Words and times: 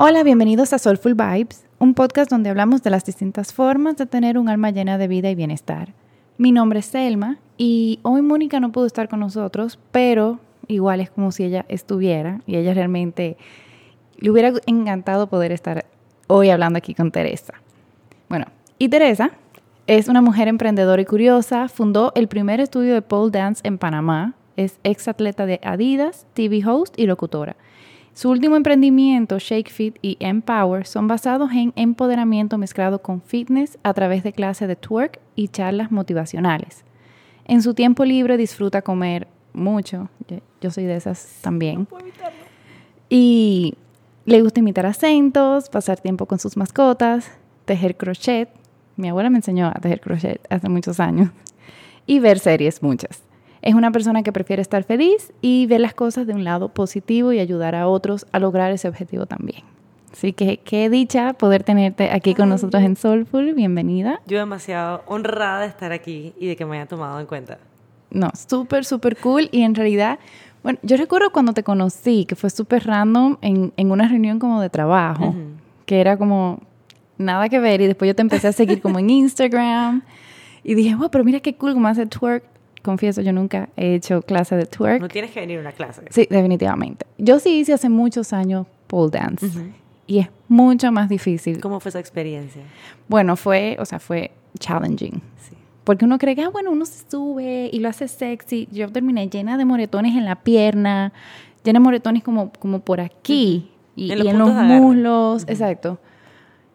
Hola, 0.00 0.22
bienvenidos 0.22 0.72
a 0.72 0.78
Soulful 0.78 1.16
Vibes, 1.16 1.66
un 1.80 1.92
podcast 1.92 2.30
donde 2.30 2.50
hablamos 2.50 2.84
de 2.84 2.90
las 2.90 3.04
distintas 3.04 3.52
formas 3.52 3.96
de 3.96 4.06
tener 4.06 4.38
un 4.38 4.48
alma 4.48 4.70
llena 4.70 4.96
de 4.96 5.08
vida 5.08 5.28
y 5.28 5.34
bienestar. 5.34 5.92
Mi 6.36 6.52
nombre 6.52 6.78
es 6.78 6.86
Selma 6.86 7.38
y 7.56 7.98
hoy 8.04 8.22
Mónica 8.22 8.60
no 8.60 8.70
pudo 8.70 8.86
estar 8.86 9.08
con 9.08 9.18
nosotros, 9.18 9.80
pero 9.90 10.38
igual 10.68 11.00
es 11.00 11.10
como 11.10 11.32
si 11.32 11.42
ella 11.42 11.66
estuviera 11.68 12.42
y 12.46 12.54
ella 12.54 12.74
realmente 12.74 13.36
le 14.18 14.30
hubiera 14.30 14.52
encantado 14.66 15.26
poder 15.26 15.50
estar 15.50 15.84
hoy 16.28 16.50
hablando 16.50 16.78
aquí 16.78 16.94
con 16.94 17.10
Teresa. 17.10 17.54
Bueno, 18.28 18.46
y 18.78 18.90
Teresa 18.90 19.32
es 19.88 20.06
una 20.06 20.22
mujer 20.22 20.46
emprendedora 20.46 21.02
y 21.02 21.06
curiosa, 21.06 21.68
fundó 21.68 22.12
el 22.14 22.28
primer 22.28 22.60
estudio 22.60 22.94
de 22.94 23.02
pole 23.02 23.32
dance 23.32 23.66
en 23.66 23.78
Panamá, 23.78 24.36
es 24.56 24.78
ex 24.84 25.08
atleta 25.08 25.44
de 25.44 25.58
Adidas, 25.64 26.24
TV 26.34 26.64
host 26.64 26.96
y 26.96 27.06
locutora. 27.06 27.56
Su 28.18 28.30
último 28.30 28.56
emprendimiento, 28.56 29.38
Shake 29.38 29.70
Fit 29.70 29.96
y 30.02 30.16
Empower, 30.18 30.88
son 30.88 31.06
basados 31.06 31.52
en 31.52 31.72
empoderamiento 31.76 32.58
mezclado 32.58 33.00
con 33.00 33.22
fitness 33.22 33.78
a 33.84 33.94
través 33.94 34.24
de 34.24 34.32
clases 34.32 34.66
de 34.66 34.74
twerk 34.74 35.20
y 35.36 35.46
charlas 35.46 35.92
motivacionales. 35.92 36.84
En 37.44 37.62
su 37.62 37.74
tiempo 37.74 38.04
libre 38.04 38.36
disfruta 38.36 38.82
comer 38.82 39.28
mucho, 39.52 40.08
yo 40.60 40.70
soy 40.72 40.86
de 40.86 40.96
esas 40.96 41.38
también. 41.42 41.86
Y 43.08 43.74
le 44.24 44.42
gusta 44.42 44.58
imitar 44.58 44.86
acentos, 44.86 45.68
pasar 45.68 46.00
tiempo 46.00 46.26
con 46.26 46.40
sus 46.40 46.56
mascotas, 46.56 47.30
tejer 47.66 47.96
crochet. 47.96 48.48
Mi 48.96 49.10
abuela 49.10 49.30
me 49.30 49.36
enseñó 49.36 49.68
a 49.68 49.74
tejer 49.74 50.00
crochet 50.00 50.44
hace 50.50 50.68
muchos 50.68 50.98
años. 50.98 51.30
Y 52.04 52.18
ver 52.18 52.40
series 52.40 52.82
muchas. 52.82 53.27
Es 53.62 53.74
una 53.74 53.90
persona 53.90 54.22
que 54.22 54.32
prefiere 54.32 54.62
estar 54.62 54.84
feliz 54.84 55.32
y 55.40 55.66
ver 55.66 55.80
las 55.80 55.94
cosas 55.94 56.26
de 56.26 56.34
un 56.34 56.44
lado 56.44 56.68
positivo 56.68 57.32
y 57.32 57.40
ayudar 57.40 57.74
a 57.74 57.88
otros 57.88 58.26
a 58.32 58.38
lograr 58.38 58.70
ese 58.72 58.88
objetivo 58.88 59.26
también. 59.26 59.62
Así 60.12 60.32
que 60.32 60.58
qué 60.58 60.88
dicha 60.88 61.34
poder 61.34 61.64
tenerte 61.64 62.10
aquí 62.10 62.34
con 62.34 62.48
nosotros 62.48 62.82
en 62.82 62.96
Soulful. 62.96 63.54
Bienvenida. 63.54 64.20
Yo 64.26 64.38
demasiado 64.38 65.02
honrada 65.06 65.60
de 65.60 65.66
estar 65.66 65.92
aquí 65.92 66.34
y 66.38 66.46
de 66.46 66.56
que 66.56 66.64
me 66.64 66.76
haya 66.76 66.86
tomado 66.86 67.20
en 67.20 67.26
cuenta. 67.26 67.58
No, 68.10 68.30
súper, 68.34 68.84
súper 68.84 69.16
cool. 69.18 69.48
Y 69.52 69.62
en 69.62 69.74
realidad, 69.74 70.18
bueno, 70.62 70.78
yo 70.82 70.96
recuerdo 70.96 71.30
cuando 71.30 71.52
te 71.52 71.62
conocí, 71.62 72.24
que 72.24 72.36
fue 72.36 72.48
súper 72.50 72.86
random 72.86 73.36
en, 73.42 73.72
en, 73.76 73.90
una 73.90 74.08
reunión 74.08 74.38
como 74.38 74.60
de 74.60 74.70
trabajo, 74.70 75.34
que 75.84 76.00
era 76.00 76.16
como 76.16 76.60
nada 77.18 77.48
que 77.48 77.58
ver. 77.58 77.80
Y 77.80 77.86
después 77.86 78.08
yo 78.08 78.14
te 78.14 78.22
empecé 78.22 78.48
a 78.48 78.52
seguir 78.52 78.80
como 78.80 78.98
en 78.98 79.10
Instagram. 79.10 80.02
Y 80.64 80.74
dije, 80.74 80.94
wow, 80.94 81.10
pero 81.10 81.22
mira 81.22 81.40
qué 81.40 81.54
cool 81.54 81.74
como 81.74 81.86
hace 81.86 82.06
twerk 82.06 82.44
confieso, 82.82 83.20
yo 83.22 83.32
nunca 83.32 83.68
he 83.76 83.94
hecho 83.94 84.22
clase 84.22 84.56
de 84.56 84.66
twerk. 84.66 85.00
No 85.00 85.08
tienes 85.08 85.30
que 85.30 85.40
venir 85.40 85.58
a 85.58 85.60
una 85.62 85.72
clase. 85.72 86.02
Sí, 86.10 86.26
definitivamente. 86.30 87.06
Yo 87.18 87.38
sí 87.38 87.60
hice 87.60 87.72
hace 87.72 87.88
muchos 87.88 88.32
años 88.32 88.66
pole 88.86 89.10
dance 89.10 89.46
y 90.06 90.18
es 90.18 90.28
mucho 90.48 90.90
más 90.90 91.08
difícil. 91.08 91.60
¿Cómo 91.60 91.80
fue 91.80 91.90
esa 91.90 92.00
experiencia? 92.00 92.62
Bueno, 93.08 93.36
fue, 93.36 93.76
o 93.78 93.84
sea, 93.84 93.98
fue 93.98 94.30
challenging. 94.58 95.20
Sí. 95.36 95.56
Porque 95.84 96.04
uno 96.04 96.18
cree 96.18 96.34
que, 96.34 96.42
ah, 96.42 96.48
bueno, 96.48 96.70
uno 96.70 96.84
se 96.84 97.08
sube 97.08 97.70
y 97.72 97.78
lo 97.80 97.88
hace 97.88 98.08
sexy. 98.08 98.68
Yo 98.72 98.90
terminé 98.90 99.28
llena 99.28 99.56
de 99.56 99.64
moretones 99.64 100.16
en 100.16 100.24
la 100.24 100.36
pierna, 100.36 101.12
llena 101.64 101.78
de 101.78 101.84
moretones 101.84 102.22
como, 102.22 102.52
como 102.58 102.80
por 102.80 103.00
aquí 103.00 103.70
y 103.96 104.10
en 104.12 104.38
los, 104.38 104.50
muslos. 104.50 105.44
Exacto. 105.46 105.98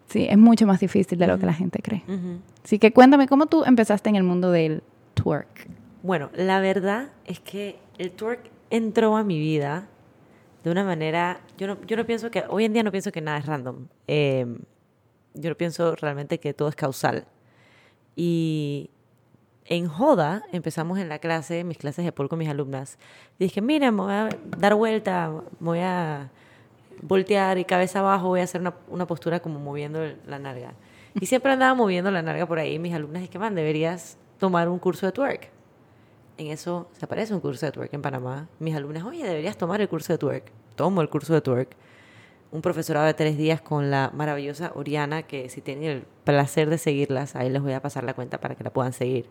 Sí, 0.07 0.27
es 0.29 0.37
mucho 0.37 0.67
más 0.67 0.79
difícil 0.79 1.17
de 1.17 1.27
lo 1.27 1.39
que 1.39 1.45
la 1.45 1.53
gente 1.53 1.79
cree. 1.81 2.03
Así 2.63 2.77
que 2.77 2.93
cuéntame, 2.93 3.27
¿cómo 3.27 3.47
tú 3.47 3.63
empezaste 3.65 4.09
en 4.09 4.15
el 4.15 4.23
mundo 4.23 4.51
del 4.51 4.83
twerk? 5.15 5.67
Bueno, 6.03 6.29
la 6.35 6.59
verdad 6.59 7.11
es 7.23 7.39
que 7.39 7.79
el 7.97 8.11
twerk 8.11 8.51
entró 8.69 9.15
a 9.15 9.23
mi 9.23 9.39
vida 9.39 9.87
de 10.65 10.69
una 10.69 10.83
manera, 10.83 11.39
yo 11.57 11.65
no, 11.65 11.81
yo 11.87 11.95
no 11.95 12.05
pienso 12.05 12.29
que, 12.29 12.43
hoy 12.49 12.65
en 12.65 12.73
día 12.73 12.83
no 12.83 12.91
pienso 12.91 13.13
que 13.13 13.21
nada 13.21 13.37
es 13.37 13.45
random. 13.45 13.87
Em, 14.05 14.59
yo 15.33 15.55
pienso 15.55 15.95
realmente 15.95 16.41
que 16.41 16.53
todo 16.53 16.67
es 16.67 16.75
causal. 16.75 17.25
Y 18.17 18.89
en 19.63 19.87
Joda 19.87 20.43
empezamos 20.51 20.99
en 20.99 21.07
la 21.07 21.19
clase, 21.19 21.63
mis 21.63 21.77
clases 21.77 22.03
de 22.03 22.11
pole 22.11 22.27
con 22.27 22.37
mis 22.37 22.49
alumnas. 22.49 22.97
dije, 23.39 23.61
mira, 23.61 23.89
me 23.89 24.01
voy 24.01 24.11
a 24.11 24.29
dar 24.57 24.75
vuelta, 24.75 25.31
me 25.61 25.65
voy 25.65 25.79
a 25.79 26.29
voltear 27.01 27.57
y 27.59 27.63
cabeza 27.63 27.99
abajo, 27.99 28.27
voy 28.27 28.41
a 28.41 28.43
hacer 28.43 28.59
una, 28.59 28.73
una 28.89 29.07
postura 29.07 29.39
como 29.39 29.57
moviendo 29.57 30.01
la 30.27 30.37
narga. 30.37 30.73
Y 31.13 31.27
siempre 31.27 31.53
andaba 31.53 31.73
moviendo 31.75 32.11
la 32.11 32.21
narga 32.21 32.45
por 32.45 32.59
ahí. 32.59 32.77
Mis 32.77 32.93
alumnas 32.93 33.21
dije, 33.21 33.39
man, 33.39 33.55
deberías 33.55 34.17
tomar 34.37 34.67
un 34.67 34.79
curso 34.79 35.05
de 35.05 35.13
twerk 35.13 35.52
en 36.37 36.47
eso 36.47 36.87
se 36.97 37.05
aparece 37.05 37.33
un 37.33 37.39
curso 37.39 37.65
de 37.65 37.71
twerk 37.71 37.93
en 37.93 38.01
Panamá. 38.01 38.47
Mis 38.59 38.75
alumnas, 38.75 39.03
oye, 39.03 39.23
deberías 39.23 39.57
tomar 39.57 39.81
el 39.81 39.89
curso 39.89 40.13
de 40.13 40.17
twerk. 40.17 40.51
Tomo 40.75 41.01
el 41.01 41.09
curso 41.09 41.33
de 41.33 41.41
twerk. 41.41 41.75
Un 42.51 42.61
profesorado 42.61 43.05
de 43.05 43.13
tres 43.13 43.37
días 43.37 43.61
con 43.61 43.89
la 43.89 44.11
maravillosa 44.13 44.71
Oriana, 44.75 45.23
que 45.23 45.49
si 45.49 45.61
tienen 45.61 45.83
el 45.85 46.05
placer 46.23 46.69
de 46.69 46.77
seguirlas, 46.77 47.35
ahí 47.35 47.49
les 47.49 47.61
voy 47.61 47.73
a 47.73 47.81
pasar 47.81 48.03
la 48.03 48.13
cuenta 48.13 48.39
para 48.39 48.55
que 48.55 48.63
la 48.63 48.71
puedan 48.71 48.93
seguir. 48.93 49.27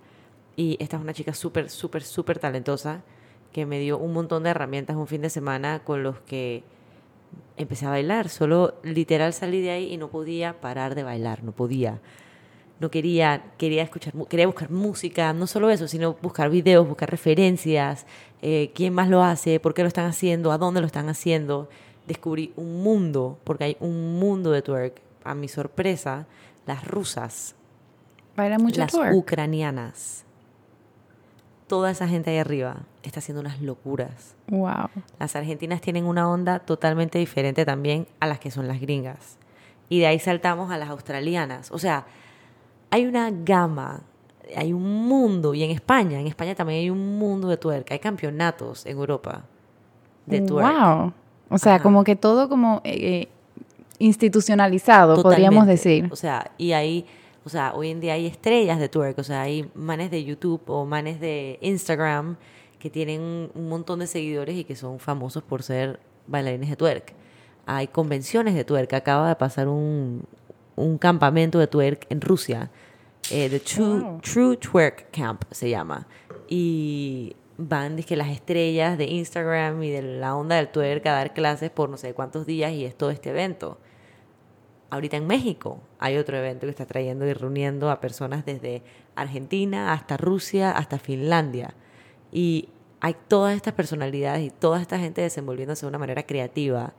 Y 0.57 0.77
esta 0.81 0.97
es 0.97 1.03
una 1.03 1.15
chica 1.15 1.33
súper, 1.33 1.71
súper, 1.71 2.03
súper 2.03 2.39
talentosa 2.39 3.03
que 3.53 3.67
me 3.67 3.79
dio 3.79 3.99
un 3.99 4.13
montón 4.13 4.43
de 4.43 4.51
herramientas 4.51 4.97
un 4.97 5.07
fin 5.07 5.23
de 5.23 5.31
semana 5.31 5.83
con 5.85 6.03
los 6.03 6.19
que 6.21 6.65
empecé 7.57 7.87
a 7.87 7.91
bailar. 7.91 8.29
Solo 8.29 8.75
literal 8.83 9.33
salí 9.33 9.61
de 9.61 9.71
ahí 9.71 9.93
y 9.93 9.97
no 9.99 10.09
podía 10.09 10.61
parar 10.61 10.95
de 10.95 11.03
bailar, 11.03 11.45
no 11.45 11.53
podía 11.53 12.01
no 12.83 12.91
quería, 12.91 13.45
quería 13.57 13.83
escuchar, 13.83 14.13
quería 14.29 14.47
buscar 14.47 14.71
música, 14.71 15.33
no 15.33 15.47
solo 15.47 15.71
eso, 15.71 15.87
sino 15.87 16.15
buscar 16.21 16.51
videos, 16.51 16.87
buscar 16.87 17.09
referencias, 17.09 18.07
eh, 18.43 18.73
quién 18.75 18.93
más 18.93 19.09
lo 19.09 19.23
hace, 19.23 19.61
por 19.61 19.73
qué 19.73 19.83
lo 19.83 19.89
están 19.89 20.07
haciendo, 20.07 20.51
a 20.51 20.59
dónde 20.59 20.81
lo 20.81 20.87
están 20.87 21.09
haciendo. 21.09 21.69
Descubrí 22.09 22.53
un 22.57 22.83
mundo, 22.83 23.39
porque 23.45 23.65
hay 23.65 23.77
un 23.79 24.19
mundo 24.19 24.51
de 24.51 24.63
twerk. 24.63 25.01
A 25.25 25.37
mi 25.37 25.47
sorpresa, 25.47 26.27
las 26.67 26.85
rusas, 26.85 27.55
mucho 28.59 28.81
las 28.81 28.93
ucranianas, 29.15 30.25
toda 31.69 31.93
esa 31.93 32.09
gente 32.09 32.31
ahí 32.31 32.39
arriba 32.39 32.83
está 33.05 33.21
haciendo 33.21 33.41
unas 33.41 33.63
locuras. 33.63 34.35
Wow. 34.49 34.91
Las 35.21 35.37
argentinas 35.37 35.81
tienen 35.81 36.05
una 36.05 36.29
onda 36.29 36.59
totalmente 36.59 37.21
diferente 37.21 37.65
también 37.65 38.09
a 38.19 38.27
las 38.27 38.41
que 38.41 38.51
son 38.51 38.67
las 38.67 38.81
gringas. 38.81 39.39
Y 39.89 40.01
de 40.01 40.07
ahí 40.09 40.19
saltamos 40.19 40.73
a 40.73 40.79
las 40.79 40.91
australianas. 40.91 41.71
O 41.71 41.79
sea, 41.79 42.07
hay 42.93 43.07
una 43.07 43.31
gama, 43.31 44.03
hay 44.55 44.75
un 44.75 45.07
mundo, 45.09 45.55
y 45.55 45.63
en 45.63 45.71
España, 45.71 46.21
en 46.21 46.27
España 46.27 46.55
también 46.55 46.81
hay 46.81 46.91
un 46.91 47.19
mundo 47.19 47.49
de 47.49 47.57
tuerca, 47.57 47.95
hay 47.95 48.01
campeonatos 48.01 48.85
en 48.85 48.99
Europa 48.99 49.45
de 50.27 50.43
tuerca. 50.43 50.97
Wow. 50.97 51.13
O 51.49 51.57
sea, 51.57 51.81
como 51.81 52.05
que 52.05 52.17
todo 52.17 52.51
como 52.51 52.83
eh, 52.85 52.93
eh, 52.93 53.29
institucionalizado, 53.99 55.23
podríamos 55.23 55.67
decir. 55.67 56.07
O 56.13 56.17
sea, 56.17 56.51
y 56.59 56.73
ahí, 56.73 57.07
o 57.47 57.49
sea, 57.49 57.73
hoy 57.75 57.89
en 57.89 58.01
día 58.01 58.13
hay 58.13 58.27
estrellas 58.27 58.79
de 58.79 58.91
twerk, 58.91 59.19
o 59.19 59.25
sea, 59.25 59.41
hay 59.41 59.71
manes 59.75 60.11
de 60.11 60.23
YouTube 60.23 60.61
o 60.67 60.85
manes 60.85 61.19
de 61.19 61.59
Instagram 61.63 62.37
que 62.79 62.91
tienen 62.91 63.51
un 63.55 63.69
montón 63.71 64.01
de 64.01 64.07
seguidores 64.07 64.55
y 64.55 64.65
que 64.65 64.77
son 64.77 64.99
famosos 64.99 65.43
por 65.43 65.63
ser 65.63 65.99
bailarines 66.27 66.69
de 66.69 66.77
twerk. 66.77 67.15
Hay 67.65 67.87
convenciones 67.87 68.55
de 68.55 68.65
twerk. 68.65 68.93
Acaba 68.93 69.29
de 69.29 69.37
pasar 69.37 69.69
un, 69.69 70.25
un 70.77 70.99
campamento 70.99 71.59
de 71.59 71.67
twerk 71.67 72.07
en 72.11 72.21
Rusia. 72.21 72.71
Eh, 73.31 73.49
The 73.49 73.61
True, 73.61 74.19
True 74.21 74.57
Twerk 74.57 75.11
Camp 75.11 75.45
se 75.51 75.71
llama. 75.71 76.07
Y 76.49 77.37
van 77.59 77.97
que 77.97 78.17
las 78.17 78.29
estrellas 78.29 78.99
de 78.99 79.05
Instagram 79.05 79.83
y 79.83 79.91
de 79.91 80.03
la 80.03 80.35
onda 80.35 80.57
del 80.57 80.69
twerk 80.69 81.07
a 81.07 81.13
dar 81.13 81.35
clases 81.35 81.71
por 81.71 81.89
no 81.89 81.97
sé 81.97 82.15
cuántos 82.15 82.47
días 82.47 82.73
y 82.73 82.85
es 82.85 82.97
todo 82.97 83.11
este 83.11 83.31
evento. 83.31 83.79
Ahorita 84.91 85.17
en 85.17 85.27
México 85.27 85.81
hay 85.99 86.17
otro 86.19 86.37
evento 86.37 86.67
que 86.67 86.71
está 86.71 86.87
trayendo 86.87 87.27
y 87.27 87.33
reuniendo 87.33 87.91
a 87.91 88.01
personas 88.01 88.45
desde 88.45 88.83
Argentina 89.15 89.93
hasta 89.93 90.17
Rusia 90.17 90.71
hasta 90.71 90.99
Finlandia. 90.99 91.75
Y 92.31 92.69
hay 93.01 93.17
todas 93.29 93.57
estas 93.57 93.75
personalidades 93.75 94.43
y 94.43 94.51
toda 94.51 94.81
esta 94.81 94.99
gente 94.99 95.23
desenvolviéndose 95.23 95.87
de 95.87 95.89
una 95.89 95.99
manera 95.99 96.25
creativa 96.25 96.93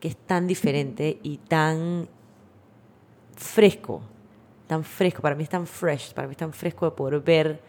que 0.00 0.08
es 0.08 0.16
tan 0.16 0.46
diferente 0.46 1.20
y 1.22 1.38
tan 1.38 2.08
fresco, 3.42 4.02
tan 4.66 4.84
fresco, 4.84 5.20
para 5.20 5.34
mí 5.34 5.42
es 5.42 5.48
tan 5.48 5.66
fresh, 5.66 6.14
para 6.14 6.26
mí 6.26 6.32
es 6.32 6.38
tan 6.38 6.52
fresco 6.52 6.86
de 6.86 6.92
poder 6.92 7.20
ver 7.20 7.60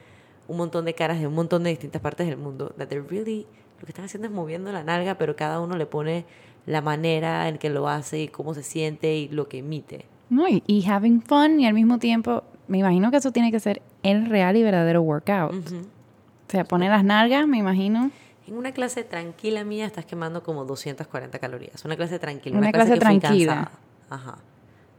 un 0.47 0.57
montón 0.57 0.85
de 0.85 0.93
caras 0.93 1.19
de 1.19 1.27
un 1.27 1.33
montón 1.33 1.63
de 1.63 1.71
distintas 1.71 2.01
partes 2.01 2.27
del 2.27 2.37
mundo, 2.37 2.73
that 2.77 2.87
they're 2.87 3.05
really, 3.07 3.45
lo 3.79 3.85
que 3.85 3.91
están 3.91 4.05
haciendo 4.05 4.27
es 4.27 4.33
moviendo 4.33 4.71
la 4.71 4.83
nalga, 4.83 5.15
pero 5.15 5.35
cada 5.35 5.59
uno 5.59 5.77
le 5.77 5.85
pone 5.85 6.25
la 6.65 6.81
manera 6.81 7.47
en 7.49 7.57
que 7.57 7.69
lo 7.69 7.87
hace 7.87 8.21
y 8.21 8.27
cómo 8.27 8.53
se 8.53 8.63
siente 8.63 9.15
y 9.15 9.27
lo 9.29 9.47
que 9.47 9.59
emite. 9.59 10.05
No, 10.29 10.45
y, 10.47 10.85
having 10.87 11.21
fun 11.21 11.59
y 11.59 11.67
al 11.67 11.73
mismo 11.73 11.99
tiempo, 11.99 12.43
me 12.67 12.79
imagino 12.79 13.11
que 13.11 13.17
eso 13.17 13.31
tiene 13.31 13.51
que 13.51 13.59
ser 13.59 13.81
el 14.01 14.25
real 14.27 14.55
y 14.55 14.63
verdadero 14.63 15.01
workout. 15.01 15.53
O 15.53 16.51
sea, 16.51 16.63
poner 16.63 16.91
las 16.91 17.03
nalgas, 17.03 17.47
me 17.47 17.57
imagino. 17.57 18.11
En 18.47 18.57
una 18.57 18.71
clase 18.71 19.03
tranquila 19.03 19.63
mía 19.63 19.85
estás 19.85 20.05
quemando 20.05 20.43
como 20.43 20.65
240 20.65 21.37
calorías. 21.39 21.83
Una 21.85 21.95
clase 21.95 22.19
tranquila. 22.19 22.57
Una, 22.57 22.71
clase, 22.71 22.97
tranquila. 22.97 23.71
Ajá. 24.09 24.37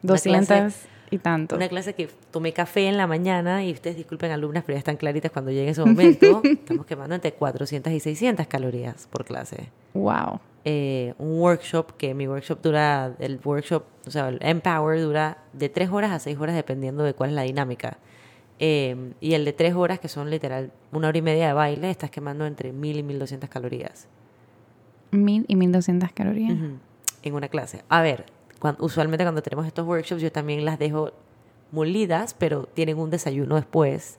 200 0.07 0.75
y 1.11 1.19
tanto. 1.19 1.57
Una 1.57 1.69
clase 1.69 1.95
que 1.95 2.09
tomé 2.31 2.53
café 2.53 2.89
en 2.89 2.97
la 2.97 3.07
mañana 3.07 3.65
y 3.65 3.73
ustedes 3.73 3.97
disculpen 3.97 4.31
alumnas, 4.33 4.65
pero 4.65 4.75
ya 4.77 4.79
están 4.79 4.97
claritas 4.97 5.31
cuando 5.31 5.51
llegue 5.51 5.71
ese 5.71 5.85
momento. 5.85 6.41
estamos 6.45 6.87
quemando 6.87 7.15
entre 7.15 7.33
400 7.33 7.93
y 7.93 8.01
600 8.01 8.47
calorías 8.47 9.07
por 9.11 9.25
clase. 9.25 9.69
Wow. 9.93 10.41
eh, 10.65 11.15
un 11.19 11.39
workshop, 11.41 11.93
que 11.97 12.15
mi 12.15 12.27
workshop 12.27 12.61
dura, 12.63 13.15
el 13.19 13.39
workshop, 13.45 13.85
o 14.07 14.11
sea, 14.11 14.29
el 14.29 14.39
Empower 14.41 15.01
dura 15.01 15.39
de 15.53 15.69
tres 15.69 15.91
horas 15.91 16.11
a 16.11 16.19
seis 16.19 16.39
horas 16.39 16.55
dependiendo 16.57 17.05
de 17.05 17.15
cuál 17.15 17.31
es 17.31 17.37
la 17.37 17.43
dinámica. 17.43 17.99
Eh, 18.59 19.13
y 19.21 19.35
el 19.35 19.45
de 19.45 19.53
tres 19.53 19.75
horas, 19.75 19.99
que 20.01 20.09
son 20.09 20.31
literal 20.31 20.73
una 20.93 21.09
hora 21.09 21.19
y 21.19 21.23
media 21.23 21.49
de 21.49 21.53
baile, 21.53 21.91
estás 21.91 22.11
quemando 22.11 22.47
entre 22.47 22.73
mil 22.73 22.97
y 22.99 23.03
mil 23.03 23.19
doscientas 23.19 23.51
calorías. 23.51 24.07
Mil 25.11 25.45
y 25.49 25.55
mil 25.57 25.71
doscientas 25.71 26.13
calorías. 26.13 26.53
Ujú, 26.53 26.79
En 27.23 27.35
una 27.35 27.49
clase. 27.49 27.83
A 27.89 28.01
ver, 28.03 28.25
cuan- 28.65 28.77
usualmente 28.81 29.25
cuando 29.27 29.43
tenemos 29.43 29.67
estos 29.67 29.87
workshops 29.87 30.23
yo 30.23 30.33
también 30.33 30.65
las 30.65 30.79
dejo 30.79 31.11
molidas, 31.71 32.33
pero 32.33 32.65
tienen 32.73 32.97
un 32.99 33.11
desayuno 33.11 33.57
después. 33.57 34.19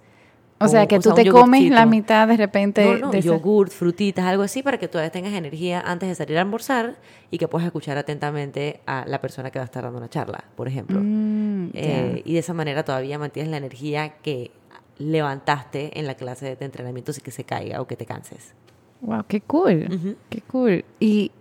O 0.60 0.68
sea, 0.68 0.84
Un- 0.84 0.88
que 0.88 0.98
o 0.98 1.00
tú 1.02 1.10
un 1.10 1.16
te 1.16 1.30
comes 1.30 1.70
la 1.72 1.86
mitad 1.86 2.28
de 2.28 2.38
repente 2.38 2.86
No, 2.86 2.98
no, 3.08 3.12
de 3.12 3.18
ese- 3.20 3.28
yogurt, 3.28 3.72
frutitas, 3.72 4.24
algo 4.26 4.44
así 4.44 4.62
para 4.64 4.78
que 4.78 4.88
todavía 4.88 5.12
tengas 5.12 5.34
energía 5.34 5.82
antes 5.82 6.08
de 6.08 6.16
salir 6.16 6.38
a 6.38 6.42
almorzar 6.42 6.96
y 7.32 7.38
que 7.40 7.48
puedas 7.48 7.66
escuchar 7.66 7.98
atentamente 7.98 8.80
a 8.86 9.04
la 9.08 9.20
persona 9.20 9.50
que 9.52 9.58
va 9.60 9.64
a 9.64 9.66
estar 9.66 9.84
dando 9.84 9.98
una 9.98 10.10
charla, 10.10 10.44
por 10.56 10.68
ejemplo. 10.68 11.00
Mm. 11.02 11.72
Eh, 11.74 12.22
y 12.24 12.34
de 12.34 12.40
esa 12.40 12.54
manera 12.54 12.84
todavía 12.86 13.18
mantienes 13.20 13.50
la 13.52 13.58
energía 13.58 14.16
que 14.22 14.52
levantaste 14.98 16.00
en 16.00 16.08
la 16.08 16.16
clase 16.16 16.56
de 16.56 16.66
entrenamiento 16.66 17.12
sin 17.14 17.24
que 17.24 17.32
se 17.32 17.44
caiga 17.44 17.82
o 17.82 17.88
que 17.88 17.96
te 17.98 18.06
canses. 18.06 18.54
Wow, 19.02 19.24
qué 19.28 19.42
cool. 19.42 19.88
Ujú. 19.94 20.16
Qué 20.30 20.42
cool. 20.42 20.86
Y 21.00 21.32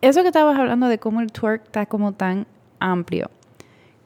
eso 0.00 0.22
que 0.22 0.28
estabas 0.28 0.58
hablando 0.58 0.88
de 0.88 0.98
cómo 0.98 1.20
el 1.20 1.32
twerk 1.32 1.64
está 1.64 1.86
como 1.86 2.12
tan 2.12 2.46
amplio. 2.78 3.30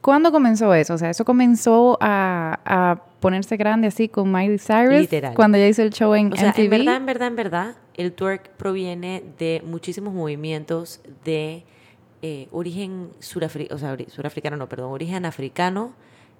¿Cuándo 0.01 0.31
comenzó 0.31 0.73
eso? 0.73 0.95
O 0.95 0.97
sea, 0.97 1.11
eso 1.11 1.25
comenzó 1.25 1.97
a, 2.01 2.59
a 2.65 3.03
ponerse 3.19 3.55
grande 3.55 3.87
así 3.87 4.09
con 4.09 4.31
Miley 4.31 4.57
Cyrus. 4.57 5.01
Literal. 5.01 5.35
Cuando 5.35 5.57
ella 5.57 5.67
hizo 5.67 5.83
el 5.83 5.91
show 5.91 6.13
en 6.15 6.33
O 6.33 6.35
sea, 6.35 6.49
MTV. 6.49 6.63
en 6.63 6.69
verdad, 6.69 6.95
en 6.95 7.05
verdad, 7.05 7.27
en 7.27 7.35
verdad, 7.35 7.75
el 7.93 8.13
twerk 8.13 8.49
proviene 8.57 9.23
de 9.37 9.61
muchísimos 9.65 10.13
movimientos 10.13 11.01
de 11.23 11.63
eh, 12.23 12.47
origen 12.51 13.09
surafricano, 13.19 13.75
o 13.75 13.79
sea, 13.79 13.95
surafricano, 14.07 14.57
no, 14.57 14.67
perdón, 14.67 14.91
origen 14.91 15.25
africano 15.25 15.93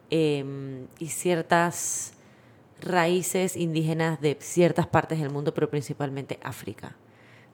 eh, 0.09 0.44
y 0.98 1.07
ciertas 1.07 2.13
raíces 2.81 3.56
indígenas 3.56 4.19
de 4.21 4.38
ciertas 4.39 4.88
partes 4.88 5.19
del 5.19 5.30
mundo, 5.30 5.53
pero 5.53 5.69
principalmente 5.69 6.39
África. 6.44 6.95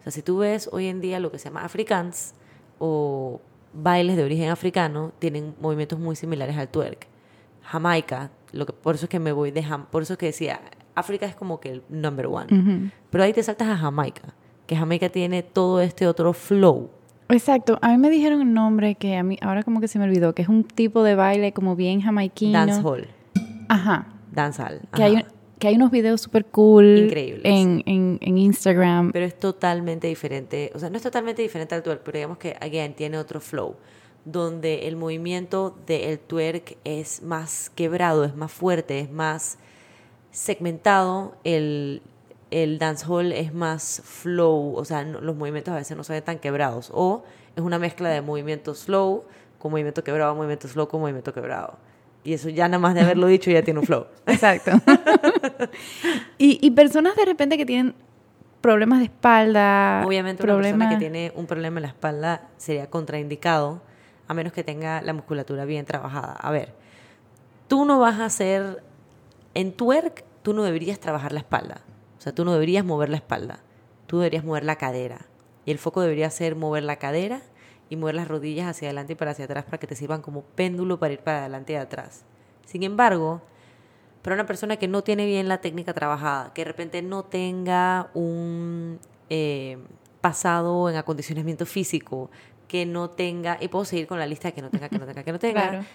Sea, 0.08 0.12
si 0.12 0.22
tú 0.22 0.38
ves 0.38 0.70
hoy 0.72 0.88
en 0.88 1.02
día 1.02 1.20
lo 1.20 1.32
que 1.32 1.38
se 1.40 1.50
llama 1.50 1.64
Afrikaans 1.66 2.34
o 2.80 3.42
bailes 3.74 4.16
de 4.16 4.24
origen 4.24 4.50
africano, 4.50 5.12
tienen 5.20 5.54
movimientos 5.60 6.00
muy 6.00 6.16
similares 6.16 6.58
al 6.58 6.70
twerk. 6.70 7.08
Jamaica, 7.64 8.32
lo 8.54 8.66
que, 8.66 8.74
por 8.74 8.96
eso 8.96 9.06
es 9.06 9.10
que 9.10 9.20
me 9.20 9.32
voy 9.32 9.52
de 9.52 9.64
Jam- 9.64 9.88
por 9.88 10.04
eso 10.04 10.14
es 10.14 10.20
que 10.20 10.28
decía, 10.28 10.62
África 10.96 11.26
es 11.26 11.36
como 11.36 11.60
que 11.60 11.72
el 11.72 11.84
number 11.90 12.28
one. 12.28 12.48
Ujú. 12.52 12.90
Pero 13.10 13.24
ahí 13.24 13.34
te 13.34 13.44
saltas 13.44 13.68
a 13.68 13.76
Jamaica, 13.78 14.34
que 14.66 14.76
Jamaica 14.78 15.10
tiene 15.10 15.44
todo 15.44 15.82
este 15.82 16.08
otro 16.08 16.32
flow. 16.34 16.90
Exacto. 17.30 17.78
A 17.82 17.90
mí 17.90 17.98
me 17.98 18.10
dijeron 18.10 18.42
el 18.42 18.54
nombre 18.54 18.96
que 18.96 19.18
a 19.18 19.24
mí 19.24 19.38
ahora 19.42 19.64
como 19.64 19.82
que 19.82 19.90
se 19.90 20.00
me 20.00 20.06
olvidó, 20.06 20.34
que 20.34 20.44
es 20.44 20.48
un 20.48 20.64
tipo 20.64 21.04
de 21.04 21.16
baile 21.16 21.52
como 21.52 21.76
bien 21.76 22.00
jamaiquino. 22.02 22.54
Dancehall, 22.58 23.08
Ajá. 23.68 24.08
dancehall. 24.32 24.80
Que 24.96 25.04
ajá. 25.04 25.18
hay, 25.18 25.26
que 25.60 25.68
hay 25.68 25.76
unos 25.76 25.92
videos 25.92 26.22
súper 26.22 26.46
cool. 26.46 26.98
Increíbles. 27.06 27.42
En, 27.46 27.82
en, 27.86 28.18
en 28.22 28.38
Instagram. 28.38 29.12
Pero 29.12 29.26
es 29.26 29.40
totalmente 29.40 30.08
diferente, 30.08 30.72
o 30.76 30.80
sea, 30.80 30.90
no 30.90 30.98
es 30.98 31.04
totalmente 31.04 31.42
diferente 31.42 31.74
al 31.76 31.84
twerk, 31.84 32.02
pero 32.04 32.18
digamos 32.18 32.38
que, 32.38 32.56
again, 32.62 32.94
tiene 32.94 33.18
otro 33.18 33.40
flow, 33.40 33.76
donde 34.26 34.88
el 34.88 34.96
movimiento 34.98 35.76
del 35.88 36.20
twerk 36.20 36.78
es 36.84 37.22
más 37.24 37.72
quebrado, 37.74 38.24
es 38.24 38.36
más 38.36 38.52
fuerte, 38.52 39.00
es 39.00 39.10
más 39.12 39.58
segmentado, 40.32 41.36
el, 41.44 42.02
el 42.52 42.78
dancehall 42.80 43.32
es 43.32 43.54
más 43.54 44.02
flow, 44.04 44.76
o 44.76 44.86
sea, 44.86 45.04
no- 45.04 45.22
los 45.22 45.36
movimientos 45.36 45.74
a 45.74 45.78
veces 45.78 45.98
no 45.98 46.04
se 46.04 46.14
ven 46.14 46.24
tan 46.24 46.40
quebrados, 46.40 46.92
o 46.94 47.24
es 47.56 47.64
una 47.64 47.80
mezcla 47.80 48.10
de 48.10 48.22
movimiento 48.22 48.76
slow 48.76 49.24
con 49.58 49.72
movimiento 49.72 50.04
quebrado, 50.04 50.36
movimiento 50.36 50.68
slow 50.68 50.88
con 50.88 51.02
movimiento 51.02 51.34
quebrado. 51.34 51.78
Y 52.28 52.34
eso 52.34 52.50
ya 52.50 52.68
nada 52.68 52.80
más 52.80 52.94
de 52.94 53.00
haberlo 53.00 53.28
dicho 53.28 53.50
ya 53.52 53.62
tiene 53.62 53.80
un 53.80 53.86
flow. 53.86 54.06
Exacto. 54.26 54.72
y, 56.38 56.60
y 56.62 56.72
personas 56.72 57.16
de 57.16 57.24
repente 57.24 57.58
que 57.58 57.66
tienen 57.66 57.96
problemas 58.60 59.00
de 59.00 59.06
espalda. 59.06 60.04
Obviamente 60.06 60.44
una 60.44 60.58
persona 60.58 60.90
que 60.90 60.98
tiene 60.98 61.32
un 61.36 61.46
problema 61.46 61.78
en 61.78 61.84
la 61.84 61.88
espalda 61.88 62.50
sería 62.58 62.90
contraindicado 62.90 63.82
a 64.28 64.34
menos 64.34 64.52
que 64.52 64.66
tenga 64.66 65.02
la 65.04 65.14
musculatura 65.14 65.64
bien 65.64 65.86
trabajada. 65.86 66.34
A 66.34 66.52
ver, 66.52 66.74
tú 67.70 67.86
no 67.86 67.98
vas 67.98 68.20
a 68.20 68.26
hacer 68.26 68.84
en 69.54 69.72
twerk, 69.72 70.26
tú 70.42 70.54
no 70.54 70.64
deberías 70.64 71.00
trabajar 71.00 71.32
la 71.32 71.40
espalda. 71.40 71.80
O 72.18 72.22
sea, 72.22 72.36
tú 72.36 72.44
no 72.44 72.52
deberías 72.52 72.84
mover 72.84 73.08
la 73.08 73.16
espalda. 73.16 73.60
Tú 74.06 74.18
deberías 74.20 74.44
mover 74.44 74.66
la 74.66 74.76
cadera. 74.76 75.28
Y 75.64 75.72
el 75.72 75.78
foco 75.78 76.02
debería 76.02 76.30
ser 76.30 76.58
mover 76.58 76.84
la 76.84 76.98
cadera 76.98 77.40
y 77.90 77.96
mover 77.96 78.16
las 78.16 78.28
rodillas 78.28 78.68
hacia 78.68 78.88
adelante 78.90 79.14
y 79.14 79.16
para 79.16 79.32
hacia 79.32 79.46
atrás 79.46 79.66
para 79.66 79.78
que 79.78 79.88
te 79.88 79.96
sirvan 79.96 80.22
como 80.22 80.42
péndulo 80.42 81.00
para 81.00 81.14
ir 81.14 81.20
para 81.20 81.40
adelante 81.40 81.74
y 81.74 81.76
atrás. 81.78 82.26
Sin 82.66 82.84
embargo, 82.84 83.42
para 84.22 84.36
una 84.36 84.46
persona 84.46 84.78
que 84.78 84.88
no 84.88 85.04
tiene 85.04 85.26
bien 85.26 85.48
la 85.48 85.60
técnica 85.60 85.94
trabajada, 85.94 86.54
que 86.54 86.62
de 86.62 86.66
repente 86.66 87.02
no 87.02 87.24
tenga 87.24 88.10
un 88.14 89.00
eh, 89.30 89.78
pasado 90.22 90.90
en 90.90 90.98
acondicionamiento 90.98 91.66
físico, 91.66 92.30
que 92.68 92.86
no 92.86 93.10
tenga, 93.10 93.58
y 93.62 93.70
puedo 93.70 93.86
seguir 93.86 94.08
con 94.08 94.20
la 94.20 94.26
lista 94.26 94.52
que 94.52 94.62
no 94.62 94.70
tenga, 94.70 94.90
que 94.90 95.00
no 95.00 95.06
tenga, 95.06 95.24
que 95.24 95.32
no 95.32 95.40
tenga, 95.40 95.62
Claro. 95.70 95.86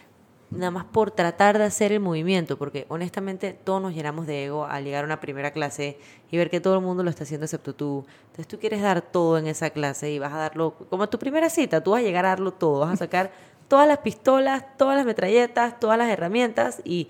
Nada 0.53 0.71
más 0.71 0.85
por 0.85 1.11
tratar 1.11 1.59
de 1.59 1.65
hacer 1.65 1.93
el 1.93 2.01
movimiento, 2.01 2.59
porque 2.59 2.87
honestamente 2.89 3.53
todos 3.53 3.81
nos 3.83 3.95
llenamos 3.95 4.27
de 4.27 4.45
ego 4.45 4.67
al 4.67 4.85
llegar 4.85 5.05
a 5.05 5.07
una 5.07 5.21
primera 5.21 5.53
clase 5.53 5.99
y 6.31 6.37
ver 6.37 6.51
que 6.51 6.61
todo 6.61 6.77
el 6.77 6.83
mundo 6.83 7.03
lo 7.03 7.11
está 7.11 7.25
haciendo 7.25 7.47
excepto 7.47 7.75
tú. 7.75 8.05
Entonces 8.27 8.47
tú 8.49 8.59
quieres 8.59 8.83
dar 8.83 9.03
todo 9.03 9.39
en 9.39 9.47
esa 9.47 9.71
clase 9.71 10.11
y 10.11 10.19
vas 10.19 10.33
a 10.33 10.39
darlo, 10.39 10.75
como 10.91 11.09
tu 11.09 11.19
primera 11.19 11.51
cita, 11.51 11.83
tú 11.83 11.93
vas 11.93 12.01
a 12.01 12.05
llegar 12.05 12.25
a 12.27 12.31
darlo 12.31 12.53
todo, 12.53 12.81
vas 12.81 12.93
a 12.93 12.97
sacar 12.97 13.33
todas 13.69 13.89
las 13.89 13.99
pistolas, 13.99 14.65
todas 14.77 14.97
las 14.97 15.07
metralletas, 15.07 15.81
todas 15.81 15.99
las 15.99 16.09
herramientas 16.09 16.83
y 16.85 17.09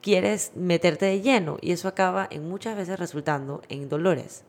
quieres 0.00 0.52
meterte 0.54 1.06
de 1.06 1.20
lleno 1.20 1.58
y 1.60 1.72
eso 1.72 1.88
acaba 1.88 2.26
en 2.30 2.48
muchas 2.48 2.76
veces 2.76 2.98
resultando 2.98 3.62
en 3.68 3.88
dolores. 3.88 4.44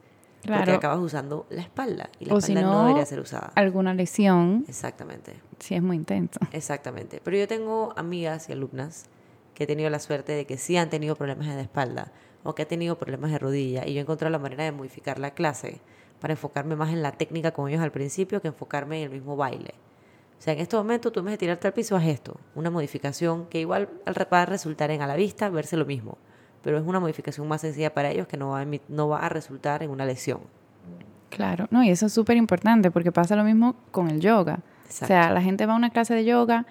Porque 0.45 0.71
acabas 0.71 0.99
usando 0.99 1.45
la 1.49 1.61
espalda 1.61 2.09
y 2.19 2.25
la 2.25 2.33
O 2.35 2.41
si 2.41 2.53
espalda 2.53 2.69
no, 2.69 2.73
no, 2.75 2.81
debería 2.87 3.05
ser 3.05 3.19
usada. 3.19 3.51
alguna 3.55 3.93
lesión, 3.93 4.65
Exactamente. 4.67 5.35
si 5.59 5.75
es 5.75 5.83
muy 5.83 5.95
intenso. 5.95 6.39
Exactamente. 6.51 7.21
Pero 7.23 7.37
yo 7.37 7.47
tengo 7.47 7.93
amigas 7.95 8.49
y 8.49 8.53
alumnas 8.53 9.05
que 9.53 9.65
he 9.65 9.67
tenido 9.67 9.89
la 9.89 9.99
suerte 9.99 10.31
de 10.31 10.45
que 10.45 10.57
sí 10.57 10.77
han 10.77 10.89
tenido 10.89 11.15
problemas 11.15 11.47
la 11.47 11.61
espalda 11.61 12.11
o 12.43 12.55
que 12.55 12.63
han 12.63 12.67
tenido 12.67 12.97
problemas 12.97 13.31
de 13.31 13.37
rodilla 13.37 13.85
y 13.85 13.93
yo 13.93 13.99
he 13.99 14.01
encontrado 14.01 14.31
la 14.31 14.39
manera 14.39 14.63
de 14.63 14.71
modificar 14.71 15.19
la 15.19 15.31
clase 15.31 15.79
para 16.19 16.33
enfocarme 16.33 16.75
más 16.75 16.89
en 16.89 17.01
la 17.03 17.11
técnica 17.11 17.51
con 17.51 17.69
ellos 17.69 17.81
al 17.81 17.91
principio 17.91 18.41
que 18.41 18.47
enfocarme 18.47 18.97
en 18.99 19.03
el 19.05 19.09
mismo 19.11 19.35
baile. 19.35 19.73
O 20.39 20.41
sea, 20.41 20.53
en 20.53 20.59
este 20.59 20.75
momento 20.75 21.11
tú 21.11 21.19
en 21.19 21.27
vez 21.27 21.33
de 21.33 21.37
tirarte 21.37 21.67
al 21.67 21.73
piso 21.73 21.95
haz 21.95 22.05
esto, 22.05 22.39
una 22.55 22.71
modificación 22.71 23.45
que 23.45 23.59
igual 23.59 23.89
va 24.33 24.41
a 24.41 24.45
resultar 24.47 24.89
en 24.89 25.03
a 25.03 25.07
la 25.07 25.15
vista 25.15 25.49
verse 25.49 25.77
lo 25.77 25.85
mismo, 25.85 26.17
pero 26.63 26.77
es 26.77 26.83
una 26.85 26.99
modificación 26.99 27.47
más 27.47 27.61
sencilla 27.61 27.93
para 27.93 28.09
ellos 28.09 28.27
que 28.27 28.37
no 28.37 28.49
va 28.49 28.61
a, 28.61 28.67
no 28.87 29.07
va 29.07 29.19
a 29.19 29.29
resultar 29.29 29.83
en 29.83 29.89
una 29.89 30.05
lesión. 30.05 30.39
Claro, 31.29 31.67
no, 31.71 31.83
y 31.83 31.89
eso 31.89 32.07
es 32.07 32.13
súper 32.13 32.37
importante 32.37 32.91
porque 32.91 33.11
pasa 33.11 33.35
lo 33.35 33.43
mismo 33.43 33.75
con 33.91 34.09
el 34.09 34.19
yoga. 34.19 34.59
O 34.89 35.05
sea, 35.05 35.31
la 35.31 35.41
gente 35.41 35.65
va 35.65 35.73
a 35.73 35.77
una 35.77 35.89
clase 35.89 36.13
de 36.13 36.25
yoga, 36.25 36.65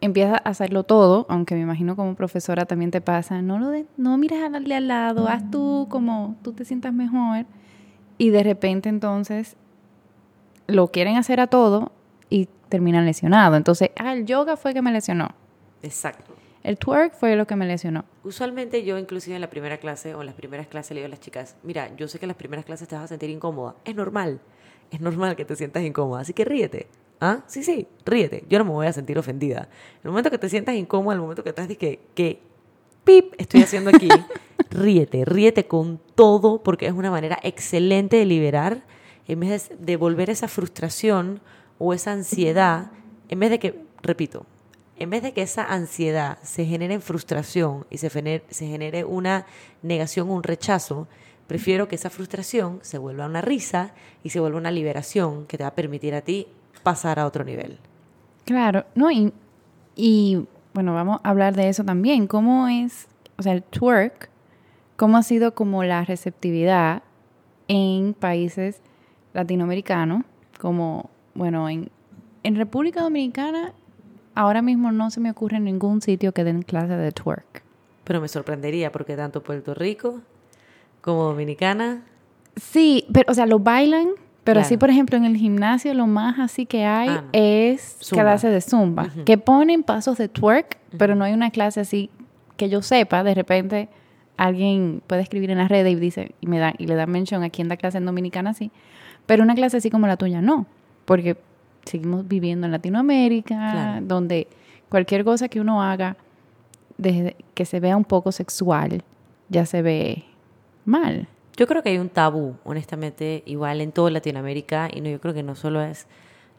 empieza 0.00 0.34
a 0.34 0.48
hacerlo 0.48 0.82
todo, 0.82 1.26
aunque 1.28 1.54
me 1.54 1.60
imagino 1.60 1.94
como 1.94 2.16
profesora 2.16 2.66
también 2.66 2.90
te 2.90 3.00
pasa, 3.00 3.40
no 3.40 3.60
lo 3.60 3.68
de, 3.68 3.86
no 3.96 4.18
mires 4.18 4.42
al 4.42 4.64
de 4.64 4.74
al 4.74 4.88
lado, 4.88 5.28
haz 5.28 5.48
tú 5.50 5.86
como 5.88 6.36
tú 6.42 6.52
te 6.52 6.64
sientas 6.64 6.92
mejor 6.92 7.46
y 8.18 8.30
de 8.30 8.42
repente 8.42 8.88
entonces 8.88 9.56
lo 10.66 10.88
quieren 10.88 11.16
hacer 11.16 11.40
a 11.40 11.46
todo 11.46 11.92
y 12.28 12.48
terminan 12.68 13.04
lesionado. 13.04 13.56
Entonces, 13.56 13.90
ah, 13.96 14.12
el 14.12 14.26
yoga 14.26 14.56
fue 14.56 14.74
que 14.74 14.82
me 14.82 14.90
lesionó. 14.90 15.28
Exacto. 15.82 16.33
El 16.64 16.78
twerk 16.78 17.14
fue 17.14 17.36
lo 17.36 17.46
que 17.46 17.56
me 17.56 17.66
lesionó. 17.66 18.06
Usualmente 18.24 18.84
yo 18.84 18.98
inclusive 18.98 19.34
en 19.36 19.42
la 19.42 19.50
primera 19.50 19.76
clase 19.76 20.14
o 20.14 20.20
en 20.20 20.26
las 20.26 20.34
primeras 20.34 20.66
clases 20.66 20.92
le 20.92 21.00
digo 21.00 21.06
a 21.06 21.10
las 21.10 21.20
chicas, 21.20 21.56
mira, 21.62 21.94
yo 21.94 22.08
sé 22.08 22.18
que 22.18 22.24
en 22.24 22.28
las 22.28 22.38
primeras 22.38 22.64
clases 22.64 22.88
te 22.88 22.94
vas 22.94 23.04
a 23.04 23.08
sentir 23.08 23.28
incómoda, 23.28 23.76
es 23.84 23.94
normal, 23.94 24.40
es 24.90 24.98
normal 24.98 25.36
que 25.36 25.44
te 25.44 25.56
sientas 25.56 25.82
incómoda, 25.82 26.22
así 26.22 26.32
que 26.32 26.46
ríete. 26.46 26.88
¿Ah? 27.20 27.42
Sí, 27.46 27.62
sí, 27.62 27.86
ríete, 28.06 28.44
yo 28.48 28.58
no 28.58 28.64
me 28.64 28.70
voy 28.70 28.86
a 28.86 28.94
sentir 28.94 29.18
ofendida. 29.18 29.68
En 29.96 30.00
el 30.04 30.10
momento 30.10 30.30
que 30.30 30.38
te 30.38 30.48
sientas 30.48 30.74
incómoda, 30.74 31.14
en 31.14 31.18
el 31.18 31.22
momento 31.22 31.42
que 31.42 31.50
estás 31.50 31.68
que, 31.68 32.00
que, 32.14 32.40
pip, 33.04 33.34
estoy 33.36 33.62
haciendo 33.62 33.90
aquí, 33.90 34.08
ríete, 34.70 35.26
ríete 35.26 35.66
con 35.66 36.00
todo 36.14 36.62
porque 36.62 36.86
es 36.86 36.92
una 36.92 37.10
manera 37.10 37.38
excelente 37.42 38.16
de 38.16 38.24
liberar, 38.24 38.84
en 39.28 39.40
vez 39.40 39.68
de 39.68 39.76
devolver 39.78 40.30
esa 40.30 40.48
frustración 40.48 41.40
o 41.78 41.92
esa 41.92 42.12
ansiedad, 42.12 42.90
en 43.28 43.38
vez 43.38 43.50
de 43.50 43.58
que, 43.58 43.84
repito, 44.02 44.46
en 44.98 45.10
vez 45.10 45.22
de 45.22 45.32
que 45.32 45.42
esa 45.42 45.64
ansiedad 45.64 46.38
se 46.42 46.64
genere 46.64 46.94
en 46.94 47.02
frustración 47.02 47.86
y 47.90 47.98
se 47.98 48.10
genere, 48.10 48.44
se 48.50 48.66
genere 48.66 49.04
una 49.04 49.46
negación 49.82 50.30
un 50.30 50.42
rechazo, 50.42 51.08
prefiero 51.46 51.88
que 51.88 51.96
esa 51.96 52.10
frustración 52.10 52.78
se 52.82 52.98
vuelva 52.98 53.26
una 53.26 53.40
risa 53.40 53.92
y 54.22 54.30
se 54.30 54.40
vuelva 54.40 54.58
una 54.58 54.70
liberación 54.70 55.46
que 55.46 55.58
te 55.58 55.64
va 55.64 55.68
a 55.68 55.74
permitir 55.74 56.14
a 56.14 56.22
ti 56.22 56.46
pasar 56.82 57.18
a 57.18 57.26
otro 57.26 57.44
nivel. 57.44 57.78
Claro, 58.44 58.84
no, 58.94 59.10
y, 59.10 59.32
y 59.96 60.46
bueno, 60.74 60.94
vamos 60.94 61.20
a 61.22 61.30
hablar 61.30 61.54
de 61.54 61.68
eso 61.68 61.84
también. 61.84 62.26
¿Cómo 62.26 62.68
es, 62.68 63.08
o 63.36 63.42
sea, 63.42 63.52
el 63.52 63.62
twerk, 63.62 64.28
cómo 64.96 65.16
ha 65.16 65.22
sido 65.22 65.54
como 65.54 65.82
la 65.82 66.04
receptividad 66.04 67.02
en 67.68 68.14
países 68.14 68.80
latinoamericano, 69.32 70.24
como, 70.60 71.10
bueno, 71.34 71.68
en, 71.68 71.90
en 72.42 72.56
República 72.56 73.02
Dominicana 73.02 73.72
ahora 74.34 74.62
mismo 74.62 74.92
no 74.92 75.10
se 75.10 75.20
me 75.20 75.30
ocurre 75.30 75.60
ningún 75.60 76.00
sitio 76.00 76.32
que 76.32 76.44
den 76.44 76.62
clase 76.62 76.96
de 76.96 77.12
twerk. 77.12 77.62
Pero 78.04 78.20
me 78.20 78.28
sorprendería 78.28 78.92
porque 78.92 79.16
tanto 79.16 79.42
Puerto 79.42 79.74
Rico 79.74 80.20
como 81.00 81.24
Dominicana. 81.24 82.02
Sí, 82.56 83.06
pero, 83.12 83.30
o 83.30 83.34
sea, 83.34 83.46
lo 83.46 83.58
bailan, 83.58 84.08
pero 84.44 84.62
sí, 84.62 84.76
por 84.76 84.90
ejemplo, 84.90 85.16
en 85.16 85.24
el 85.24 85.36
gimnasio 85.36 85.94
lo 85.94 86.06
más 86.06 86.38
así 86.38 86.66
que 86.66 86.84
hay 86.84 87.08
Ah, 87.08 87.22
no. 87.22 87.28
es 87.32 87.96
clase 88.10 88.48
de 88.48 88.60
zumba, 88.60 89.08
que 89.24 89.38
ponen 89.38 89.82
pasos 89.82 90.18
de 90.18 90.28
twerk, 90.28 90.78
pero 90.98 91.14
no 91.14 91.24
hay 91.24 91.32
una 91.32 91.50
clase 91.50 91.80
así 91.80 92.10
que 92.56 92.68
yo 92.68 92.82
sepa, 92.82 93.24
de 93.24 93.34
repente 93.34 93.88
alguien 94.36 95.02
puede 95.06 95.22
escribir 95.22 95.50
en 95.50 95.58
las 95.58 95.68
redes 95.68 95.92
y 95.92 95.96
dice 95.96 96.34
y 96.40 96.46
me 96.46 96.58
da 96.58 96.74
y 96.76 96.86
le 96.86 96.94
da 96.94 97.06
mention 97.06 97.42
a 97.42 97.50
quién 97.50 97.68
da 97.68 97.76
clase 97.76 97.98
en 97.98 98.04
Dominicana 98.04 98.50
así, 98.50 98.70
pero 99.26 99.42
una 99.42 99.54
clase 99.54 99.78
así 99.78 99.90
como 99.90 100.06
la 100.06 100.16
tuya 100.16 100.40
no, 100.42 100.66
porque 101.04 101.36
seguimos 101.86 102.26
viviendo 102.26 102.66
en 102.66 102.72
Latinoamérica, 102.72 103.54
Claro. 103.72 104.06
donde 104.06 104.48
cualquier 104.88 105.24
cosa 105.24 105.48
que 105.48 105.60
uno 105.60 105.82
haga 105.82 106.16
desde 106.98 107.36
que 107.54 107.64
se 107.64 107.80
vea 107.80 107.96
un 107.96 108.04
poco 108.04 108.30
sexual 108.32 109.02
ya 109.48 109.66
se 109.66 109.82
ve 109.82 110.24
mal. 110.84 111.28
Yo 111.56 111.66
creo 111.66 111.82
que 111.82 111.90
hay 111.90 111.98
un 111.98 112.08
tabú, 112.08 112.56
honestamente, 112.64 113.42
igual 113.46 113.80
en 113.80 113.92
toda 113.92 114.10
Latinoamérica, 114.10 114.88
y 114.92 115.00
no, 115.00 115.08
yo 115.08 115.20
creo 115.20 115.34
que 115.34 115.42
no 115.42 115.54
solo 115.54 115.82
es 115.82 116.06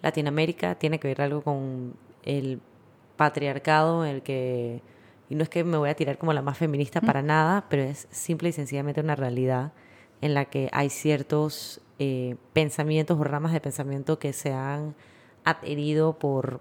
Latinoamérica, 0.01 0.75
tiene 0.75 0.99
que 0.99 1.07
ver 1.09 1.21
algo 1.21 1.41
con 1.41 1.93
el 2.23 2.59
patriarcado, 3.17 4.05
el 4.05 4.21
que, 4.21 4.81
y 5.29 5.35
no 5.35 5.43
es 5.43 5.49
que 5.49 5.63
me 5.63 5.77
voy 5.77 5.89
a 5.89 5.95
tirar 5.95 6.17
como 6.17 6.31
la 6.33 6.41
más 6.41 6.57
feminista 6.57 7.01
para 7.01 7.21
nada, 7.21 7.65
pero 7.69 7.83
es 7.83 8.07
simple 8.11 8.49
y 8.49 8.51
sencillamente 8.51 9.01
una 9.01 9.15
realidad 9.15 9.71
en 10.21 10.33
la 10.33 10.45
que 10.45 10.69
hay 10.71 10.89
ciertos 10.89 11.81
eh, 11.99 12.35
pensamientos 12.53 13.17
o 13.19 13.23
ramas 13.23 13.51
de 13.51 13.59
pensamiento 13.61 14.17
que 14.19 14.31
se 14.33 14.53
han 14.53 14.95
adherido 15.45 16.13
por 16.19 16.59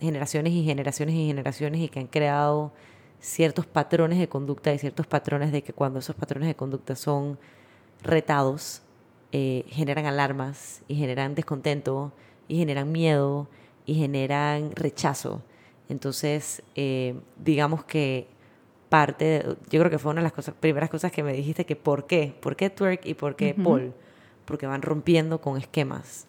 generaciones 0.00 0.52
y 0.52 0.64
generaciones 0.64 1.14
y 1.14 1.26
generaciones 1.26 1.80
y 1.80 1.88
que 1.88 2.00
han 2.00 2.06
creado 2.08 2.72
ciertos 3.20 3.64
patrones 3.66 4.18
de 4.18 4.28
conducta 4.28 4.72
y 4.74 4.78
ciertos 4.78 5.06
patrones 5.06 5.50
de 5.52 5.62
que 5.62 5.72
cuando 5.72 6.00
esos 6.00 6.14
patrones 6.14 6.48
de 6.48 6.54
conducta 6.56 6.94
son 6.96 7.38
retados, 8.02 8.82
eh, 9.32 9.64
generan 9.68 10.06
alarmas 10.06 10.82
y 10.88 10.96
generan 10.96 11.34
descontento 11.34 12.12
y 12.48 12.58
generan 12.58 12.92
miedo 12.92 13.48
y 13.86 13.94
generan 13.94 14.72
rechazo. 14.74 15.42
Entonces, 15.88 16.62
eh, 16.74 17.14
digamos 17.42 17.84
que 17.84 18.26
parte, 18.88 19.24
de- 19.24 19.56
yo 19.70 19.80
creo 19.80 19.90
que 19.90 19.98
fue 19.98 20.12
una 20.12 20.20
de 20.20 20.24
las 20.24 20.32
cosas, 20.32 20.54
primeras 20.58 20.90
cosas 20.90 21.10
que 21.10 21.22
me 21.22 21.32
dijiste 21.32 21.64
que 21.66 21.76
por 21.76 22.06
qué, 22.06 22.34
por 22.40 22.56
qué 22.56 22.70
twerk 22.70 23.06
y 23.06 23.14
por 23.14 23.36
qué 23.36 23.54
pole, 23.64 23.92
porque 24.44 24.66
van 24.66 24.82
rompiendo 24.82 25.40
con 25.40 25.56
esquemas, 25.56 26.26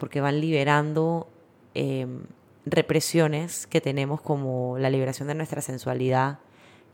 porque 0.00 0.22
van 0.22 0.40
liberando 0.40 1.28
eh, 1.74 2.06
represiones 2.64 3.66
que 3.66 3.82
tenemos 3.82 4.22
como 4.22 4.78
la 4.78 4.88
liberación 4.88 5.28
de 5.28 5.34
nuestra 5.34 5.60
sensualidad, 5.60 6.38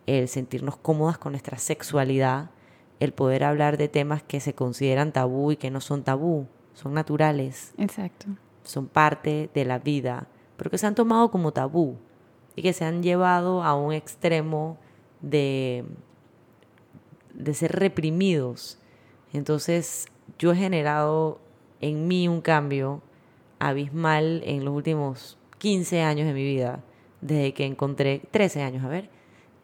el 0.07 0.27
sentirnos 0.27 0.77
cómodas 0.77 1.17
con 1.17 1.33
nuestra 1.33 1.57
sexualidad, 1.57 2.51
el 2.99 3.13
poder 3.13 3.45
hablar 3.45 3.77
de 3.77 3.89
temas 3.89 4.25
que 4.25 4.41
se 4.41 4.55
consideran 4.55 5.13
tabú 5.13 5.53
y 5.53 5.57
que 5.57 5.71
no 5.71 5.81
son 5.81 6.03
tabú, 6.03 6.49
son 6.75 6.95
naturales, 6.95 7.75
Exacto. 7.79 8.27
son 8.65 8.89
parte 8.89 9.51
de 9.55 9.65
la 9.65 9.79
vida, 9.79 10.27
pero 10.57 10.69
que 10.69 10.79
se 10.79 10.89
han 10.89 10.97
tomado 10.97 11.31
como 11.31 11.53
tabú 11.53 11.97
y 12.57 12.63
que 12.63 12.73
se 12.73 12.85
han 12.85 13.05
llevado 13.05 13.63
a 13.63 13.75
un 13.75 13.93
extremo 13.93 14.79
de, 15.21 15.85
de 17.35 17.55
ser 17.55 17.71
reprimidos. 17.71 18.79
Entonces 19.33 20.07
yo 20.39 20.53
he 20.53 20.57
generado 20.57 21.46
en 21.81 22.09
mí 22.09 22.29
un 22.29 22.41
cambio 22.41 23.03
abismal 23.59 24.43
en 24.45 24.65
los 24.65 24.75
últimos 24.75 25.39
15 25.59 26.03
años 26.03 26.27
de 26.27 26.33
mi 26.33 26.45
vida, 26.45 26.83
desde 27.21 27.55
que 27.55 27.65
encontré, 27.65 28.23
13 28.31 28.63
años, 28.63 28.85
a 28.85 28.89
ver, 28.89 29.09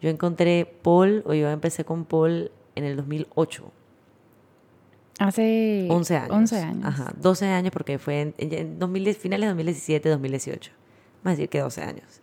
yo 0.00 0.10
encontré 0.10 0.66
Paul, 0.82 1.22
o 1.26 1.34
yo 1.34 1.50
empecé 1.50 1.84
con 1.84 2.04
Paul 2.04 2.50
en 2.74 2.84
el 2.84 2.96
2008. 2.96 3.70
Hace 5.18 5.86
11 5.88 6.16
años. 6.16 6.30
11 6.30 6.56
años. 6.58 6.84
Ajá, 6.84 7.12
12 7.16 7.46
años 7.46 7.72
porque 7.72 7.98
fue 7.98 8.20
en, 8.20 8.34
en 8.38 8.78
2010, 8.78 9.18
finales 9.18 9.44
de 9.46 9.48
2017, 9.48 10.08
2018. 10.08 10.72
Más 11.22 11.36
decir 11.36 11.48
que 11.48 11.60
12 11.60 11.82
años. 11.82 12.22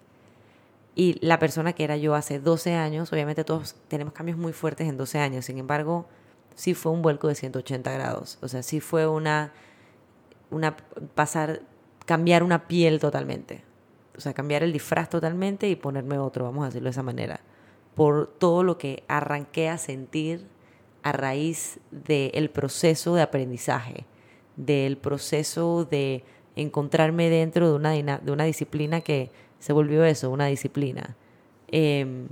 Y 0.95 1.17
la 1.25 1.39
persona 1.39 1.71
que 1.71 1.85
era 1.85 1.95
yo 1.95 2.15
hace 2.15 2.39
12 2.39 2.73
años, 2.73 3.13
obviamente 3.13 3.45
todos 3.45 3.75
tenemos 3.87 4.13
cambios 4.13 4.37
muy 4.37 4.51
fuertes 4.51 4.89
en 4.89 4.97
12 4.97 5.19
años, 5.19 5.45
sin 5.45 5.57
embargo, 5.57 6.07
sí 6.55 6.73
fue 6.73 6.91
un 6.91 7.01
vuelco 7.01 7.29
de 7.29 7.35
180 7.35 7.89
grados. 7.91 8.37
O 8.41 8.49
sea, 8.49 8.63
sí 8.63 8.81
fue 8.81 9.07
una, 9.07 9.53
una 10.51 10.75
pasar, 11.15 11.61
cambiar 12.05 12.43
una 12.43 12.67
piel 12.67 12.99
totalmente. 12.99 13.63
O 14.17 14.21
sea, 14.21 14.33
cambiar 14.33 14.63
el 14.63 14.73
disfraz 14.73 15.09
totalmente 15.09 15.69
y 15.69 15.75
ponerme 15.75 16.17
otro, 16.17 16.43
vamos 16.43 16.63
a 16.63 16.65
decirlo 16.67 16.87
de 16.87 16.91
esa 16.91 17.03
manera. 17.03 17.39
Por 17.95 18.27
todo 18.27 18.63
lo 18.63 18.77
que 18.77 19.03
arranqué 19.07 19.69
a 19.69 19.77
sentir 19.77 20.45
a 21.03 21.11
raíz 21.11 21.79
del 21.91 22.49
proceso 22.49 23.15
de 23.15 23.21
aprendizaje, 23.21 24.05
del 24.55 24.97
proceso 24.97 25.85
de 25.85 26.23
encontrarme 26.55 27.29
dentro 27.29 27.69
de 27.69 27.75
una, 27.75 28.17
de 28.17 28.31
una 28.31 28.43
disciplina 28.43 29.01
que 29.01 29.31
se 29.59 29.73
volvió 29.73 30.03
eso, 30.03 30.29
una 30.29 30.47
disciplina. 30.47 31.15
Em, 31.67 32.27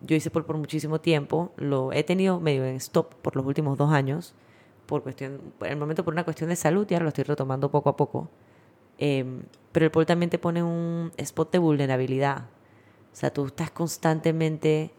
yo 0.00 0.16
hice 0.16 0.30
por, 0.30 0.44
por 0.44 0.56
muchísimo 0.56 1.00
tiempo, 1.00 1.52
lo 1.56 1.92
he 1.92 2.04
tenido 2.04 2.40
medio 2.40 2.64
en 2.64 2.76
stop 2.76 3.14
por 3.14 3.36
los 3.36 3.46
últimos 3.46 3.78
dos 3.78 3.90
años, 3.92 4.34
por 4.86 5.02
cuestión, 5.02 5.40
el 5.60 5.76
momento 5.76 6.04
por 6.04 6.14
una 6.14 6.24
cuestión 6.24 6.50
de 6.50 6.56
salud, 6.56 6.86
y 6.90 6.94
ahora 6.94 7.04
lo 7.04 7.08
estoy 7.08 7.24
retomando 7.24 7.70
poco 7.70 7.90
a 7.90 7.96
poco. 7.96 8.30
Em, 8.98 9.42
pero 9.72 9.86
el 9.86 9.90
pole 9.90 10.06
también 10.06 10.30
te 10.30 10.38
pone 10.38 10.62
un 10.62 11.12
spot 11.16 11.52
de 11.52 11.58
vulnerabilidad. 11.58 12.46
O 13.12 13.16
sea, 13.16 13.32
tú 13.32 13.46
estás 13.46 13.70
constantemente 13.70 14.92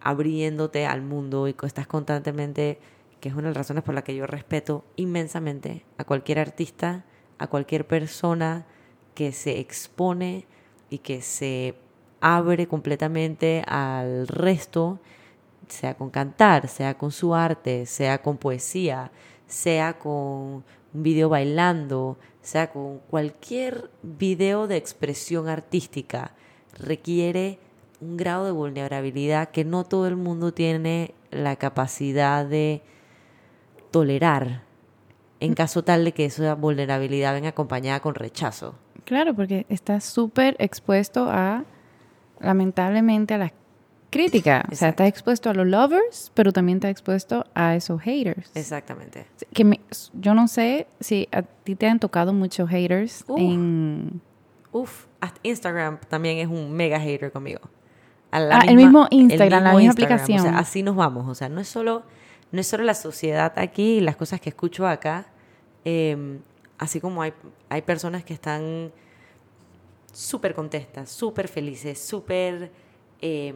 abriéndote 0.00 0.86
al 0.86 1.02
mundo 1.02 1.48
y 1.48 1.54
estás 1.62 1.86
constantemente, 1.86 2.78
que 3.20 3.28
es 3.28 3.34
una 3.34 3.48
de 3.48 3.50
las 3.50 3.58
razones 3.58 3.84
por 3.84 3.94
las 3.94 4.04
que 4.04 4.14
yo 4.14 4.26
respeto 4.26 4.84
inmensamente 4.96 5.84
a 5.98 6.04
cualquier 6.04 6.38
artista, 6.38 7.04
a 7.38 7.46
cualquier 7.48 7.86
persona 7.86 8.66
que 9.14 9.32
se 9.32 9.58
expone 9.58 10.46
y 10.88 10.98
que 10.98 11.22
se 11.22 11.74
abre 12.20 12.66
completamente 12.66 13.62
al 13.66 14.26
resto, 14.28 14.98
sea 15.70 15.94
con 15.94 16.10
cantar, 16.10 16.68
sea 16.68 16.96
con 16.96 17.12
su 17.12 17.34
arte, 17.34 17.86
sea 17.86 18.22
con 18.22 18.36
poesía, 18.36 19.10
sea 19.46 19.98
con 19.98 20.12
un 20.12 21.02
video 21.02 21.28
bailando, 21.28 22.18
sea 22.42 22.70
con 22.70 22.98
cualquier 23.10 23.90
video 24.02 24.66
de 24.66 24.76
expresión 24.76 25.48
artística, 25.48 26.32
requiere 26.78 27.58
un 28.00 28.16
grado 28.16 28.46
de 28.46 28.52
vulnerabilidad 28.52 29.50
que 29.50 29.64
no 29.64 29.84
todo 29.84 30.06
el 30.06 30.16
mundo 30.16 30.52
tiene 30.52 31.14
la 31.30 31.56
capacidad 31.56 32.46
de 32.46 32.82
tolerar 33.90 34.62
en 35.40 35.54
caso 35.54 35.82
tal 35.82 36.04
de 36.04 36.12
que 36.12 36.26
esa 36.26 36.54
vulnerabilidad 36.54 37.32
venga 37.32 37.48
acompañada 37.48 38.00
con 38.00 38.14
rechazo. 38.14 38.74
Claro, 39.04 39.34
porque 39.34 39.66
estás 39.68 40.04
súper 40.04 40.54
expuesto 40.58 41.28
a, 41.30 41.64
lamentablemente, 42.38 43.34
a 43.34 43.38
la 43.38 43.46
crítica. 44.10 44.64
O 44.70 44.74
sea, 44.74 44.90
estás 44.90 45.08
expuesto 45.08 45.48
a 45.50 45.54
los 45.54 45.66
lovers, 45.66 46.30
pero 46.34 46.52
también 46.52 46.78
estás 46.78 46.90
expuesto 46.90 47.44
a 47.54 47.74
esos 47.76 48.00
haters. 48.02 48.50
Exactamente. 48.54 49.26
Que 49.52 49.64
me- 49.64 49.80
yo 50.14 50.34
no 50.34 50.48
sé 50.48 50.86
si 51.00 51.28
a 51.32 51.42
ti 51.42 51.76
te 51.76 51.86
han 51.86 51.98
tocado 52.00 52.32
muchos 52.32 52.68
haters 52.68 53.24
Uf. 53.28 53.38
en... 53.40 54.20
Uf, 54.72 55.06
hasta 55.20 55.40
Instagram 55.42 55.98
también 56.08 56.38
es 56.38 56.46
un 56.48 56.72
mega 56.72 57.00
hater 57.00 57.32
conmigo. 57.32 57.60
A 58.30 58.38
la 58.38 58.58
Ah, 58.58 58.64
el 58.68 58.76
mismo 58.76 59.06
Instagram, 59.10 59.64
la 59.64 59.70
misma 59.70 59.84
Instagram, 59.84 60.12
aplicación. 60.20 60.40
O 60.40 60.50
sea, 60.50 60.58
así 60.58 60.82
nos 60.82 60.94
vamos. 60.96 61.26
O 61.28 61.34
sea, 61.34 61.48
no 61.48 61.60
es 61.60 61.66
solo, 61.68 62.04
no 62.52 62.60
es 62.60 62.66
solo 62.66 62.84
la 62.84 62.94
sociedad 62.94 63.52
aquí 63.56 63.96
y 63.96 64.00
las 64.00 64.16
cosas 64.16 64.40
que 64.40 64.50
escucho 64.50 64.86
acá. 64.86 65.26
eh, 65.84 66.38
así 66.78 67.00
como 67.00 67.20
hay, 67.22 67.32
hay 67.68 67.82
personas 67.82 68.24
que 68.24 68.32
están 68.32 68.90
súper 70.12 70.54
contentas, 70.54 71.10
súper 71.10 71.48
felices, 71.48 71.98
súper 72.02 72.70
eh, 73.20 73.54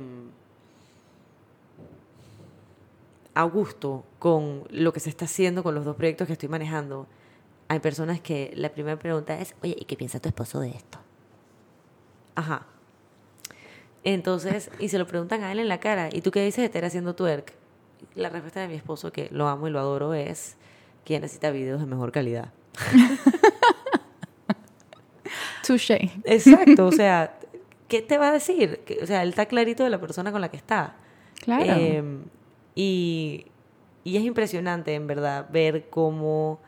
a 3.34 3.42
gusto 3.44 4.04
con 4.18 4.64
lo 4.70 4.92
que 4.92 5.00
se 5.00 5.10
está 5.10 5.24
haciendo 5.24 5.62
con 5.62 5.74
los 5.74 5.84
dos 5.84 5.96
proyectos 5.96 6.26
que 6.26 6.32
estoy 6.32 6.48
manejando. 6.48 7.06
Hay 7.68 7.80
personas 7.80 8.20
que 8.20 8.52
la 8.54 8.70
primera 8.70 8.98
pregunta 8.98 9.38
es, 9.40 9.54
oye, 9.62 9.76
¿y 9.78 9.84
qué 9.84 9.96
piensa 9.96 10.20
tu 10.20 10.28
esposo 10.28 10.60
de 10.60 10.70
esto? 10.70 10.98
Ajá. 12.36 12.66
Entonces, 14.04 14.70
y 14.78 14.88
se 14.88 14.98
lo 14.98 15.06
preguntan 15.06 15.42
a 15.42 15.52
él 15.52 15.58
en 15.58 15.68
la 15.68 15.80
cara, 15.80 16.10
¿y 16.12 16.20
tú 16.20 16.30
qué 16.30 16.44
dices 16.44 16.58
de 16.58 16.66
estar 16.66 16.84
haciendo 16.84 17.14
twerk? 17.14 17.54
La 18.14 18.28
respuesta 18.28 18.60
de 18.60 18.68
mi 18.68 18.74
esposo, 18.74 19.10
que 19.12 19.28
lo 19.30 19.48
amo 19.48 19.66
y 19.66 19.70
lo 19.70 19.80
adoro, 19.80 20.14
es 20.14 20.56
que 21.04 21.18
necesita 21.18 21.50
videos 21.50 21.80
de 21.80 21.86
mejor 21.86 22.12
calidad. 22.12 22.52
Touché. 25.66 26.10
Exacto, 26.24 26.86
o 26.86 26.92
sea, 26.92 27.38
¿qué 27.88 28.02
te 28.02 28.18
va 28.18 28.28
a 28.28 28.32
decir? 28.32 28.80
O 29.02 29.06
sea, 29.06 29.22
él 29.22 29.30
está 29.30 29.46
clarito 29.46 29.84
de 29.84 29.90
la 29.90 29.98
persona 29.98 30.30
con 30.30 30.42
la 30.42 30.50
que 30.50 30.58
está. 30.58 30.96
Claro. 31.42 31.64
Eh, 31.66 32.04
y, 32.74 33.46
y 34.04 34.16
es 34.16 34.24
impresionante, 34.24 34.94
en 34.94 35.06
verdad, 35.06 35.48
ver 35.50 35.88
cómo 35.90 36.60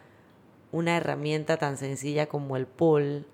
una 0.73 0.97
herramienta 0.97 1.57
tan 1.57 1.77
sencilla 1.77 2.27
como 2.27 2.57
el 2.57 2.67
pole 2.67 3.25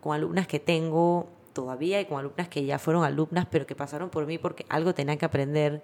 con 0.00 0.14
alumnas 0.14 0.46
que 0.46 0.60
tengo 0.60 1.28
todavía 1.52 2.00
y 2.00 2.04
con 2.04 2.18
alumnas 2.18 2.48
que 2.48 2.64
ya 2.64 2.78
fueron 2.78 3.04
alumnas, 3.04 3.46
pero 3.50 3.66
que 3.66 3.74
pasaron 3.74 4.10
por 4.10 4.26
mí 4.26 4.38
porque 4.38 4.66
algo 4.68 4.94
tenían 4.94 5.16
que 5.16 5.24
aprender. 5.24 5.82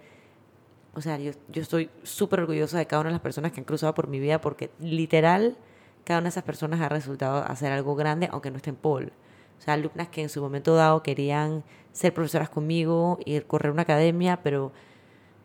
O 0.94 1.00
sea, 1.00 1.18
yo, 1.18 1.32
yo 1.48 1.62
estoy 1.62 1.88
súper 2.02 2.40
orgullosa 2.40 2.76
de 2.76 2.86
cada 2.86 3.00
una 3.00 3.10
de 3.10 3.14
las 3.14 3.22
personas 3.22 3.52
que 3.52 3.60
han 3.60 3.64
cruzado 3.64 3.94
por 3.94 4.08
mi 4.08 4.20
vida 4.20 4.40
porque 4.40 4.70
literal 4.80 5.56
cada 6.04 6.18
una 6.18 6.24
de 6.24 6.30
esas 6.30 6.44
personas 6.44 6.80
ha 6.80 6.88
resultado 6.88 7.44
hacer 7.44 7.72
algo 7.72 7.94
grande, 7.94 8.28
aunque 8.30 8.50
no 8.50 8.56
esté 8.56 8.70
en 8.70 8.76
pole. 8.76 9.12
O 9.58 9.62
sea, 9.62 9.74
alumnas 9.74 10.08
que 10.08 10.22
en 10.22 10.28
su 10.28 10.40
momento 10.40 10.74
dado 10.74 11.02
querían 11.02 11.62
ser 11.92 12.12
profesoras 12.12 12.50
conmigo 12.50 13.18
y 13.24 13.40
correr 13.40 13.72
una 13.72 13.82
academia, 13.82 14.40
pero 14.42 14.72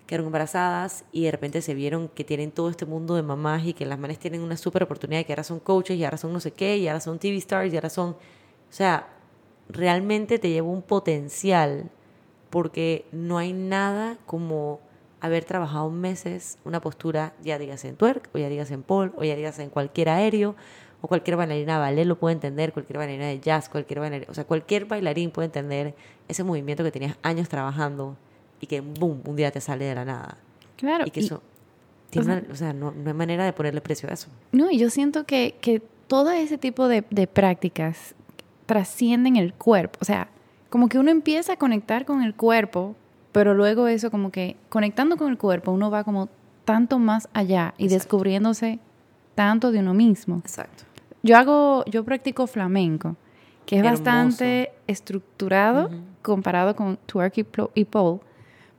quedaron 0.05 0.27
embarazadas 0.27 1.03
y 1.11 1.23
de 1.25 1.31
repente 1.31 1.61
se 1.61 1.73
vieron 1.73 2.09
que 2.09 2.23
tienen 2.23 2.51
todo 2.51 2.69
este 2.69 2.85
mundo 2.85 3.15
de 3.15 3.23
mamás 3.23 3.65
y 3.65 3.73
que 3.73 3.85
las 3.85 3.99
manes 3.99 4.19
tienen 4.19 4.41
una 4.41 4.57
súper 4.57 4.83
oportunidad 4.83 5.25
que 5.25 5.33
ahora 5.33 5.43
son 5.43 5.59
coaches 5.59 5.97
y 5.97 6.03
ahora 6.03 6.17
son 6.17 6.33
no 6.33 6.39
sé 6.39 6.51
qué 6.51 6.77
y 6.77 6.87
ahora 6.87 6.99
son 6.99 7.19
TV 7.19 7.37
stars 7.37 7.73
y 7.73 7.75
ahora 7.75 7.89
son... 7.89 8.11
O 8.11 8.73
sea, 8.75 9.07
realmente 9.69 10.39
te 10.39 10.49
lleva 10.49 10.67
un 10.67 10.81
potencial 10.81 11.89
porque 12.49 13.05
no 13.11 13.37
hay 13.37 13.53
nada 13.53 14.17
como 14.25 14.79
haber 15.21 15.43
trabajado 15.43 15.89
meses 15.89 16.57
una 16.65 16.81
postura, 16.81 17.33
ya 17.43 17.57
digas 17.57 17.83
en 17.85 17.95
twerk, 17.95 18.29
o 18.33 18.37
ya 18.37 18.47
digas 18.47 18.69
en 18.71 18.83
pole, 18.83 19.11
o 19.15 19.23
ya 19.23 19.35
digas 19.35 19.57
en 19.59 19.69
cualquier 19.69 20.09
aéreo, 20.09 20.55
o 21.01 21.07
cualquier 21.07 21.37
bailarina 21.37 21.79
ballet 21.79 22.05
lo 22.05 22.17
puede 22.19 22.33
entender, 22.33 22.73
cualquier 22.73 22.97
bailarina 22.97 23.27
de 23.27 23.39
jazz, 23.39 23.69
cualquier 23.69 23.99
bailarina, 23.99 24.31
o 24.31 24.33
sea, 24.33 24.45
cualquier 24.45 24.85
bailarín 24.85 25.31
puede 25.31 25.47
entender 25.47 25.95
ese 26.27 26.43
movimiento 26.43 26.83
que 26.83 26.91
tenías 26.91 27.17
años 27.23 27.49
trabajando 27.49 28.17
y 28.59 28.67
que, 28.67 28.81
boom, 28.81 29.21
un 29.25 29.35
día 29.35 29.51
te 29.51 29.61
sale 29.61 29.85
de 29.85 29.95
la 29.95 30.05
nada. 30.05 30.37
Claro. 30.77 31.05
Y 31.07 31.11
que 31.11 31.21
eso, 31.21 31.41
o 32.17 32.55
sea, 32.55 32.73
no, 32.73 32.91
no, 32.91 33.09
hay 33.09 33.13
manera 33.13 33.45
de 33.45 33.53
ponerle 33.53 33.81
precio 33.81 34.09
a 34.09 34.13
eso. 34.13 34.27
No, 34.51 34.71
y 34.71 34.77
yo 34.77 34.89
siento 34.89 35.25
que, 35.25 35.55
que 35.61 35.81
todo 36.07 36.31
ese 36.31 36.57
tipo 36.57 36.87
de, 36.87 37.03
de 37.09 37.27
prácticas 37.27 38.15
trascienden 38.65 39.35
el 39.35 39.53
cuerpo, 39.53 39.99
o 40.01 40.05
sea, 40.05 40.29
como 40.69 40.89
que 40.89 40.97
uno 40.99 41.11
empieza 41.11 41.53
a 41.53 41.57
conectar 41.57 42.05
con 42.05 42.21
el 42.23 42.35
cuerpo, 42.35 42.95
pero 43.31 43.53
luego 43.53 43.87
eso 43.87 44.11
como 44.11 44.31
que 44.31 44.55
conectando 44.69 45.17
con 45.17 45.29
el 45.29 45.37
cuerpo 45.37 45.71
uno 45.71 45.91
va 45.91 46.03
como 46.03 46.29
tanto 46.65 46.99
más 46.99 47.29
allá 47.33 47.73
y 47.77 47.87
descubriéndose 47.87 48.79
tanto 49.35 49.71
de 49.71 49.79
uno 49.79 49.93
mismo. 49.93 50.37
Exacto. 50.37 50.83
Yo 51.23 51.37
hago, 51.37 51.85
yo 51.85 52.03
practico 52.03 52.47
flamenco, 52.47 53.15
que 53.65 53.77
es 53.77 53.83
bastante 53.83 54.71
estructurado 54.87 55.89
comparado 56.21 56.75
con 56.75 56.97
twerk 57.05 57.45
y 57.73 57.85
pole, 57.85 58.19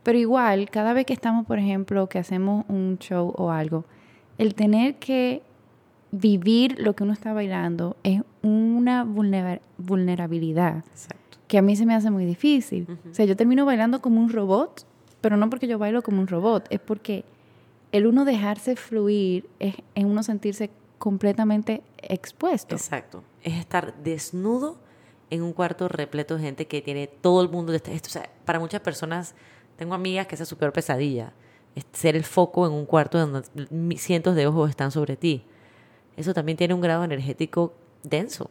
pero 0.06 0.18
igual, 0.18 0.70
cada 0.70 0.92
vez 0.92 1.04
que 1.04 1.12
estamos, 1.12 1.46
por 1.46 1.58
ejemplo, 1.58 2.08
que 2.08 2.20
hacemos 2.20 2.64
un 2.68 2.96
show 3.00 3.34
o 3.36 3.50
algo, 3.50 3.84
el 4.38 4.54
tener 4.54 5.00
que 5.00 5.42
vivir 6.12 6.78
lo 6.78 6.94
que 6.94 7.02
uno 7.02 7.12
está 7.12 7.32
bailando 7.32 7.96
es 8.04 8.22
una 8.40 9.02
vulnerabilidad 9.02 10.84
Exacto. 10.92 11.38
que 11.48 11.58
a 11.58 11.62
mí 11.62 11.74
se 11.74 11.86
me 11.86 11.94
hace 11.96 12.12
muy 12.12 12.24
difícil. 12.24 12.86
O 13.10 13.14
sea, 13.16 13.24
yo 13.24 13.34
termino 13.34 13.66
bailando 13.66 14.00
como 14.00 14.20
un 14.20 14.30
robot, 14.30 14.86
pero 15.20 15.36
no 15.36 15.50
porque 15.50 15.66
yo 15.66 15.76
bailo 15.76 16.02
como 16.02 16.20
un 16.20 16.28
robot, 16.28 16.68
es 16.70 16.78
porque 16.78 17.24
el 17.90 18.06
uno 18.06 18.24
dejarse 18.24 18.76
fluir 18.76 19.48
es, 19.58 19.74
en 19.96 20.06
uno 20.06 20.22
sentirse 20.22 20.70
completamente 20.98 21.82
expuesto. 21.98 22.76
Exacto. 22.76 23.24
Es 23.42 23.54
estar 23.54 23.92
desnudo 24.04 24.76
en 25.30 25.42
un 25.42 25.52
cuarto 25.52 25.88
repleto 25.88 26.36
de 26.36 26.42
gente 26.42 26.68
que 26.68 26.80
tiene 26.80 27.08
todo 27.08 27.42
el 27.42 27.48
mundo 27.48 27.72
de 27.72 27.78
esto. 27.78 28.06
O 28.06 28.12
sea, 28.12 28.30
para 28.44 28.60
muchas 28.60 28.82
personas, 28.82 29.34
tengo 29.76 29.94
amigas 29.94 30.26
que 30.26 30.34
esa 30.34 30.44
es 30.44 30.48
su 30.48 30.56
peor 30.56 30.72
pesadilla. 30.72 31.32
Es 31.74 31.84
ser 31.92 32.16
el 32.16 32.24
foco 32.24 32.66
en 32.66 32.72
un 32.72 32.86
cuarto 32.86 33.18
donde 33.18 33.42
cientos 33.98 34.34
de 34.34 34.46
ojos 34.46 34.70
están 34.70 34.90
sobre 34.90 35.16
ti. 35.16 35.44
Eso 36.16 36.32
también 36.32 36.56
tiene 36.56 36.74
un 36.74 36.80
grado 36.80 37.04
energético 37.04 37.74
denso. 38.02 38.48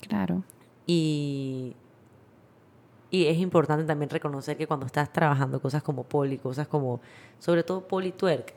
Claro. 0.00 0.44
Y, 0.86 1.74
y 3.10 3.26
es 3.26 3.38
importante 3.38 3.84
también 3.84 4.08
reconocer 4.08 4.56
que 4.56 4.66
cuando 4.66 4.86
estás 4.86 5.12
trabajando 5.12 5.60
cosas 5.60 5.82
como 5.82 6.04
poli, 6.04 6.38
cosas 6.38 6.68
como, 6.68 7.00
sobre 7.38 7.64
todo 7.64 7.86
poli 7.86 8.12
twerk, 8.12 8.54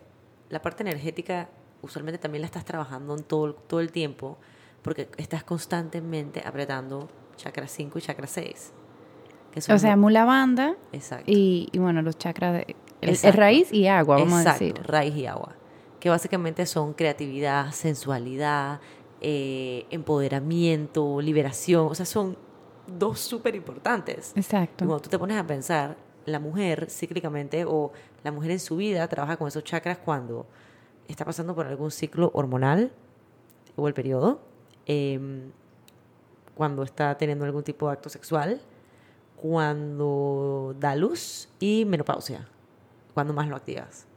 la 0.50 0.62
parte 0.62 0.84
energética 0.84 1.50
usualmente 1.82 2.20
también 2.20 2.42
la 2.42 2.46
estás 2.46 2.66
trabajando 2.66 3.16
en 3.16 3.24
todo, 3.24 3.54
todo 3.54 3.80
el 3.80 3.92
tiempo 3.92 4.38
porque 4.84 5.10
estás 5.18 5.44
constantemente 5.44 6.44
apretando 6.46 7.10
chakra 7.38 7.68
5 7.68 7.98
y 7.98 8.02
chakra 8.02 8.28
6. 8.28 8.74
O 9.70 9.78
sea, 9.78 9.96
mula 9.96 10.26
banda. 10.26 10.76
Exacto. 10.92 11.26
Y, 11.28 11.70
bueno, 11.76 12.02
los 12.02 12.18
chakras 12.18 12.54
de... 12.54 12.76
El, 13.02 13.34
raíz 13.34 13.74
y 13.74 13.88
agua, 13.88 14.18
vamos 14.18 14.46
a 14.46 14.54
decir. 14.54 14.80
raíz 14.84 15.16
y 15.16 15.26
agua. 15.26 15.56
Que 16.00 16.10
básicamente 16.10 16.66
son 16.66 16.94
creatividad, 16.94 17.72
sensualidad, 17.72 18.80
eh, 19.20 19.86
empoderamiento, 19.90 21.20
liberación. 21.20 21.88
O 21.88 21.96
sea, 21.96 22.06
son 22.06 22.38
dos 22.88 23.20
súper 23.20 23.56
importantes. 23.56 24.32
Exacto. 24.36 24.86
cuando 24.86 25.02
tú 25.02 25.10
te 25.10 25.20
pones 25.20 25.38
a 25.38 25.46
pensar, 25.46 25.98
la 26.26 26.40
mujer 26.40 26.90
cíclicamente 26.90 27.66
o 27.66 27.92
la 28.24 28.32
mujer 28.32 28.52
en 28.52 28.60
su 28.60 28.78
vida 28.78 29.08
trabaja 29.08 29.38
con 29.38 29.48
esos 29.48 29.64
chakras 29.64 29.98
cuando 29.98 30.46
está 31.08 31.26
pasando 31.26 31.54
por 31.54 31.68
algún 31.68 31.92
ciclo 31.92 32.32
hormonal 32.34 32.92
o 33.76 33.88
el 33.88 33.94
periodo, 33.94 34.42
em, 34.86 35.52
cuando 36.56 36.84
está 36.84 37.18
teniendo 37.18 37.46
algún 37.46 37.64
tipo 37.64 37.88
de 37.88 37.94
acto 37.94 38.10
sexual, 38.10 38.62
cuando 39.44 40.74
da 40.80 40.96
luz 40.96 41.50
y 41.60 41.84
menopausia, 41.84 42.48
cuando 43.14 43.34
más 43.34 43.50
lo 43.50 43.58
activas. 43.58 44.08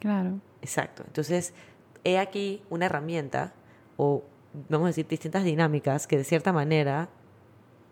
Claro. 0.00 0.40
Exacto. 0.60 1.04
Entonces, 1.06 1.54
he 2.02 2.18
aquí 2.18 2.60
una 2.68 2.86
herramienta 2.86 3.54
o, 3.96 4.24
vamos 4.68 4.86
a 4.86 4.88
decir, 4.88 5.06
distintas 5.06 5.44
dinámicas 5.44 6.08
que 6.08 6.16
de 6.16 6.24
cierta 6.24 6.52
manera 6.52 7.08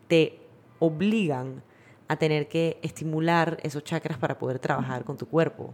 te 0.09 0.41
obligan 0.79 1.63
a 2.09 2.17
tener 2.17 2.49
que 2.49 2.77
estimular 2.81 3.57
esos 3.63 3.85
chakras 3.85 4.17
para 4.17 4.37
poder 4.37 4.59
trabajar 4.59 5.05
con 5.05 5.15
tu 5.15 5.29
cuerpo. 5.29 5.73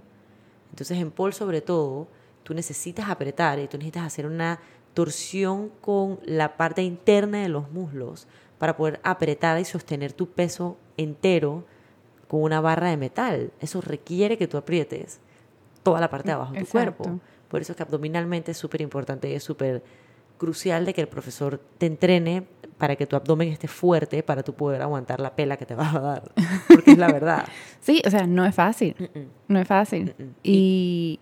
Entonces 0.70 1.00
en 1.00 1.10
pole 1.10 1.34
sobre 1.34 1.62
todo, 1.62 2.08
tú 2.44 2.54
necesitas 2.54 3.10
apretar 3.10 3.58
y 3.58 3.68
tú 3.68 3.78
necesitas 3.78 4.04
hacer 4.04 4.28
una 4.28 4.60
torsión 4.94 5.70
con 5.82 6.20
la 6.26 6.58
parte 6.58 6.84
interna 6.84 7.42
de 7.42 7.50
los 7.50 7.72
muslos 7.72 8.28
para 8.60 8.78
poder 8.78 9.00
apretar 9.04 9.60
y 9.60 9.66
sostener 9.66 10.14
tu 10.14 10.30
peso 10.30 10.78
entero 10.98 11.64
con 12.28 12.44
una 12.44 12.62
barra 12.62 12.90
de 12.90 12.98
metal. 12.98 13.52
Eso 13.60 13.82
requiere 13.82 14.38
que 14.38 14.48
tú 14.48 14.58
aprietes 14.58 15.20
toda 15.82 16.00
la 16.00 16.10
parte 16.10 16.28
de 16.28 16.34
abajo 16.34 16.54
de 16.54 16.60
tu 16.60 16.68
cuerpo. 16.68 17.20
Por 17.48 17.62
eso 17.62 17.72
es 17.72 17.78
que 17.78 17.84
abdominalmente 17.84 18.52
es 18.52 18.58
súper 18.58 18.82
importante 18.82 19.30
y 19.30 19.34
es 19.34 19.44
súper 19.44 19.82
crucial 20.38 20.86
de 20.86 20.94
que 20.94 21.02
el 21.02 21.08
profesor 21.08 21.60
te 21.78 21.86
entrene 21.86 22.44
para 22.78 22.96
que 22.96 23.08
tu 23.08 23.16
abdomen 23.16 23.50
esté 23.50 23.68
fuerte 23.68 24.24
para 24.24 24.44
tú 24.44 24.54
poder 24.54 24.82
aguantar 24.82 25.20
la 25.20 25.36
pela 25.36 25.58
que 25.58 25.66
te 25.66 25.76
va 25.76 25.90
a 25.90 26.00
dar. 26.00 26.32
Porque 26.68 26.92
es 26.92 26.98
la 26.98 27.12
verdad. 27.12 27.46
sí, 27.82 28.02
o 28.06 28.10
sea, 28.10 28.28
no 28.28 28.46
es 28.46 28.54
fácil. 28.54 28.96
No 29.48 29.60
es 29.60 29.68
fácil. 29.68 30.14
y, 30.44 31.20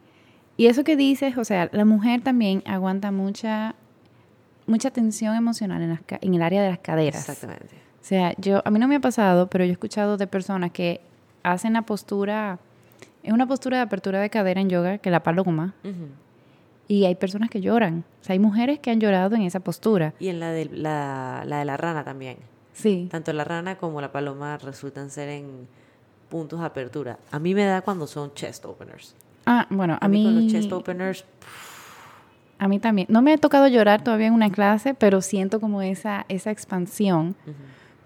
y 0.58 0.66
eso 0.66 0.84
que 0.84 0.96
dices, 0.96 1.38
o 1.38 1.46
sea, 1.46 1.70
la 1.72 1.86
mujer 1.86 2.22
también 2.22 2.64
aguanta 2.66 3.12
mucha 3.12 3.76
mucha 4.68 4.92
tensión 4.92 5.36
emocional 5.36 5.82
en, 5.82 6.00
en 6.22 6.34
el 6.34 6.42
área 6.42 6.62
de 6.62 6.70
las 6.70 6.80
caderas. 6.80 7.28
Exactamente. 7.28 7.76
O 8.00 8.06
sea, 8.08 8.34
yo, 8.38 8.62
a 8.64 8.72
mí 8.72 8.80
no 8.80 8.88
me 8.88 8.96
ha 8.96 9.00
pasado, 9.00 9.48
pero 9.48 9.66
yo 9.66 9.70
he 9.70 9.74
escuchado 9.74 10.18
de 10.18 10.28
personas 10.28 10.72
que 10.72 11.02
hacen 11.44 11.74
la 11.74 11.82
postura, 11.82 12.60
es 13.24 13.34
una 13.34 13.48
postura 13.48 13.78
de 13.78 13.84
apertura 13.84 14.22
de 14.22 14.30
cadera 14.30 14.62
en 14.62 14.70
yoga 14.70 14.98
que 15.00 15.10
la 15.10 15.24
paloma. 15.24 15.74
Y 16.88 17.04
hay 17.04 17.16
personas 17.16 17.50
que 17.50 17.60
lloran. 17.60 18.06
O 18.22 18.24
sea, 18.24 18.34
hay 18.34 18.40
mujeres 18.40 18.80
que 18.80 18.92
han 18.92 19.02
llorado 19.02 19.36
en 19.36 19.42
esa 19.42 19.60
postura. 19.60 20.14
Y 20.20 20.30
en 20.30 20.40
la 20.40 20.52
de 20.52 20.66
la, 20.66 21.44
la 21.46 21.60
de 21.60 21.66
la 21.66 21.76
rana 21.76 22.06
también. 22.06 22.38
Sí. 22.72 23.10
Tanto 23.12 23.34
la 23.34 23.44
rana 23.44 23.78
como 23.78 24.00
la 24.00 24.12
paloma 24.12 24.58
resultan 24.58 25.10
ser 25.10 25.28
en 25.30 25.68
puntos 26.30 26.60
de 26.60 26.66
apertura. 26.66 27.20
A 27.32 27.40
mí 27.40 27.54
me 27.54 27.66
da 27.66 27.82
cuando 27.82 28.08
son 28.08 28.34
chest 28.34 28.64
openers. 28.66 29.16
Ah, 29.46 29.66
bueno, 29.70 29.98
a, 30.00 30.08
mí, 30.08 30.24
con 30.24 30.36
los 30.36 30.52
chest 30.52 30.72
openers. 30.72 31.26
A 32.60 32.68
mí 32.68 32.80
también. 32.80 33.08
No 33.10 33.22
me 33.22 33.34
ha 33.34 33.38
tocado 33.38 33.68
llorar 33.68 34.04
todavía 34.04 34.28
en 34.28 34.34
una 34.34 34.50
clase, 34.50 34.94
pero 34.94 35.22
siento 35.22 35.60
como 35.60 35.82
esa, 35.82 36.26
esa 36.28 36.52
expansión. 36.52 37.36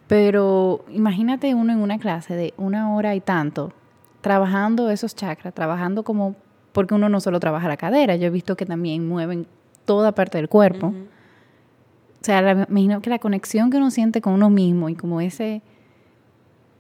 Pero 0.08 0.84
imagínate 0.90 1.56
uno 1.56 1.72
en 1.72 1.80
una 1.80 1.98
clase 1.98 2.36
de 2.36 2.54
una 2.58 2.94
hora 2.94 3.16
y 3.16 3.22
tanto, 3.22 3.72
trabajando 4.20 4.90
esos 4.90 5.16
chakras, 5.16 5.54
trabajando 5.54 6.04
como 6.04 6.36
porque 6.74 6.94
uno 6.94 7.10
no 7.10 7.20
solo 7.20 7.40
trabaja 7.40 7.68
la 7.68 7.78
cadera, 7.78 8.16
yo 8.16 8.28
he 8.28 8.30
visto 8.30 8.56
que 8.56 8.66
también 8.66 9.08
mueven 9.08 9.48
toda 9.86 10.14
parte 10.14 10.38
del 10.38 10.50
cuerpo. 10.50 10.88
O 10.88 12.24
sea, 12.24 12.42
me 12.42 12.66
imagino 12.70 13.02
que 13.02 13.10
la 13.10 13.20
conexión 13.20 13.70
que 13.72 13.78
uno 13.78 13.90
siente 13.92 14.22
con 14.22 14.34
uno 14.34 14.50
mismo 14.50 14.90
y 14.90 14.96
como 14.96 15.22
ese 15.22 15.62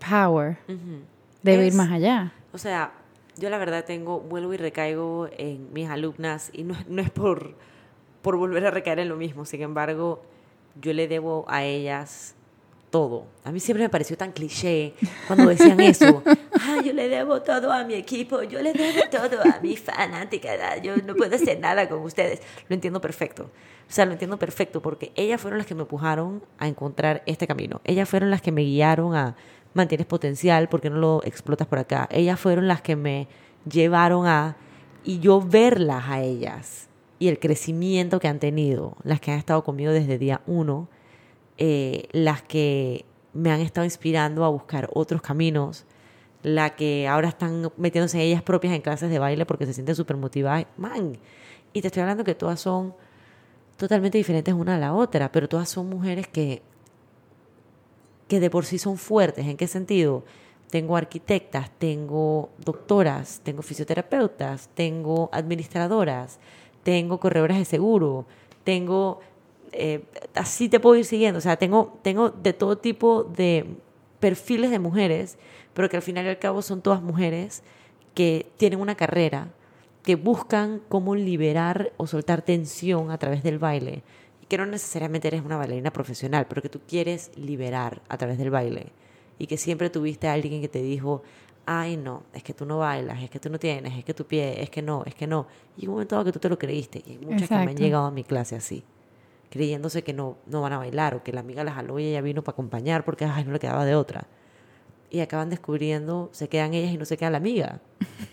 power 0.09 0.57
debe 1.41 1.67
ir 1.67 1.73
más 1.73 1.91
allá. 1.91 2.33
O 2.53 2.57
sea, 2.57 2.91
yo 3.41 3.49
la 3.49 3.57
verdad 3.57 3.83
tengo, 3.85 4.19
vuelvo 4.19 4.53
y 4.53 4.57
recaigo 4.57 5.27
en 5.35 5.73
mis 5.73 5.89
alumnas 5.89 6.51
y 6.53 6.63
no, 6.63 6.77
no 6.87 7.01
es 7.01 7.09
por, 7.09 7.55
por 8.21 8.37
volver 8.37 8.67
a 8.67 8.71
recaer 8.71 8.99
en 8.99 9.09
lo 9.09 9.15
mismo, 9.15 9.45
sin 9.45 9.63
embargo, 9.63 10.21
yo 10.79 10.93
le 10.93 11.07
debo 11.07 11.45
a 11.49 11.63
ellas 11.63 12.35
todo. 12.91 13.25
A 13.43 13.51
mí 13.51 13.59
siempre 13.59 13.83
me 13.83 13.89
pareció 13.89 14.15
tan 14.15 14.31
cliché 14.31 14.93
cuando 15.25 15.49
decían 15.49 15.79
eso. 15.81 16.23
Ah, 16.63 16.79
yo 16.85 16.93
le 16.93 17.09
debo 17.09 17.41
todo 17.41 17.71
a 17.71 17.83
mi 17.85 17.95
equipo, 17.95 18.43
yo 18.43 18.61
le 18.61 18.71
debo 18.71 19.01
todo 19.09 19.41
a 19.41 19.59
mi 19.61 19.75
fanática, 19.75 20.77
yo 20.77 20.95
no 20.97 21.15
puedo 21.15 21.35
hacer 21.35 21.59
nada 21.59 21.89
con 21.89 22.01
ustedes. 22.03 22.39
Lo 22.69 22.75
entiendo 22.75 23.01
perfecto. 23.01 23.49
O 23.89 23.91
sea, 23.91 24.05
lo 24.05 24.11
entiendo 24.11 24.37
perfecto 24.37 24.79
porque 24.79 25.11
ellas 25.15 25.41
fueron 25.41 25.57
las 25.57 25.65
que 25.65 25.73
me 25.73 25.81
empujaron 25.81 26.43
a 26.59 26.67
encontrar 26.67 27.23
este 27.25 27.47
camino. 27.47 27.81
Ellas 27.83 28.07
fueron 28.07 28.29
las 28.29 28.43
que 28.43 28.51
me 28.51 28.61
guiaron 28.61 29.15
a 29.15 29.35
mantienes 29.73 30.07
potencial, 30.07 30.69
porque 30.69 30.89
no 30.89 30.97
lo 30.97 31.21
explotas 31.23 31.67
por 31.67 31.79
acá? 31.79 32.07
Ellas 32.11 32.39
fueron 32.39 32.67
las 32.67 32.81
que 32.81 32.95
me 32.95 33.27
llevaron 33.69 34.27
a 34.27 34.57
y 35.03 35.19
yo 35.19 35.41
verlas 35.41 36.05
a 36.07 36.21
ellas 36.21 36.89
y 37.19 37.27
el 37.27 37.39
crecimiento 37.39 38.19
que 38.19 38.27
han 38.27 38.39
tenido, 38.39 38.97
las 39.03 39.19
que 39.19 39.31
han 39.31 39.37
estado 39.37 39.63
conmigo 39.63 39.91
desde 39.91 40.17
día 40.17 40.41
uno, 40.47 40.89
eh, 41.57 42.07
las 42.11 42.41
que 42.41 43.05
me 43.33 43.51
han 43.51 43.61
estado 43.61 43.85
inspirando 43.85 44.43
a 44.43 44.49
buscar 44.49 44.89
otros 44.93 45.21
caminos, 45.21 45.85
la 46.43 46.71
que 46.75 47.07
ahora 47.07 47.29
están 47.29 47.71
metiéndose 47.77 48.21
ellas 48.21 48.41
propias 48.41 48.73
en 48.73 48.81
clases 48.81 49.11
de 49.11 49.19
baile 49.19 49.45
porque 49.45 49.67
se 49.67 49.73
sienten 49.73 49.95
súper 49.95 50.17
motivadas. 50.17 50.65
Man, 50.77 51.17
y 51.73 51.81
te 51.81 51.87
estoy 51.87 52.01
hablando 52.01 52.23
que 52.23 52.33
todas 52.33 52.59
son 52.59 52.95
totalmente 53.77 54.17
diferentes 54.17 54.53
una 54.53 54.75
a 54.75 54.79
la 54.79 54.93
otra, 54.93 55.31
pero 55.31 55.47
todas 55.47 55.69
son 55.69 55.89
mujeres 55.89 56.27
que, 56.27 56.61
que 58.31 58.39
de 58.39 58.49
por 58.49 58.63
sí 58.63 58.77
son 58.77 58.97
fuertes. 58.97 59.45
¿En 59.45 59.57
qué 59.57 59.67
sentido? 59.67 60.23
Tengo 60.69 60.95
arquitectas, 60.95 61.69
tengo 61.77 62.49
doctoras, 62.63 63.41
tengo 63.43 63.61
fisioterapeutas, 63.61 64.69
tengo 64.73 65.29
administradoras, 65.33 66.39
tengo 66.81 67.19
corredoras 67.19 67.57
de 67.57 67.65
seguro, 67.65 68.25
tengo, 68.63 69.19
eh, 69.73 70.05
así 70.33 70.69
te 70.69 70.79
puedo 70.79 70.95
ir 70.95 71.03
siguiendo, 71.03 71.39
o 71.39 71.41
sea, 71.41 71.57
tengo, 71.57 71.99
tengo 72.03 72.29
de 72.29 72.53
todo 72.53 72.77
tipo 72.77 73.25
de 73.25 73.65
perfiles 74.21 74.71
de 74.71 74.79
mujeres, 74.79 75.37
pero 75.73 75.89
que 75.89 75.97
al 75.97 76.01
final 76.01 76.25
y 76.25 76.29
al 76.29 76.39
cabo 76.39 76.61
son 76.61 76.81
todas 76.81 77.01
mujeres 77.01 77.63
que 78.13 78.49
tienen 78.55 78.79
una 78.79 78.95
carrera, 78.95 79.49
que 80.03 80.15
buscan 80.15 80.81
cómo 80.87 81.15
liberar 81.15 81.91
o 81.97 82.07
soltar 82.07 82.43
tensión 82.43 83.11
a 83.11 83.17
través 83.17 83.43
del 83.43 83.59
baile, 83.59 84.03
que 84.51 84.57
no 84.57 84.65
necesariamente 84.65 85.29
eres 85.29 85.45
una 85.45 85.55
bailarina 85.55 85.93
profesional, 85.93 86.45
pero 86.45 86.61
que 86.61 86.67
tú 86.67 86.81
quieres 86.85 87.31
liberar 87.37 88.01
a 88.09 88.17
través 88.17 88.37
del 88.37 88.49
baile 88.49 88.87
y 89.39 89.47
que 89.47 89.55
siempre 89.55 89.89
tuviste 89.89 90.27
a 90.27 90.33
alguien 90.33 90.59
que 90.59 90.67
te 90.67 90.81
dijo, 90.81 91.23
ay 91.65 91.95
no, 91.95 92.23
es 92.33 92.43
que 92.43 92.53
tú 92.53 92.65
no 92.65 92.79
bailas, 92.79 93.23
es 93.23 93.29
que 93.29 93.39
tú 93.39 93.49
no 93.49 93.57
tienes, 93.57 93.97
es 93.97 94.03
que 94.03 94.13
tu 94.13 94.25
pie, 94.25 94.61
es 94.61 94.69
que 94.69 94.81
no, 94.81 95.03
es 95.05 95.15
que 95.15 95.25
no. 95.25 95.47
Y 95.77 95.87
un 95.87 95.93
momento 95.93 96.15
dado 96.15 96.25
que 96.25 96.33
tú 96.33 96.39
te 96.39 96.49
lo 96.49 96.59
creíste. 96.59 97.01
Y 97.07 97.11
hay 97.11 97.17
muchas 97.19 97.47
que 97.47 97.55
me 97.55 97.61
han 97.61 97.77
llegado 97.77 98.07
a 98.07 98.11
mi 98.11 98.25
clase 98.25 98.57
así, 98.57 98.83
creyéndose 99.49 100.03
que 100.03 100.11
no, 100.11 100.35
no 100.47 100.59
van 100.59 100.73
a 100.73 100.79
bailar 100.79 101.15
o 101.15 101.23
que 101.23 101.31
la 101.31 101.39
amiga 101.39 101.63
la 101.63 101.71
jaló 101.71 101.97
y 101.97 102.07
ella 102.07 102.19
vino 102.19 102.43
para 102.43 102.51
acompañar 102.51 103.05
porque 103.05 103.23
ay, 103.23 103.45
no 103.45 103.53
le 103.53 103.59
quedaba 103.59 103.85
de 103.85 103.95
otra. 103.95 104.27
Y 105.09 105.21
acaban 105.21 105.49
descubriendo, 105.49 106.27
se 106.33 106.49
quedan 106.49 106.73
ellas 106.73 106.91
y 106.91 106.97
no 106.97 107.05
se 107.05 107.15
queda 107.15 107.29
la 107.29 107.37
amiga. 107.37 107.79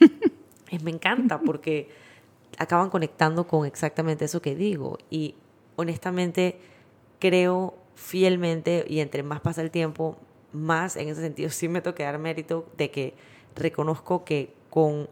me 0.82 0.90
encanta 0.90 1.40
porque 1.40 1.90
acaban 2.58 2.90
conectando 2.90 3.46
con 3.46 3.66
exactamente 3.66 4.24
eso 4.24 4.42
que 4.42 4.56
digo. 4.56 4.98
Y 5.10 5.36
honestamente 5.78 6.58
creo 7.20 7.74
fielmente 7.94 8.84
y 8.88 8.98
entre 8.98 9.22
más 9.22 9.40
pasa 9.40 9.62
el 9.62 9.70
tiempo, 9.70 10.16
más 10.52 10.96
en 10.96 11.08
ese 11.08 11.20
sentido 11.20 11.50
sí 11.50 11.68
me 11.68 11.80
que 11.82 12.02
dar 12.02 12.18
mérito 12.18 12.66
de 12.76 12.90
que 12.90 13.14
reconozco 13.54 14.24
que 14.24 14.52
con 14.70 15.08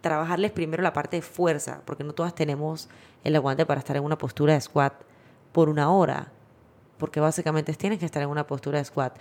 trabajarles 0.00 0.52
primero 0.52 0.82
la 0.84 0.92
parte 0.92 1.16
de 1.16 1.22
fuerza, 1.22 1.82
porque 1.84 2.04
no 2.04 2.12
todas 2.12 2.34
tenemos 2.34 2.88
el 3.24 3.34
aguante 3.34 3.66
para 3.66 3.80
estar 3.80 3.96
en 3.96 4.04
una 4.04 4.16
postura 4.16 4.54
de 4.54 4.60
squat 4.60 4.94
por 5.50 5.68
una 5.68 5.90
hora, 5.90 6.30
porque 6.98 7.18
básicamente 7.18 7.72
tienes 7.74 7.98
que 7.98 8.06
estar 8.06 8.22
en 8.22 8.28
una 8.28 8.46
postura 8.46 8.78
de 8.78 8.84
squat. 8.84 9.18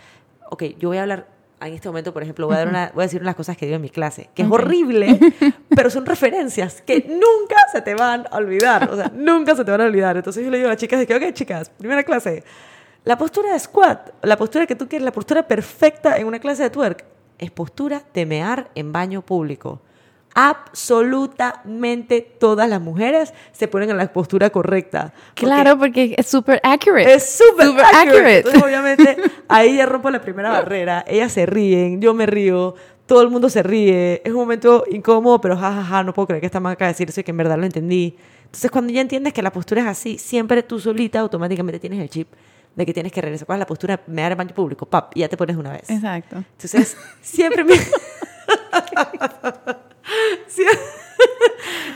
Ok, 0.52 0.64
yo 0.78 0.90
voy 0.90 0.98
a 0.98 1.04
hablar 1.04 1.28
en 1.68 1.74
este 1.74 1.88
momento, 1.88 2.14
por 2.14 2.24
ejemplo, 2.24 2.48
voy 2.48 2.56
a, 2.56 2.60
dar 2.60 2.68
una, 2.68 2.92
voy 2.94 3.04
a 3.04 3.06
decir 3.06 3.22
unas 3.22 3.36
cosas 3.36 3.58
que 3.58 3.66
digo 3.66 3.76
en 3.76 3.82
mi 3.82 3.90
clase, 3.90 4.30
que 4.34 4.42
es 4.44 4.50
horrible, 4.50 5.20
pero 5.76 5.90
son 5.90 6.06
referencias 6.06 6.82
que 6.82 7.06
nunca 7.08 7.56
se 7.72 7.82
te 7.82 7.96
van 7.96 8.26
a 8.32 8.38
olvidar, 8.38 8.90
o 8.92 8.96
sea, 8.96 9.12
nunca 9.14 9.56
se 9.56 9.64
te 9.64 9.72
van 9.72 9.82
a 9.82 9.86
olvidar. 9.86 10.18
Entonces 10.18 10.44
yo 10.44 10.52
le 10.52 10.58
digo 10.58 10.68
a 10.68 10.74
las 10.74 10.80
chicas 10.80 11.06
que, 11.06 11.16
ok, 11.16 11.34
chicas, 11.34 11.70
primera 11.70 12.04
clase, 12.04 12.44
la 13.06 13.18
postura 13.18 13.54
de 13.54 13.60
squat, 13.60 14.12
la 14.22 14.38
postura 14.38 14.66
que 14.66 14.76
tú 14.76 14.88
quieres, 14.88 15.04
la 15.04 15.12
postura 15.12 15.48
perfecta 15.48 16.18
en 16.18 16.28
una 16.28 16.40
clase 16.40 16.64
de 16.64 16.70
twerk, 16.70 17.06
es 17.38 17.52
postura 17.52 18.04
de 18.14 18.26
mear 18.26 18.70
en 18.76 18.92
baño 18.92 19.22
público. 19.22 19.82
Absolutamente 20.36 22.22
todas 22.22 22.68
las 22.70 22.82
mujeres 22.82 23.34
se 23.52 23.68
ponen 23.68 23.90
en 23.92 23.98
la 23.98 24.12
postura 24.12 24.50
correcta. 24.50 25.14
Claro, 25.36 25.78
porque 25.78 26.16
es 26.18 26.28
súper 26.28 26.60
accurate. 26.64 27.14
Es 27.14 27.38
súper 27.38 27.70
accurate. 27.80 28.38
Entonces, 28.38 28.64
obviamente, 28.64 29.18
ahí 29.48 29.78
ya 29.78 29.86
rompo 29.86 30.10
la 30.10 30.22
primera 30.22 30.50
barrera. 30.50 31.04
Ellas 31.08 31.32
se 31.32 31.46
ríen, 31.46 32.02
yo 32.02 32.14
me 32.14 32.26
río, 32.26 32.76
todo 33.06 33.22
el 33.22 33.30
mundo 33.30 33.50
se 33.50 33.64
ríe. 33.64 34.22
Es 34.24 34.32
un 34.32 34.40
momento 34.40 34.86
incómodo, 34.90 35.40
pero 35.40 35.56
jajaja, 35.56 35.84
ja, 35.84 35.98
ja, 35.98 36.04
no 36.04 36.14
puedo 36.14 36.28
creer 36.28 36.42
que 36.42 36.48
esta 36.48 36.60
marca 36.60 36.88
decirse 36.88 37.24
que 37.24 37.32
en 37.32 37.38
verdad 37.38 37.58
lo 37.58 37.66
entendí. 37.66 38.16
Entonces, 38.46 38.72
cuando 38.72 38.94
ya 38.94 39.02
entiendes 39.02 39.34
que 39.34 39.42
la 39.42 39.52
postura 39.52 39.82
es 39.82 39.88
así, 39.88 40.18
siempre 40.18 40.64
tú 40.64 40.80
solita 40.80 41.20
automáticamente 41.20 41.80
tienes 41.80 42.00
el 42.00 42.10
chip 42.10 42.28
de 42.76 42.86
que 42.86 42.94
tienes 42.94 43.12
que 43.12 43.22
regresar. 43.22 43.46
¿Cuál 43.46 43.58
es 43.58 43.62
la 43.62 43.66
postura? 43.68 44.02
Me 44.08 44.22
da 44.22 44.30
el 44.30 44.36
baño 44.36 44.54
público, 44.54 44.86
pap, 44.86 45.16
y 45.16 45.22
ya 45.22 45.30
te 45.30 45.38
pones 45.38 45.58
una 45.58 45.72
vez. 45.72 45.90
Exacto. 45.90 46.38
Entonces, 46.38 46.98
siempre 47.22 47.64
me... 47.64 47.76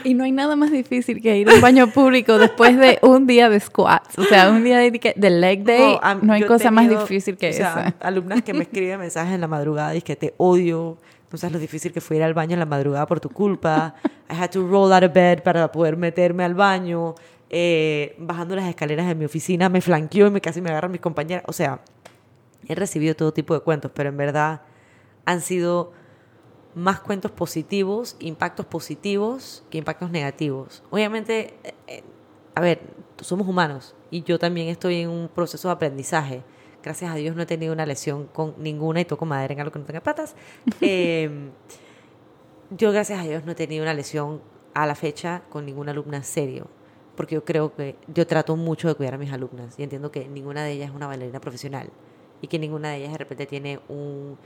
y 0.04 0.14
no 0.14 0.24
hay 0.24 0.32
nada 0.32 0.56
más 0.56 0.72
difícil 0.72 1.22
que 1.22 1.38
ir 1.38 1.50
a 1.50 1.56
un 1.56 1.62
baño 1.62 1.88
público 1.88 2.38
después 2.38 2.78
de 2.78 3.00
un 3.02 3.28
día 3.28 3.50
de 3.50 3.60
squats. 3.60 4.18
O 4.18 4.24
sea, 4.24 4.50
un 4.50 4.64
día 4.64 4.78
de, 4.80 5.14
de 5.16 5.30
leg 5.30 5.64
day. 5.64 6.00
No, 6.22 6.34
hay 6.34 6.44
cosa 6.44 6.72
más 6.72 6.90
difícil 6.90 7.38
que 7.38 7.50
o 7.50 7.54
sea, 7.54 7.96
Alumnas 8.00 8.42
que 8.42 8.54
me 8.54 8.64
escriben 8.64 9.00
mensajes 9.00 9.34
en 9.34 9.42
la 9.42 9.48
madrugada 9.48 9.96
y 9.96 10.02
que 10.02 10.16
te 10.16 10.34
odio. 10.38 10.98
No 11.30 11.38
sabes 11.38 11.54
lo 11.54 11.60
difícil 11.60 11.92
que 11.92 12.00
fue 12.00 12.18
ir 12.18 12.24
al 12.24 12.34
baño 12.34 12.54
en 12.54 12.60
la 12.60 12.66
madrugada 12.66 13.06
por 13.06 13.20
tu 13.20 13.30
culpa. 13.30 13.96
I 14.30 14.34
had 14.34 14.50
to 14.52 14.66
roll 14.66 14.94
out 14.94 15.04
of 15.04 15.14
bed 15.14 15.44
para 15.44 15.72
poder 15.72 15.98
meterme 15.98 16.46
al 16.46 16.54
baño. 16.54 17.16
Eh, 17.50 18.16
bajando 18.18 18.56
las 18.56 18.68
escaleras 18.68 19.08
de 19.08 19.16
mi 19.16 19.26
oficina, 19.26 19.70
me 19.70 19.82
flanqueó 19.82 20.28
y 20.28 20.32
me 20.32 20.42
casi 20.42 20.62
me 20.62 20.70
agarran 20.70 20.92
mis 20.92 21.02
compañeras. 21.02 21.44
O 21.48 21.54
sea, 21.54 21.82
he 22.68 22.76
recibido 22.76 23.16
todo 23.16 23.34
tipo 23.34 23.54
de 23.54 23.60
cuentos, 23.60 23.92
pero 23.94 24.10
en 24.10 24.18
verdad 24.18 24.62
han 25.26 25.42
sido 25.42 25.92
más 26.78 27.00
cuentos 27.00 27.32
positivos, 27.32 28.16
impactos 28.20 28.66
positivos 28.68 29.64
que 29.72 29.80
impactos 29.80 30.12
negativos. 30.12 30.84
Obviamente, 30.92 31.56
eh, 31.64 31.74
eh, 31.88 32.04
a 32.54 32.62
ver, 32.62 32.82
somos 33.22 33.48
humanos 33.48 33.96
y 34.12 34.22
yo 34.22 34.38
también 34.38 34.68
estoy 34.68 35.02
en 35.02 35.10
un 35.10 35.28
proceso 35.28 35.68
de 35.68 35.74
aprendizaje. 35.74 36.44
Gracias 36.84 37.12
a 37.12 37.16
Dios 37.16 37.36
no 37.36 37.42
he 37.42 37.46
tenido 37.48 37.74
una 37.74 37.88
lesión 37.88 38.28
con 38.28 38.54
ninguna 38.60 39.02
y 39.02 39.06
toco 39.06 39.26
madera 39.26 39.54
en 39.54 39.60
algo 39.60 39.72
que 39.72 39.80
no 39.80 39.86
tenga 39.86 40.02
patas. 40.02 40.36
Em, 40.82 41.50
yo, 42.70 42.92
gracias 42.92 43.20
a 43.20 43.24
Dios, 43.24 43.44
no 43.44 43.54
he 43.54 43.56
tenido 43.56 43.82
una 43.82 43.96
lesión 43.96 44.42
a 44.76 44.86
la 44.86 44.94
fecha 44.94 45.42
con 45.50 45.66
ninguna 45.66 45.92
alumna 45.92 46.22
serio 46.22 46.68
porque 47.16 47.34
yo 47.34 47.44
creo 47.44 47.76
que 47.76 47.96
yo 48.14 48.28
trato 48.28 48.56
mucho 48.56 48.88
de 48.88 48.94
cuidar 48.94 49.16
a 49.16 49.18
mis 49.18 49.32
alumnas 49.34 49.80
y 49.80 49.84
entiendo 49.84 50.12
que 50.12 50.28
ninguna 50.28 50.64
de 50.64 50.74
ellas 50.74 50.90
es 50.90 50.96
una 50.96 51.08
bailarina 51.08 51.42
profesional 51.42 51.90
y 52.42 52.48
que 52.48 52.60
ninguna 52.60 52.92
de 52.92 52.98
ellas 52.98 53.14
de 53.14 53.18
repente 53.18 53.48
tiene 53.48 53.80
un 53.90 54.38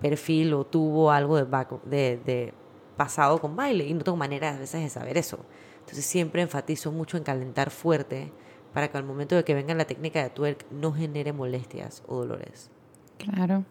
perfil 0.00 0.54
o 0.54 0.64
tuvo 0.64 1.10
algo 1.10 1.36
de, 1.36 1.46
de, 1.84 2.20
de 2.24 2.54
pasado 2.96 3.40
con 3.40 3.56
baile 3.56 3.86
y 3.86 3.94
no 3.94 4.04
tengo 4.04 4.16
manera 4.16 4.50
a 4.50 4.58
veces 4.58 4.82
de 4.82 4.88
saber 4.88 5.16
eso. 5.18 5.38
Entonces 5.80 6.04
siempre 6.04 6.42
enfatizo 6.42 6.92
mucho 6.92 7.16
en 7.16 7.22
calentar 7.22 7.70
fuerte 7.70 8.32
para 8.74 8.88
que 8.88 8.98
al 8.98 9.04
momento 9.04 9.34
de 9.34 9.44
que 9.44 9.54
venga 9.54 9.74
la 9.74 9.86
técnica 9.86 10.22
de 10.22 10.30
twerk 10.30 10.70
no 10.70 10.92
genere 10.92 11.32
molestias 11.32 12.02
o 12.06 12.16
dolores. 12.16 12.70
Claro. 13.16 13.64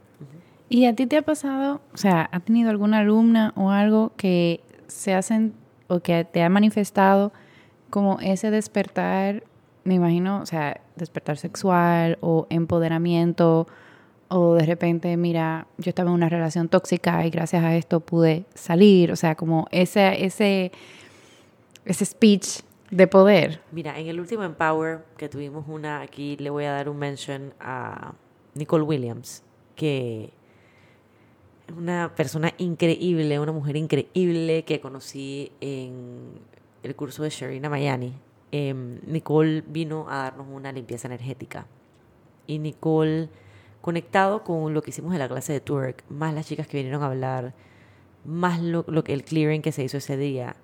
¿Y 0.70 0.86
a 0.86 0.96
ti 0.96 1.08
te 1.08 1.18
ha 1.18 1.22
pasado, 1.22 1.82
o 1.94 1.98
sea, 1.98 2.28
ha 2.32 2.40
tenido 2.40 2.70
alguna 2.70 3.00
alumna 3.00 3.54
o 3.56 3.70
algo 3.70 4.12
que 4.18 4.62
se 4.88 5.14
hacen 5.14 5.54
o 5.88 6.02
que 6.02 6.26
te 6.26 6.44
ha 6.44 6.50
manifestado 6.50 7.32
como 7.90 8.20
ese 8.20 8.52
despertar, 8.52 9.44
me 9.86 9.94
imagino, 9.94 10.42
o 10.42 10.46
sea, 10.46 10.82
despertar 10.98 11.38
sexual 11.38 12.18
o 12.20 12.48
empoderamiento 12.50 13.68
o 14.30 14.56
de 14.56 14.66
repente, 14.66 15.16
mira, 15.18 15.68
yo 15.78 15.90
estaba 15.90 16.10
en 16.10 16.16
una 16.16 16.30
relación 16.30 16.70
tóxica 16.70 17.26
y 17.26 17.30
gracias 17.30 17.64
a 17.64 17.76
esto 17.76 18.00
pude 18.00 18.46
salir, 18.54 19.12
o 19.12 19.16
sea, 19.16 19.36
como 19.36 19.68
ese, 19.72 20.26
ese, 20.26 20.72
ese 21.86 22.06
speech 22.06 22.62
de 22.92 23.08
poder. 23.08 23.62
Mira, 23.72 23.98
en 24.00 24.08
el 24.08 24.20
último 24.20 24.44
Empower 24.44 25.06
que 25.18 25.30
tuvimos 25.30 25.66
una, 25.68 26.02
aquí 26.02 26.38
le 26.38 26.50
voy 26.50 26.66
a 26.66 26.72
dar 26.72 26.90
un 26.90 26.98
mention 26.98 27.54
a 27.60 28.14
Nicole 28.54 28.84
Williams, 28.84 29.44
que 29.76 30.32
es 31.68 31.76
una 31.76 32.14
persona 32.16 32.54
increíble, 32.58 33.40
una 33.40 33.52
mujer 33.52 33.76
increíble 33.76 34.64
que 34.64 34.80
conocí 34.80 35.52
en 35.60 36.40
el 36.84 36.96
curso 36.96 37.24
de 37.24 37.30
Sherina 37.30 37.70
Mayani, 37.70 38.14
em, 38.52 39.00
Nicole 39.06 39.64
vino 39.68 40.06
a 40.10 40.24
darnos 40.24 40.48
una 40.50 40.72
limpieza 40.72 41.08
energética. 41.08 41.68
Y 42.46 42.60
Nicole, 42.60 43.30
conectado 43.82 44.44
con 44.44 44.74
lo 44.74 44.82
que 44.82 44.90
hicimos 44.90 45.14
en 45.14 45.20
la 45.20 45.28
clase 45.28 45.54
de 45.54 45.60
Twerk, 45.60 46.04
más 46.10 46.34
las 46.34 46.48
chicas 46.48 46.68
que 46.68 46.78
vinieron 46.78 47.04
a 47.04 47.08
hablar, 47.08 47.54
más 48.26 48.62
lo, 48.62 48.84
que 49.04 49.14
el 49.14 49.24
clearing 49.24 49.62
que 49.62 49.72
se 49.72 49.84
hizo 49.84 49.98
ese 49.98 50.18
día, 50.18 50.56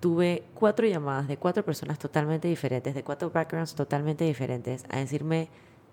tuve 0.00 0.44
cuatro 0.54 0.86
llamadas 0.86 1.28
de 1.28 1.36
cuatro 1.36 1.64
personas 1.64 1.98
totalmente 1.98 2.48
diferentes, 2.48 2.94
de 2.94 3.04
cuatro 3.04 3.30
backgrounds 3.30 3.74
totalmente 3.74 4.24
diferentes, 4.24 4.84
a 4.88 4.98
decirme 4.98 5.48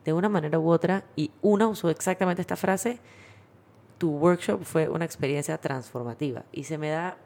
de 0.06 0.14
una 0.14 0.30
manera 0.30 0.60
u 0.60 0.70
otra, 0.70 1.04
y 1.16 1.32
una 1.42 1.68
usó 1.68 1.90
exactamente 1.90 2.42
esta 2.42 2.56
frase, 2.56 3.00
tu 3.98 4.12
workshop 4.12 4.64
fue 4.64 4.88
una 4.88 5.06
experiencia 5.06 5.58
transformativa. 5.58 6.46
Y 6.52 6.64
se 6.64 6.78
me 6.78 6.90
da 6.90 7.18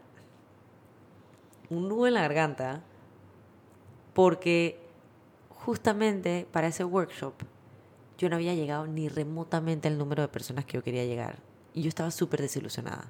un 1.69 1.87
nudo 1.87 2.07
en 2.07 2.15
la 2.15 2.21
garganta 2.21 2.81
porque 4.13 4.79
justamente 5.49 6.47
para 6.51 6.67
ese 6.67 6.83
workshop 6.83 7.33
yo 8.17 8.29
no 8.29 8.35
había 8.35 8.53
llegado 8.53 8.87
ni 8.87 9.09
remotamente 9.09 9.87
al 9.87 9.97
número 9.97 10.21
de 10.21 10.27
personas 10.27 10.65
que 10.65 10.77
yo 10.77 10.83
quería 10.83 11.05
llegar. 11.05 11.39
Y 11.73 11.81
yo 11.81 11.89
estaba 11.89 12.11
súper 12.11 12.41
desilusionada. 12.41 13.09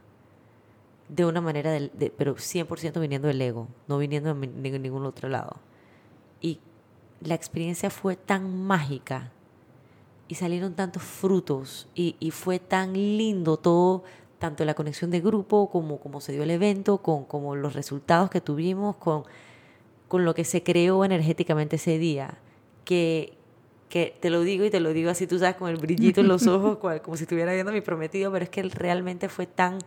De 1.09 1.25
una 1.25 1.41
manera, 1.41 1.71
de, 1.71 2.13
pero 2.17 2.35
100% 2.35 2.99
viniendo 2.99 3.27
del 3.27 3.41
ego, 3.41 3.67
no 3.87 3.97
viniendo 3.97 4.33
de 4.33 4.79
ningún 4.79 5.05
otro 5.05 5.29
lado. 5.29 5.57
Y 6.41 6.59
la 7.21 7.35
experiencia 7.35 7.89
fue 7.89 8.15
tan 8.15 8.63
mágica 8.65 9.31
y 10.27 10.35
salieron 10.35 10.73
tantos 10.73 11.03
frutos 11.03 11.87
y, 11.93 12.15
y, 12.19 12.31
fue 12.31 12.59
tan 12.59 12.93
lindo 12.93 13.57
todo, 13.57 14.03
tanto 14.39 14.63
la 14.65 14.73
conexión 14.73 15.11
de 15.11 15.19
grupo 15.19 15.69
como, 15.69 15.99
como 15.99 16.21
se 16.21 16.31
dio 16.31 16.43
el 16.43 16.51
evento, 16.51 16.99
con 16.99 17.25
como 17.25 17.55
los 17.55 17.73
resultados 17.73 18.29
que 18.29 18.41
tuvimos, 18.41 18.95
con, 18.95 19.23
con 20.07 20.25
lo 20.25 20.33
que 20.33 20.45
se 20.45 20.63
creó 20.63 21.03
energéticamente 21.03 21.75
ese 21.75 21.97
día, 21.97 22.37
que, 22.85 23.37
que 23.93 24.17
te 24.19 24.31
lo 24.31 24.41
digo 24.41 24.65
y 24.65 24.71
te 24.71 24.79
lo 24.79 24.91
digo 24.91 25.11
así, 25.11 25.27
tú 25.27 25.37
sabes, 25.37 25.55
con 25.55 25.69
el 25.69 25.77
brillito 25.77 26.21
en 26.21 26.27
los 26.27 26.47
ojos, 26.47 26.79
como 27.03 27.15
si 27.15 27.25
estuviera 27.25 27.53
viendo 27.53 27.69
a 27.71 27.75
mi 27.75 27.81
prometido, 27.81 28.31
pero 28.31 28.43
es 28.43 28.49
que 28.49 28.63
realmente 28.63 29.29
fue 29.29 29.45
tan 29.45 29.77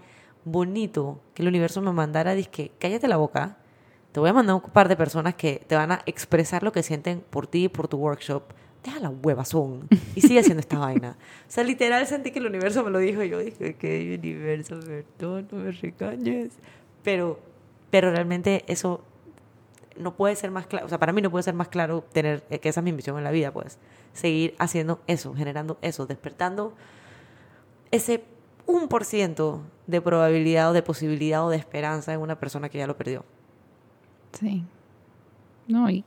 bonito 0.44 1.20
que 1.34 1.42
el 1.42 1.48
universo 1.48 1.82
me 1.82 1.90
mandara, 1.90 2.40
que 2.40 2.70
cállate 2.78 3.08
la 3.08 3.16
boca, 3.16 3.56
te 4.12 4.20
voy 4.20 4.30
a 4.30 4.32
mandar 4.32 4.54
un 4.54 4.70
par 4.70 4.86
de 4.86 4.94
personas 4.94 5.34
que 5.34 5.60
te 5.66 5.74
van 5.74 5.90
a 5.90 6.02
expresar 6.06 6.62
lo 6.62 6.70
que 6.70 6.84
sienten 6.84 7.20
por 7.20 7.48
ti 7.48 7.64
y 7.64 7.68
por 7.68 7.88
tu 7.88 7.96
workshop. 7.96 8.44
Deja 8.84 9.00
la 9.00 9.10
huevazón 9.10 9.88
y 10.14 10.20
sigue 10.20 10.38
haciendo 10.38 10.60
esta 10.60 10.78
vaina. 10.78 11.16
O 11.20 11.50
sea, 11.50 11.64
literal 11.64 12.06
sentí 12.06 12.30
que 12.30 12.38
el 12.38 12.46
universo 12.46 12.84
me 12.84 12.92
lo 12.92 13.00
dijo 13.00 13.24
y 13.24 13.28
yo 13.28 13.40
dije, 13.40 13.74
que 13.74 14.20
universo, 14.22 14.78
perdón, 14.78 15.48
no 15.50 15.58
me 15.58 15.72
regañes. 15.72 16.52
Pero, 17.02 17.40
pero 17.90 18.12
realmente 18.12 18.62
eso 18.68 19.02
no 19.98 20.14
puede 20.14 20.36
ser 20.36 20.50
más 20.50 20.66
claro, 20.66 20.86
o 20.86 20.88
sea, 20.88 20.98
para 20.98 21.12
mí 21.12 21.22
no 21.22 21.30
puede 21.30 21.42
ser 21.42 21.54
más 21.54 21.68
claro 21.68 22.04
tener 22.12 22.44
eh, 22.50 22.58
que 22.58 22.68
esa 22.68 22.80
es 22.80 22.84
mi 22.84 22.92
misión 22.92 23.18
en 23.18 23.24
la 23.24 23.30
vida, 23.30 23.52
pues, 23.52 23.78
seguir 24.12 24.54
haciendo 24.58 25.00
eso, 25.06 25.34
generando 25.34 25.78
eso, 25.82 26.06
despertando 26.06 26.74
ese 27.90 28.24
1% 28.66 29.60
de 29.86 30.00
probabilidad 30.00 30.70
o 30.70 30.72
de 30.72 30.82
posibilidad 30.82 31.44
o 31.44 31.50
de 31.50 31.56
esperanza 31.56 32.12
en 32.12 32.20
una 32.20 32.38
persona 32.38 32.68
que 32.68 32.78
ya 32.78 32.86
lo 32.86 32.96
perdió. 32.96 33.24
Sí. 34.32 34.64
No, 35.68 35.88
y, 35.90 36.04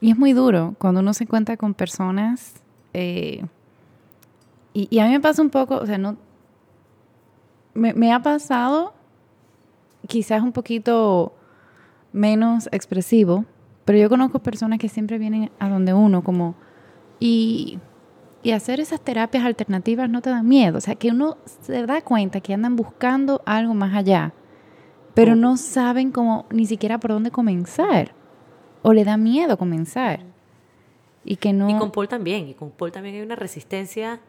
y 0.00 0.10
es 0.10 0.18
muy 0.18 0.32
duro 0.32 0.74
cuando 0.78 1.00
uno 1.00 1.14
se 1.14 1.24
encuentra 1.24 1.56
con 1.56 1.74
personas. 1.74 2.54
Eh, 2.92 3.44
y, 4.72 4.88
y, 4.90 4.98
a 4.98 5.06
mí 5.06 5.12
me 5.12 5.20
pasa 5.20 5.42
un 5.42 5.50
poco, 5.50 5.76
o 5.76 5.86
sea, 5.86 5.98
no. 5.98 6.16
Me, 7.74 7.94
me 7.94 8.12
ha 8.12 8.22
pasado 8.22 8.92
quizás 10.06 10.42
un 10.42 10.52
poquito 10.52 11.32
menos 12.12 12.68
expresivo, 12.72 13.44
pero 13.84 13.98
yo 13.98 14.08
conozco 14.08 14.38
personas 14.40 14.78
que 14.78 14.88
siempre 14.88 15.18
vienen 15.18 15.50
a 15.58 15.68
donde 15.68 15.94
uno, 15.94 16.22
como. 16.22 16.54
Y, 17.20 17.78
y 18.42 18.52
hacer 18.52 18.80
esas 18.80 19.00
terapias 19.00 19.44
alternativas 19.44 20.08
no 20.08 20.22
te 20.22 20.30
da 20.30 20.42
miedo. 20.42 20.78
O 20.78 20.80
sea, 20.80 20.94
que 20.94 21.10
uno 21.10 21.38
se 21.62 21.84
da 21.86 22.00
cuenta 22.02 22.40
que 22.40 22.54
andan 22.54 22.76
buscando 22.76 23.42
algo 23.44 23.74
más 23.74 23.94
allá 23.94 24.32
pero 25.18 25.34
no 25.34 25.56
saben 25.56 26.12
cómo 26.12 26.46
ni 26.48 26.64
siquiera 26.64 27.00
por 27.00 27.10
dónde 27.10 27.32
comenzar 27.32 28.14
o 28.82 28.92
le 28.92 29.02
da 29.02 29.16
miedo 29.16 29.58
comenzar 29.58 30.20
y 31.24 31.34
que 31.34 31.52
no 31.52 31.68
y 31.68 31.76
con 31.76 31.90
Paul 31.90 32.06
también 32.06 32.46
y 32.46 32.54
con 32.54 32.70
Paul 32.70 32.92
también 32.92 33.16
hay 33.16 33.22
una 33.22 33.34
resistencia 33.34 34.20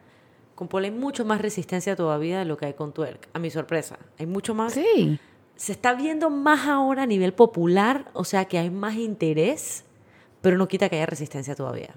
con 0.56 0.68
Paul 0.68 0.86
hay 0.86 0.92
mucho 0.92 1.26
más 1.26 1.44
resistencia 1.44 1.96
todavía 1.96 2.40
de 2.40 2.46
lo 2.46 2.58
que 2.58 2.66
hay 2.66 2.74
con 2.74 2.92
Twerk 2.92 3.30
a 3.34 3.38
mi 3.38 3.52
sorpresa 3.52 4.00
hay 4.18 4.26
mucho 4.26 4.56
más 4.56 4.74
sí 4.74 5.20
se 5.60 5.74
está 5.74 5.94
viendo 5.94 6.30
más 6.30 6.68
ahora 6.68 7.04
a 7.04 7.06
nivel 7.06 7.34
popular 7.34 8.10
o 8.14 8.24
sea 8.24 8.46
que 8.46 8.58
hay 8.58 8.70
más 8.70 8.96
interés 8.96 9.84
pero 10.42 10.58
no 10.58 10.70
quita 10.70 10.88
que 10.88 10.96
haya 10.96 11.06
resistencia 11.06 11.54
todavía 11.54 11.96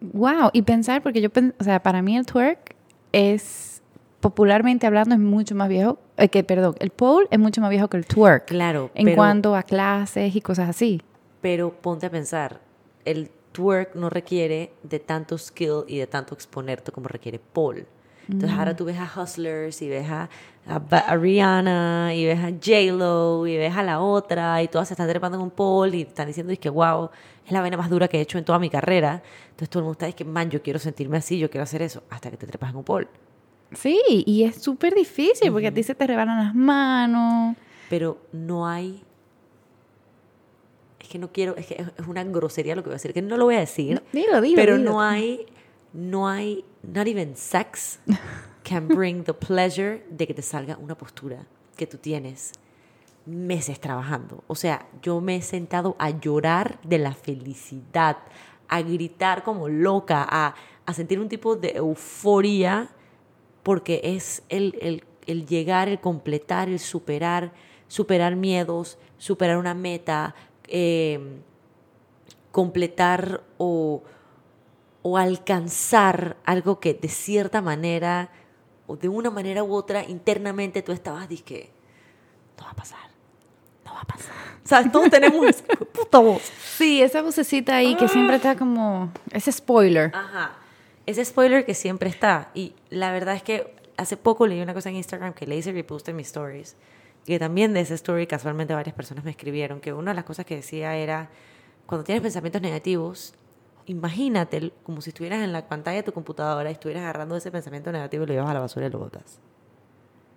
wow 0.00 0.50
y 0.52 0.60
pensar 0.60 1.02
porque 1.02 1.22
yo 1.22 1.30
o 1.58 1.64
sea 1.64 1.82
para 1.82 2.02
mí 2.02 2.16
el 2.16 2.26
Twerk 2.26 2.76
es 3.12 3.72
popularmente 4.20 4.86
hablando 4.86 5.14
es 5.14 5.20
mucho 5.20 5.54
más 5.54 5.68
viejo, 5.68 5.98
eh, 6.16 6.28
que 6.28 6.44
perdón, 6.44 6.76
el 6.78 6.90
pole 6.90 7.26
es 7.30 7.38
mucho 7.38 7.60
más 7.60 7.70
viejo 7.70 7.88
que 7.88 7.98
el 7.98 8.06
twerk. 8.06 8.46
Claro. 8.46 8.90
En 8.94 9.14
cuanto 9.14 9.54
a 9.54 9.64
clases 9.64 10.34
y 10.34 10.40
cosas 10.40 10.70
así. 10.70 11.02
Pero 11.42 11.72
ponte 11.72 12.06
a 12.06 12.10
pensar, 12.10 12.60
el 13.04 13.30
twerk 13.50 13.96
no 13.96 14.08
requiere 14.08 14.72
de 14.84 15.00
tanto 15.00 15.36
skill 15.36 15.84
y 15.88 15.98
de 15.98 16.06
tanto 16.06 16.34
exponerte 16.34 16.92
como 16.92 17.08
requiere 17.08 17.40
pole. 17.40 17.86
Entonces 18.28 18.58
ahora 18.58 18.76
tú 18.76 18.84
ves 18.84 18.98
a 18.98 19.10
Hustlers 19.20 19.82
y 19.82 19.88
ves 19.88 20.08
a, 20.08 20.28
a, 20.66 21.16
Rihanna 21.16 22.14
y 22.14 22.24
ves 22.24 22.38
a 22.38 22.50
J-Lo 22.50 23.46
y 23.46 23.56
ves 23.56 23.76
a 23.76 23.82
la 23.82 24.00
otra 24.00 24.62
y 24.62 24.68
todas 24.68 24.88
se 24.88 24.94
están 24.94 25.08
trepando 25.08 25.36
en 25.36 25.44
un 25.44 25.50
pole 25.50 25.96
y 25.98 26.02
están 26.02 26.28
diciendo 26.28 26.52
que 26.60 26.68
wow, 26.68 27.10
es 27.44 27.52
la 27.52 27.60
vaina 27.60 27.76
más 27.76 27.90
dura 27.90 28.08
que 28.08 28.18
he 28.18 28.20
hecho 28.20 28.38
en 28.38 28.44
toda 28.44 28.58
mi 28.58 28.70
carrera. 28.70 29.22
Entonces 29.50 29.68
todo 29.68 29.80
el 29.80 29.84
mundo 29.84 29.92
está 29.94 30.06
diciendo 30.06 30.30
que 30.30 30.32
man, 30.32 30.50
yo 30.50 30.62
quiero 30.62 30.78
sentirme 30.78 31.18
así, 31.18 31.38
yo 31.38 31.50
quiero 31.50 31.64
hacer 31.64 31.82
eso, 31.82 32.02
hasta 32.10 32.30
que 32.30 32.36
te 32.36 32.46
trepas 32.46 32.70
en 32.70 32.76
un 32.76 32.84
pole. 32.84 33.08
Sí, 33.74 34.00
y 34.26 34.44
es 34.44 34.56
súper 34.56 34.94
difícil 34.94 35.50
porque 35.50 35.68
a 35.68 35.74
ti 35.74 35.82
se 35.82 35.94
te 35.94 36.06
rebalan 36.06 36.44
las 36.44 36.54
manos. 36.54 37.56
Pero 37.88 38.18
no 38.32 38.66
hay. 38.66 39.02
Es 41.00 41.08
que 41.08 41.18
no 41.18 41.32
quiero, 41.32 41.56
es 41.56 41.66
que 41.66 41.74
es 41.74 42.06
una 42.06 42.22
grosería 42.24 42.76
lo 42.76 42.82
que 42.82 42.90
voy 42.90 42.94
a 42.94 42.96
decir, 42.96 43.12
que 43.12 43.22
no 43.22 43.36
lo 43.36 43.44
voy 43.44 43.56
a 43.56 43.60
decir. 43.60 44.02
dilo, 44.12 44.40
dilo. 44.40 44.56
Pero 44.56 44.78
no 44.78 45.00
hay, 45.00 45.46
no 45.92 46.28
hay, 46.28 46.64
not 46.82 47.06
even 47.06 47.36
sex 47.36 47.98
can 48.62 48.88
bring 48.88 49.24
the 49.24 49.34
pleasure 49.34 50.04
de 50.10 50.26
que 50.26 50.34
te 50.34 50.42
salga 50.42 50.76
una 50.78 50.96
postura 50.96 51.46
que 51.76 51.86
tú 51.86 51.98
tienes 51.98 52.52
meses 53.26 53.80
trabajando. 53.80 54.42
O 54.46 54.54
sea, 54.54 54.86
yo 55.02 55.20
me 55.20 55.36
he 55.36 55.42
sentado 55.42 55.96
a 55.98 56.10
llorar 56.10 56.80
de 56.82 56.98
la 56.98 57.12
felicidad, 57.12 58.18
a 58.68 58.82
gritar 58.82 59.44
como 59.44 59.68
loca, 59.68 60.26
a, 60.28 60.54
a 60.86 60.94
sentir 60.94 61.20
un 61.20 61.28
tipo 61.28 61.56
de 61.56 61.72
euforia 61.76 62.90
porque 63.62 64.00
es 64.02 64.42
el, 64.48 65.04
llegar, 65.46 65.88
el 65.88 66.00
completar, 66.00 66.68
el 66.68 66.78
superar, 66.78 67.52
superar 67.86 68.36
miedos, 68.36 68.98
superar 69.18 69.56
una 69.56 69.74
meta, 69.74 70.34
em, 70.66 71.42
completar 72.50 73.42
o, 73.58 74.02
alcanzar 75.18 76.36
algo 76.44 76.80
que 76.80 76.94
de 76.94 77.08
cierta 77.08 77.60
manera 77.60 78.30
o 78.86 78.96
de 78.96 79.08
una 79.08 79.30
manera 79.30 79.64
u 79.64 79.74
otra 79.74 80.04
internamente 80.04 80.82
tú 80.82 80.92
estabas 80.92 81.28
dije 81.28 81.70
no 82.58 82.64
va 82.64 82.70
a 82.70 82.76
pasar 82.76 83.10
no 83.84 83.94
va 83.94 84.00
a 84.00 84.04
pasar 84.04 84.34
o 84.64 84.68
sea 84.68 84.90
todos 84.90 85.10
tenemos 85.10 85.62
puta 85.92 86.18
voz 86.18 86.42
sí 86.76 87.02
esa 87.02 87.22
vocecita 87.22 87.76
ahí 87.76 87.96
que 87.96 88.08
siempre 88.08 88.36
está 88.36 88.56
como 88.56 89.10
ese 89.32 89.50
spoiler 89.50 90.12
ajá 90.14 90.62
ese 91.06 91.24
spoiler 91.24 91.64
que 91.64 91.74
siempre 91.74 92.08
está. 92.08 92.50
Y 92.54 92.74
la 92.90 93.12
verdad 93.12 93.34
es 93.34 93.42
que 93.42 93.74
hace 93.96 94.16
poco 94.16 94.46
leí 94.46 94.60
una 94.60 94.74
cosa 94.74 94.90
en 94.90 94.96
Instagram 94.96 95.32
que 95.32 95.46
le 95.46 95.56
hice 95.56 95.72
repost 95.72 96.08
en 96.08 96.16
mis 96.16 96.28
stories. 96.28 96.76
Y 97.26 97.38
también 97.38 97.72
de 97.72 97.80
esa 97.80 97.94
story 97.94 98.26
casualmente 98.26 98.74
varias 98.74 98.94
personas 98.94 99.24
me 99.24 99.30
escribieron 99.30 99.80
que 99.80 99.92
una 99.92 100.10
de 100.12 100.16
las 100.16 100.24
cosas 100.24 100.44
que 100.44 100.56
decía 100.56 100.96
era, 100.96 101.30
cuando 101.86 102.04
tienes 102.04 102.22
pensamientos 102.22 102.62
negativos, 102.62 103.34
imagínate 103.86 104.72
como 104.82 105.00
si 105.00 105.10
estuvieras 105.10 105.42
en 105.42 105.52
la 105.52 105.68
pantalla 105.68 105.96
de 105.96 106.02
tu 106.02 106.12
computadora 106.12 106.70
y 106.70 106.72
estuvieras 106.72 107.02
agarrando 107.02 107.36
ese 107.36 107.50
pensamiento 107.50 107.92
negativo 107.92 108.24
y 108.24 108.26
lo 108.26 108.34
llevas 108.34 108.50
a 108.50 108.54
la 108.54 108.60
basura 108.60 108.86
y 108.86 108.90
lo 108.90 108.98
botas. 108.98 109.40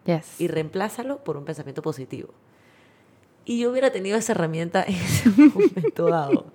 Yes. 0.06 0.40
Y 0.40 0.48
reemplázalo 0.48 1.24
por 1.24 1.38
un 1.38 1.46
pensamiento 1.46 1.82
positivo. 1.82 2.30
Y 3.46 3.60
yo 3.60 3.72
hubiera 3.72 3.92
tenido 3.92 4.18
esa 4.18 4.34
herramienta 4.34 4.84
en 4.84 4.96
ese 4.96 5.30
momento 5.54 6.08
dado. 6.08 6.52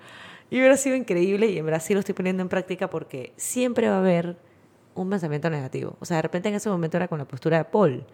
Y 0.51 0.59
hubiera 0.59 0.77
sido 0.77 0.97
increíble 0.97 1.47
y 1.47 1.59
en 1.59 1.81
sí 1.81 1.95
lo 1.95 2.01
estoy 2.01 2.15
poniendo 2.15 2.43
en 2.43 2.49
práctica 2.49 2.91
porque 2.91 3.33
siempre 3.37 3.89
va 3.89 3.97
a 3.97 3.99
haber 3.99 4.37
un 4.95 5.09
pensamiento 5.09 5.49
negativo. 5.49 5.97
O 6.01 6.05
sea, 6.05 6.17
de 6.17 6.23
repente 6.23 6.49
en 6.49 6.57
ese 6.57 6.69
momento 6.69 6.97
era 6.97 7.07
con 7.07 7.19
la 7.19 7.25
postura 7.25 7.59
de 7.59 7.65
Paul 7.65 8.05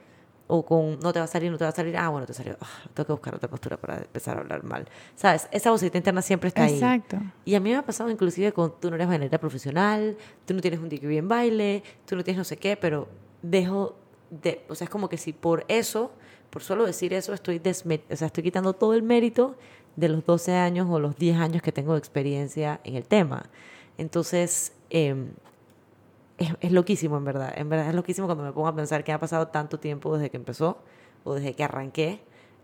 o 0.48 0.64
con 0.64 0.98
no 1.00 1.12
te 1.12 1.18
va 1.18 1.24
a 1.24 1.28
salir, 1.28 1.50
no 1.50 1.58
te 1.58 1.64
va 1.64 1.70
a 1.70 1.74
salir, 1.74 1.96
ah, 1.96 2.08
bueno, 2.08 2.26
te 2.26 2.34
salió, 2.34 2.56
ah, 2.60 2.66
tengo 2.94 3.06
que 3.06 3.12
buscar 3.12 3.34
otra 3.34 3.48
postura 3.48 3.76
para 3.76 3.98
empezar 3.98 4.36
a 4.36 4.40
hablar 4.40 4.62
mal. 4.64 4.88
¿Sabes? 5.14 5.48
Esa 5.50 5.70
vocecita 5.70 5.98
interna 5.98 6.22
siempre 6.22 6.48
está 6.48 6.64
ahí. 6.64 6.74
Exacto. 6.74 7.18
Y 7.44 7.54
a 7.54 7.60
mí 7.60 7.70
me 7.70 7.76
ha 7.76 7.82
pasado 7.82 8.10
inclusive 8.10 8.52
con 8.52 8.78
tú 8.80 8.90
no 8.90 8.96
eres 8.96 9.08
bailarina 9.08 9.38
profesional, 9.38 10.16
tú 10.44 10.54
no 10.54 10.60
tienes 10.60 10.80
un 10.80 10.88
degree 10.88 11.18
en 11.18 11.28
baile, 11.28 11.82
tú 12.06 12.16
no 12.16 12.24
tienes 12.24 12.38
no 12.38 12.44
sé 12.44 12.56
qué, 12.56 12.76
pero 12.76 13.08
dejo 13.42 13.96
de, 14.30 14.64
o 14.68 14.74
sea, 14.74 14.86
es 14.86 14.90
como 14.90 15.08
que 15.08 15.16
si 15.16 15.32
por 15.32 15.64
eso, 15.68 16.12
por 16.50 16.62
solo 16.62 16.86
decir 16.86 17.12
eso, 17.12 17.32
estoy, 17.32 17.60
o 17.60 18.16
sea, 18.16 18.26
estoy 18.26 18.42
quitando 18.42 18.72
todo 18.72 18.94
el 18.94 19.02
mérito 19.02 19.56
de 19.96 20.08
los 20.08 20.24
12 20.24 20.52
años 20.54 20.86
o 20.90 21.00
los 21.00 21.16
10 21.16 21.38
años 21.38 21.62
que 21.62 21.72
tengo 21.72 21.92
de 21.92 21.98
experiencia 21.98 22.80
en 22.84 22.96
el 22.96 23.06
tema. 23.06 23.44
Entonces, 23.98 24.72
em, 24.90 25.30
es, 26.38 26.72
loquísimo, 26.72 27.16
en 27.16 27.24
verdad. 27.24 27.52
En 27.56 27.68
verdad 27.68 27.88
es 27.88 27.94
loquísimo 27.94 28.26
cuando 28.26 28.44
me 28.44 28.52
pongo 28.52 28.68
a 28.68 28.74
pensar 28.74 29.04
que 29.04 29.12
ha 29.12 29.18
pasado 29.18 29.48
tanto 29.48 29.78
tiempo 29.78 30.16
desde 30.16 30.30
que 30.30 30.36
empezó 30.36 30.78
o 31.24 31.34
desde 31.34 31.54
que 31.54 31.64
arranqué 31.64 32.20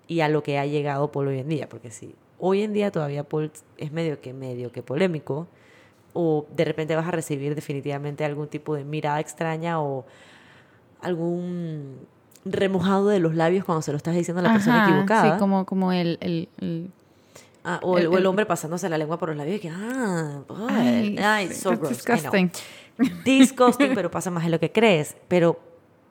y 0.07 0.21
a 0.21 0.29
lo 0.29 0.43
que 0.43 0.59
ha 0.59 0.67
llegado 0.67 1.11
Paul 1.11 1.29
hoy 1.29 1.39
en 1.39 1.49
día. 1.49 1.69
Porque 1.69 1.91
sí, 1.91 2.15
hoy 2.39 2.63
en 2.63 2.73
día 2.73 2.91
todavía 2.91 3.25
Paul 3.25 3.51
es 3.79 3.93
medio 3.93 4.21
que 4.21 4.33
medio 4.33 4.73
que 4.73 4.83
polémico. 4.83 5.47
o 6.13 6.47
de 6.55 6.65
repente 6.65 6.95
vas 6.95 7.09
a 7.09 7.11
recibir 7.11 7.55
definitivamente 7.55 8.25
algún 8.25 8.49
tipo 8.49 8.75
de 8.75 8.85
mirada 8.85 9.21
extraña 9.21 9.81
o 9.81 10.05
algún 11.01 12.07
remojado 12.45 13.09
de 13.09 13.19
los 13.19 13.35
labios 13.35 13.65
cuando 13.65 13.83
se 13.83 13.93
lo 13.93 13.97
estás 13.97 14.15
diciendo 14.15 14.41
a 14.41 14.43
la 14.43 14.53
persona 14.53 14.85
equivocada. 14.85 15.33
Sí, 15.33 15.39
como, 15.39 15.65
como 15.65 15.93
el... 15.93 16.19
el, 16.21 16.91
ah, 17.65 17.81
o 17.83 17.99
el, 17.99 18.27
hombre 18.27 18.47
pasándose 18.47 18.89
la 18.89 18.99
lengua 18.99 19.19
por 19.19 19.29
los 19.29 19.39
labios 19.39 19.57
y 19.57 19.61
que, 19.61 19.71
ah, 19.71 20.43
ay, 20.69 21.17
ay 21.19 21.53
so 21.53 21.71
gross. 21.71 21.89
Disgusting. 21.91 22.51
Disgusting, 23.25 23.95
pero 23.95 24.11
pasa 24.11 24.31
más 24.31 24.45
de 24.45 24.51
lo 24.51 24.61
que 24.61 24.71
crees. 24.71 25.17
Pero 25.29 25.61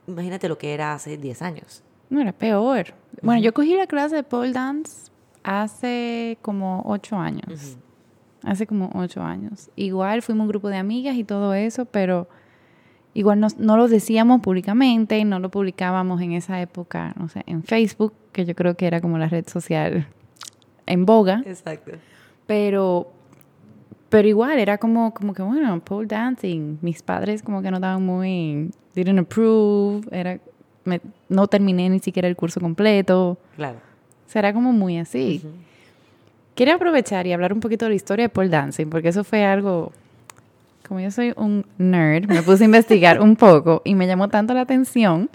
imagínate 0.08 0.50
lo 0.50 0.58
que 0.58 0.74
era 0.74 0.94
hace 0.94 1.18
10 1.18 1.42
años. 1.42 1.84
No, 2.10 2.22
era 2.22 2.34
peor. 2.34 2.94
Bueno, 3.22 3.42
yo 3.42 3.54
cogí 3.54 3.76
la 3.76 3.88
clase 3.88 4.16
de 4.16 4.24
pole 4.24 4.52
dance 4.52 5.12
hace 5.44 6.38
como 6.42 6.84
8 6.86 7.16
años. 7.16 7.78
Hace 8.44 8.68
como 8.68 8.90
8 8.96 9.22
años. 9.22 9.70
Igual 9.76 10.22
fuimos 10.22 10.44
un 10.44 10.50
grupo 10.50 10.70
de 10.70 10.78
amigas 10.78 11.16
y 11.16 11.24
todo 11.24 11.54
eso, 11.54 11.86
pero 11.86 12.28
igual 13.14 13.40
no, 13.40 13.48
no, 13.58 13.78
lo 13.78 13.88
decíamos 13.88 14.42
públicamente, 14.42 15.24
no 15.26 15.40
lo 15.40 15.50
publicábamos 15.50 16.22
en 16.22 16.34
esa 16.34 16.62
época, 16.62 17.14
no 17.18 17.30
sé, 17.30 17.44
en 17.46 17.64
Facebook, 17.64 18.14
que 18.32 18.46
yo 18.46 18.56
creo 18.56 18.76
que 18.76 18.88
era 18.88 19.02
como 19.02 19.18
la 19.18 19.28
red 19.28 19.48
social 19.48 20.08
en 20.86 21.06
boga. 21.06 21.44
Exacto. 21.46 21.92
Pero, 22.48 23.12
pero 24.12 24.28
igual 24.28 24.60
era 24.60 24.78
como, 24.78 25.14
como 25.14 25.34
que, 25.34 25.42
bueno, 25.42 25.80
pole 25.80 26.06
dancing. 26.06 26.78
Mis 26.82 27.02
padres 27.02 27.42
como 27.42 27.62
que 27.62 27.72
no 27.72 27.78
estaban 27.78 28.06
muy, 28.06 28.70
didn't 28.94 29.20
approve, 29.20 30.06
era, 30.12 30.38
no 31.30 31.48
terminé 31.48 31.90
ni 31.90 32.00
siquiera 32.00 32.28
el 32.28 32.36
curso 32.36 32.60
completo. 32.60 33.38
Claro. 33.56 33.80
Será 34.28 34.52
como 34.54 34.74
muy 34.74 34.98
así. 34.98 35.42
Quiero 36.56 36.74
aprovechar 36.74 37.26
y 37.26 37.32
hablar 37.32 37.54
un 37.54 37.62
poquito 37.62 37.86
de 37.86 37.90
la 37.90 37.96
historia 37.96 38.26
de 38.26 38.30
pole 38.30 38.50
dancing, 38.50 38.88
porque 38.88 39.08
eso 39.08 39.24
fue 39.24 39.46
algo 39.46 39.94
como 40.86 41.00
yo 41.00 41.10
soy 41.10 41.32
un 41.38 41.66
nerd, 41.78 42.28
me 42.28 42.42
puse 42.44 42.64
a 42.64 42.66
investigar 42.66 43.22
un 43.22 43.38
poco 43.38 43.82
y 43.86 43.96
me 43.96 44.08
llamó 44.08 44.28
tanto 44.28 44.54
la 44.54 44.60
atención 44.60 45.30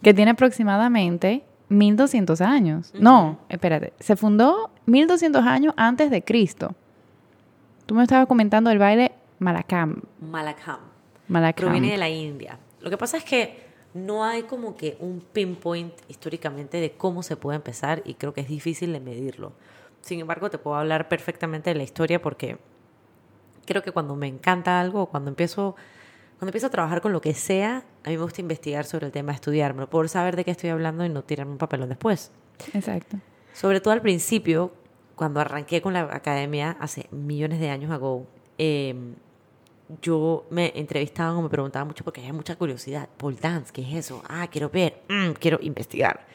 que 0.00 0.14
tiene 0.14 0.30
aproximadamente 0.30 1.44
1200 1.68 2.40
años. 2.40 2.90
No, 2.98 3.40
espérate, 3.50 3.92
se 4.00 4.16
fundó 4.16 4.70
1200 4.86 5.44
años 5.44 5.74
antes 5.76 6.10
de 6.10 6.22
Cristo. 6.22 6.74
Tú 7.86 7.94
me 7.94 8.02
estabas 8.02 8.26
comentando 8.26 8.70
el 8.70 8.78
baile 8.78 9.12
Malakam. 9.38 10.02
Malakam. 10.20 10.80
Malakam. 11.28 11.64
Proviene 11.66 11.90
de 11.92 11.98
la 11.98 12.08
India. 12.08 12.58
Lo 12.80 12.90
que 12.90 12.96
pasa 12.96 13.16
es 13.16 13.24
que 13.24 13.64
no 13.94 14.24
hay 14.24 14.42
como 14.42 14.76
que 14.76 14.96
un 15.00 15.20
pinpoint 15.20 15.94
históricamente 16.08 16.78
de 16.78 16.92
cómo 16.92 17.22
se 17.22 17.36
puede 17.36 17.56
empezar 17.56 18.02
y 18.04 18.14
creo 18.14 18.34
que 18.34 18.40
es 18.40 18.48
difícil 18.48 18.92
de 18.92 19.00
medirlo. 19.00 19.52
Sin 20.00 20.20
embargo, 20.20 20.50
te 20.50 20.58
puedo 20.58 20.76
hablar 20.76 21.08
perfectamente 21.08 21.70
de 21.70 21.76
la 21.76 21.82
historia 21.82 22.20
porque 22.20 22.58
creo 23.64 23.82
que 23.82 23.92
cuando 23.92 24.16
me 24.16 24.26
encanta 24.26 24.80
algo, 24.80 25.06
cuando 25.06 25.30
empiezo, 25.30 25.76
cuando 26.38 26.50
empiezo 26.50 26.66
a 26.66 26.70
trabajar 26.70 27.00
con 27.00 27.12
lo 27.12 27.20
que 27.20 27.34
sea, 27.34 27.84
a 28.04 28.10
mí 28.10 28.16
me 28.16 28.22
gusta 28.22 28.40
investigar 28.40 28.84
sobre 28.84 29.06
el 29.06 29.12
tema, 29.12 29.32
estudiármelo, 29.32 29.88
por 29.88 30.08
saber 30.08 30.36
de 30.36 30.44
qué 30.44 30.50
estoy 30.50 30.70
hablando 30.70 31.04
y 31.04 31.08
no 31.08 31.22
tirarme 31.22 31.52
un 31.52 31.58
papelón 31.58 31.88
después. 31.88 32.32
Exacto. 32.72 33.18
Sobre 33.52 33.80
todo 33.80 33.94
al 33.94 34.02
principio, 34.02 34.72
cuando 35.16 35.40
arranqué 35.40 35.80
con 35.80 35.92
la 35.92 36.02
academia 36.02 36.76
hace 36.80 37.06
millones 37.10 37.60
de 37.60 37.70
años 37.70 37.90
ago, 37.90 38.26
em, 38.58 39.14
yo 40.02 40.46
me 40.50 40.72
entrevistaba 40.74 41.36
o 41.36 41.42
me 41.42 41.48
preguntaba 41.48 41.84
mucho 41.84 42.04
porque 42.04 42.20
había 42.20 42.32
mucha 42.32 42.56
curiosidad. 42.56 43.08
Pole 43.16 43.36
dance, 43.40 43.72
¿qué 43.72 43.82
es 43.82 44.06
eso? 44.06 44.22
Ah, 44.28 44.48
quiero 44.50 44.70
ver, 44.70 45.02
mm, 45.08 45.32
quiero 45.32 45.58
investigar. 45.60 46.26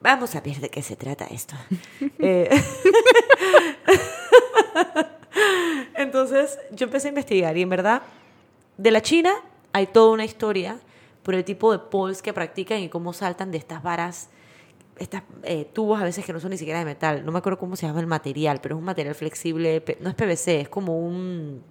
Vamos 0.00 0.34
a 0.34 0.40
ver 0.40 0.56
de 0.60 0.68
qué 0.68 0.82
se 0.82 0.96
trata 0.96 1.26
esto. 1.26 1.54
eh, 2.18 2.50
Entonces 5.96 6.58
yo 6.72 6.86
empecé 6.86 7.08
a 7.08 7.10
investigar 7.10 7.56
y 7.56 7.62
en 7.62 7.68
verdad 7.68 8.02
de 8.76 8.90
la 8.90 9.02
China 9.02 9.32
hay 9.72 9.86
toda 9.86 10.12
una 10.12 10.24
historia 10.24 10.78
por 11.22 11.34
el 11.34 11.44
tipo 11.44 11.72
de 11.72 11.78
poles 11.78 12.22
que 12.22 12.32
practican 12.32 12.78
y 12.78 12.88
cómo 12.88 13.12
saltan 13.12 13.50
de 13.50 13.58
estas 13.58 13.82
varas, 13.82 14.28
estas 14.98 15.22
eh, 15.42 15.68
tubos 15.72 16.00
a 16.00 16.04
veces 16.04 16.24
que 16.24 16.32
no 16.32 16.40
son 16.40 16.50
ni 16.50 16.58
siquiera 16.58 16.78
de 16.78 16.84
metal. 16.84 17.24
No 17.24 17.32
me 17.32 17.38
acuerdo 17.38 17.58
cómo 17.58 17.76
se 17.76 17.86
llama 17.86 18.00
el 18.00 18.06
material, 18.06 18.60
pero 18.62 18.76
es 18.76 18.78
un 18.78 18.84
material 18.84 19.14
flexible, 19.14 19.82
no 20.00 20.10
es 20.10 20.14
PVC, 20.14 20.60
es 20.60 20.68
como 20.68 20.98
un... 20.98 21.62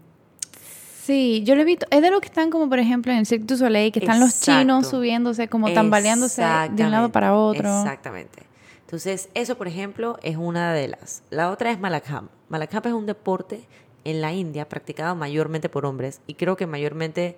Sí, 1.04 1.42
yo 1.46 1.56
lo 1.56 1.62
he 1.62 1.66
visto. 1.66 1.86
Es 1.90 2.02
de 2.02 2.12
los 2.12 2.20
que 2.20 2.28
están 2.28 2.50
como, 2.50 2.68
por 2.68 2.80
ejemplo, 2.80 3.14
en 3.14 3.20
el 3.20 3.26
Cirque 3.26 3.46
du 3.46 3.56
Soleil, 3.56 3.94
que 3.94 4.00
están 4.00 4.20
los 4.20 4.42
chinos 4.42 4.88
subiéndose, 4.88 5.48
como 5.48 5.72
tambaleándose 5.72 6.44
de 6.72 6.84
un 6.84 6.92
lado 6.92 7.14
para 7.14 7.34
otro. 7.34 7.80
Exactamente. 7.80 8.44
Entonces, 8.82 9.30
eso, 9.34 9.58
por 9.58 9.70
ejemplo, 9.70 10.18
es 10.22 10.36
una 10.36 10.74
de 10.74 10.90
las. 10.90 11.24
La 11.30 11.50
otra 11.52 11.72
es 11.72 11.80
Malakham. 11.80 12.28
Malakham 12.50 12.84
es 12.86 12.94
un 12.94 13.06
deporte 13.06 13.66
en 14.04 14.22
la 14.22 14.34
India 14.34 14.70
practicado 14.70 15.16
mayormente 15.16 15.68
por 15.68 15.86
hombres 15.86 16.22
y 16.28 16.36
creo 16.36 16.56
que 16.56 16.68
mayormente 16.68 17.38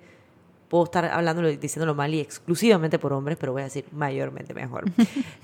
puedo 0.70 0.84
estar 0.84 1.04
hablándolo 1.04 1.48
diciéndolo 1.48 1.96
mal 1.96 2.14
y 2.14 2.20
exclusivamente 2.20 2.98
por 3.00 3.12
hombres, 3.12 3.36
pero 3.38 3.52
voy 3.52 3.62
a 3.62 3.64
decir 3.64 3.84
mayormente 3.92 4.54
mejor. 4.54 4.84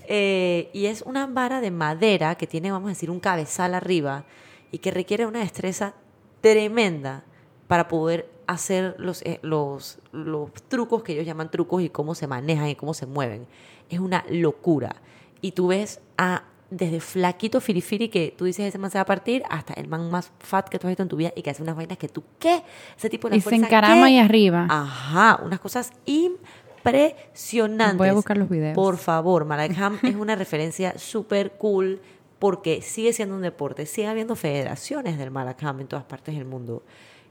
Eh, 0.09 0.71
y 0.73 0.87
es 0.87 1.03
una 1.03 1.27
vara 1.27 1.61
de 1.61 1.73
madera 1.73 2.37
que 2.37 2.47
tiene, 2.47 2.71
vamos 2.71 2.87
a 2.87 2.91
decir, 2.91 3.11
un 3.11 3.19
cabezal 3.19 3.75
arriba 3.75 4.25
y 4.71 4.79
que 4.79 4.93
requiere 4.93 5.27
una 5.27 5.41
destreza 5.41 5.95
tremenda 6.41 7.25
para 7.67 7.89
poder 7.89 8.31
hacer 8.47 8.95
los, 8.99 9.23
eh, 9.23 9.41
los, 9.43 9.99
los 10.13 10.53
trucos 10.69 11.03
que 11.03 11.15
ellos 11.15 11.27
llaman 11.27 11.51
trucos 11.51 11.83
y 11.83 11.89
cómo 11.89 12.15
se 12.15 12.29
manejan 12.29 12.69
y 12.69 12.77
cómo 12.77 12.95
se 12.95 13.07
mueven. 13.07 13.49
Es 13.91 13.99
una 13.99 14.25
locura. 14.31 14.95
Y 15.41 15.53
tú 15.53 15.67
ves 15.67 16.01
a 16.17 16.45
desde 16.71 17.01
flaquito 17.01 17.61
firifiri 17.61 18.09
que 18.09 18.35
tú 18.37 18.45
dices 18.45 18.67
ese 18.67 18.79
man 18.79 18.91
se 18.91 18.99
va 18.99 19.03
a 19.03 19.07
partir 19.07 19.43
hasta 19.49 19.75
el 19.75 19.89
man 19.89 20.11
más 20.11 20.33
fat 20.41 20.69
que 20.69 20.79
tú 20.79 20.87
has 20.87 20.91
visto 20.91 21.03
en 21.03 21.09
tu 21.09 21.17
vida 21.17 21.33
y 21.37 21.43
que 21.43 21.51
hace 21.51 21.63
unas 21.63 21.77
vainas 21.77 21.99
que 21.99 22.09
tú, 22.09 22.25
¿qué? 22.39 22.63
Ese 22.97 23.09
tipo 23.09 23.31
de 23.31 23.37
Y 23.37 23.41
se 23.41 23.55
encarama 23.55 24.07
ahí 24.07 24.19
arriba. 24.19 24.67
Ajá, 24.69 25.41
unas 25.45 25.61
cosas 25.61 25.93
impresionantes. 26.07 27.99
Voy 27.99 28.09
a 28.09 28.15
buscar 28.15 28.37
los 28.37 28.49
videos. 28.49 28.75
Por 28.75 28.97
favor, 28.97 29.45
Malacam 29.45 29.99
es 30.03 30.17
una 30.17 30.35
referencia 30.35 30.99
súper 30.99 31.53
cool 31.53 32.01
porque 32.39 32.83
sigue 32.83 33.13
siendo 33.13 33.37
un 33.37 33.43
deporte, 33.43 33.87
sigue 33.87 34.09
habiendo 34.09 34.37
federaciones 34.37 35.19
del 35.19 35.31
Malacam 35.31 35.81
en 35.81 35.87
todas 35.87 36.05
partes 36.05 36.35
del 36.35 36.45
mundo 36.45 36.83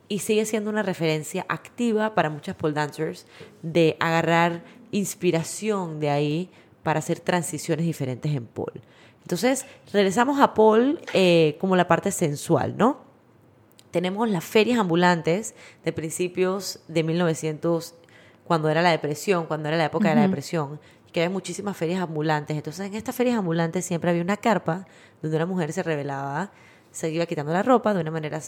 y 0.08 0.20
sigue 0.20 0.46
siendo 0.46 0.70
una 0.70 0.84
referencia 0.84 1.46
activa 1.50 2.16
para 2.16 2.30
muchas 2.30 2.56
pole 2.56 2.74
dancers 2.74 3.26
de 3.62 3.98
agarrar 4.00 4.64
inspiración 4.92 6.00
de 6.00 6.10
ahí 6.10 6.50
para 6.84 7.00
hacer 7.00 7.20
transiciones 7.20 7.86
diferentes 7.86 8.34
en 8.34 8.46
pole. 8.46 8.82
Entonces, 9.26 9.66
regresamos 9.92 10.40
a 10.40 10.54
Paul 10.54 11.00
eh, 11.14 11.58
como 11.60 11.76
la 11.76 11.88
parte 11.88 12.12
sensual, 12.12 12.78
¿no? 12.78 13.00
Tenemos 13.90 14.30
las 14.30 14.44
ferias 14.44 14.78
ambulantes 14.78 15.56
de 15.84 15.92
principios 15.92 16.82
de 16.88 17.02
1900, 17.02 17.96
cuando 18.44 18.70
era 18.70 18.84
la 18.84 18.92
depresión, 18.92 19.48
cuando 19.48 19.68
era 19.68 19.78
la 19.78 19.86
época 19.86 20.10
de 20.10 20.16
la 20.16 20.22
depresión, 20.22 20.80
que 21.12 21.22
había 21.22 21.32
muchísimas 21.32 21.76
ferias 21.76 22.02
ambulantes. 22.02 22.56
Entonces, 22.56 22.86
en 22.86 22.94
estas 22.94 23.16
ferias 23.16 23.40
ambulantes 23.40 23.84
siempre 23.84 24.12
había 24.12 24.22
una 24.22 24.38
carpa 24.38 24.86
donde 25.24 25.38
una 25.38 25.48
mujer 25.48 25.74
se 25.74 25.82
revelaba, 25.82 26.52
se 26.92 27.10
iba 27.10 27.26
quitando 27.26 27.52
la 27.52 27.64
ropa 27.64 27.96
de 27.96 28.02
una 28.02 28.12
manera 28.12 28.40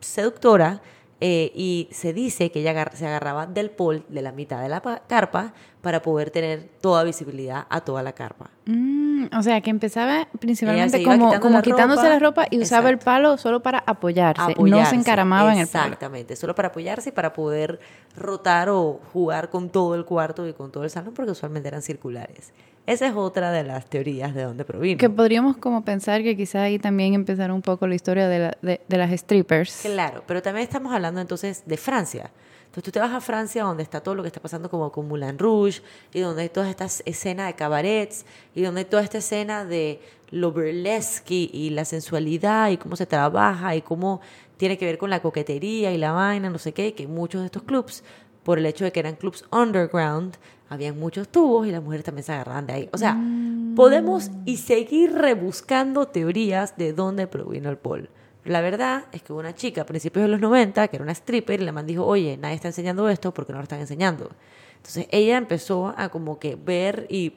seductora 0.00 0.82
eh, 1.26 1.50
y 1.54 1.88
se 1.90 2.12
dice 2.12 2.50
que 2.50 2.60
ella 2.60 2.90
se 2.92 3.06
agarraba 3.06 3.46
del 3.46 3.70
pol, 3.70 4.04
de 4.10 4.20
la 4.20 4.30
mitad 4.30 4.60
de 4.60 4.68
la 4.68 4.82
carpa, 5.06 5.54
para 5.80 6.02
poder 6.02 6.30
tener 6.30 6.68
toda 6.82 7.02
visibilidad 7.02 7.64
a 7.70 7.80
toda 7.80 8.02
la 8.02 8.12
carpa. 8.12 8.50
Mm, 8.66 9.28
o 9.34 9.42
sea, 9.42 9.58
que 9.62 9.70
empezaba 9.70 10.28
principalmente 10.38 11.02
como, 11.02 11.40
como 11.40 11.62
quitándose 11.62 12.10
la 12.10 12.18
ropa 12.18 12.46
y 12.50 12.58
usaba 12.58 12.90
el 12.90 12.98
palo 12.98 13.38
solo 13.38 13.62
para 13.62 13.82
apoyarse, 13.86 14.54
no 14.58 14.84
se 14.84 14.96
encaramaba 14.96 15.54
en 15.54 15.60
el 15.60 15.66
palo. 15.66 15.86
Exactamente, 15.86 16.36
solo 16.36 16.54
para 16.54 16.68
apoyarse 16.68 17.08
y 17.08 17.12
para 17.12 17.32
poder 17.32 17.80
rotar 18.18 18.68
o 18.68 19.00
jugar 19.14 19.48
con 19.48 19.70
todo 19.70 19.94
el 19.94 20.04
cuarto 20.04 20.46
y 20.46 20.52
con 20.52 20.70
todo 20.70 20.84
el 20.84 20.90
salón, 20.90 21.14
porque 21.14 21.30
usualmente 21.30 21.68
eran 21.68 21.80
circulares. 21.80 22.52
Esa 22.86 23.06
es 23.06 23.14
otra 23.14 23.50
de 23.50 23.64
las 23.64 23.86
teorías 23.86 24.34
de 24.34 24.42
dónde 24.42 24.64
proviene. 24.64 24.98
Que 24.98 25.08
podríamos 25.08 25.56
como 25.56 25.84
pensar 25.84 26.22
que 26.22 26.36
quizá 26.36 26.62
ahí 26.62 26.78
también 26.78 27.14
empezar 27.14 27.50
un 27.50 27.62
poco 27.62 27.86
la 27.86 27.94
historia 27.94 28.28
de, 28.28 28.54
de, 28.60 28.96
las 28.98 29.10
strippers. 29.10 29.80
Claro, 29.82 30.22
pero 30.26 30.42
también 30.42 30.64
estamos 30.64 30.92
hablando 30.92 31.20
entonces 31.20 31.62
de 31.66 31.76
Francia. 31.78 32.30
Entonces 32.66 32.84
tú 32.84 32.90
te 32.90 32.98
vas 32.98 33.12
a 33.12 33.20
Francia 33.20 33.62
donde 33.62 33.84
está 33.84 34.00
todo 34.00 34.14
lo 34.16 34.22
que 34.22 34.26
está 34.26 34.40
pasando 34.40 34.68
como 34.68 34.90
con 34.92 35.08
Moulin 35.08 35.38
Rouge 35.38 35.80
y 36.12 36.20
donde 36.20 36.42
hay 36.42 36.48
toda 36.48 36.68
esta 36.68 36.86
escena 37.06 37.46
de 37.46 37.54
cabarets 37.54 38.26
y 38.54 38.62
donde 38.62 38.80
hay 38.80 38.84
toda 38.84 39.02
esta 39.02 39.18
escena 39.18 39.64
de 39.64 40.00
lo 40.30 40.50
burlesque 40.50 41.48
y 41.52 41.70
la 41.70 41.84
sensualidad 41.84 42.70
y 42.70 42.76
cómo 42.76 42.96
se 42.96 43.06
trabaja 43.06 43.76
y 43.76 43.82
cómo 43.82 44.20
tiene 44.56 44.76
que 44.76 44.86
ver 44.86 44.98
con 44.98 45.08
la 45.08 45.22
coquetería 45.22 45.92
y 45.92 45.98
la 45.98 46.12
vaina, 46.12 46.50
no 46.50 46.58
sé 46.58 46.72
qué, 46.72 46.94
que 46.94 47.06
muchos 47.06 47.40
de 47.40 47.46
estos 47.46 47.62
clubs, 47.62 48.02
por 48.44 48.58
el 48.58 48.66
hecho 48.66 48.84
de 48.84 48.92
que 48.92 49.00
eran 49.00 49.16
clubs 49.16 49.44
underground, 49.50 50.36
habían 50.68 50.98
muchos 50.98 51.28
tubos 51.28 51.66
y 51.66 51.70
las 51.70 51.82
mujeres 51.82 52.04
también 52.04 52.24
se 52.24 52.32
agarraban 52.32 52.66
de 52.66 52.72
ahí. 52.72 52.88
O 52.92 52.98
sea, 52.98 53.14
mm. 53.14 53.74
podemos 53.74 54.30
y 54.44 54.58
seguir 54.58 55.12
rebuscando 55.12 56.06
teorías 56.06 56.76
de 56.76 56.92
dónde 56.92 57.26
provino 57.26 57.70
el 57.70 57.78
pol. 57.78 58.08
La 58.44 58.60
verdad 58.60 59.06
es 59.12 59.22
que 59.22 59.32
una 59.32 59.54
chica 59.54 59.82
a 59.82 59.86
principios 59.86 60.24
de 60.24 60.28
los 60.28 60.40
90 60.40 60.88
que 60.88 60.96
era 60.96 61.02
una 61.02 61.12
stripper 61.12 61.60
y 61.60 61.64
la 61.64 61.72
man 61.72 61.86
dijo, 61.86 62.04
oye, 62.04 62.36
nadie 62.36 62.56
está 62.56 62.68
enseñando 62.68 63.08
esto 63.08 63.32
porque 63.32 63.52
no 63.52 63.58
lo 63.58 63.62
están 63.62 63.80
enseñando. 63.80 64.30
Entonces 64.76 65.06
ella 65.10 65.38
empezó 65.38 65.94
a 65.96 66.10
como 66.10 66.38
que 66.38 66.56
ver 66.56 67.06
y 67.08 67.32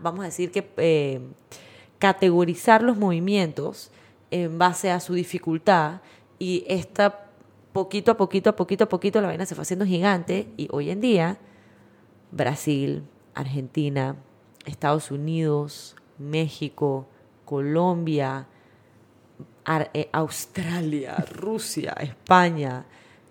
vamos 0.00 0.20
a 0.20 0.24
decir 0.24 0.50
que 0.50 0.68
eh, 0.78 1.20
categorizar 2.00 2.82
los 2.82 2.96
movimientos 2.96 3.92
en 4.32 4.58
base 4.58 4.90
a 4.90 4.98
su 4.98 5.14
dificultad 5.14 6.00
y 6.40 6.64
esta 6.66 7.27
poquito 7.78 8.10
a 8.10 8.16
poquito, 8.16 8.50
a 8.50 8.56
poquito 8.56 8.84
a 8.84 8.88
poquito, 8.88 9.20
la 9.20 9.28
vaina 9.28 9.46
se 9.46 9.54
fue 9.54 9.62
haciendo 9.62 9.86
gigante 9.86 10.48
y 10.56 10.66
hoy 10.72 10.90
en 10.90 11.00
día 11.00 11.38
Brasil, 12.32 13.04
Argentina, 13.34 14.16
Estados 14.64 15.12
Unidos, 15.12 15.94
México, 16.18 17.06
Colombia, 17.44 18.48
eh, 19.94 20.08
Australia, 20.10 21.24
Rusia, 21.32 21.94
España, 22.00 22.84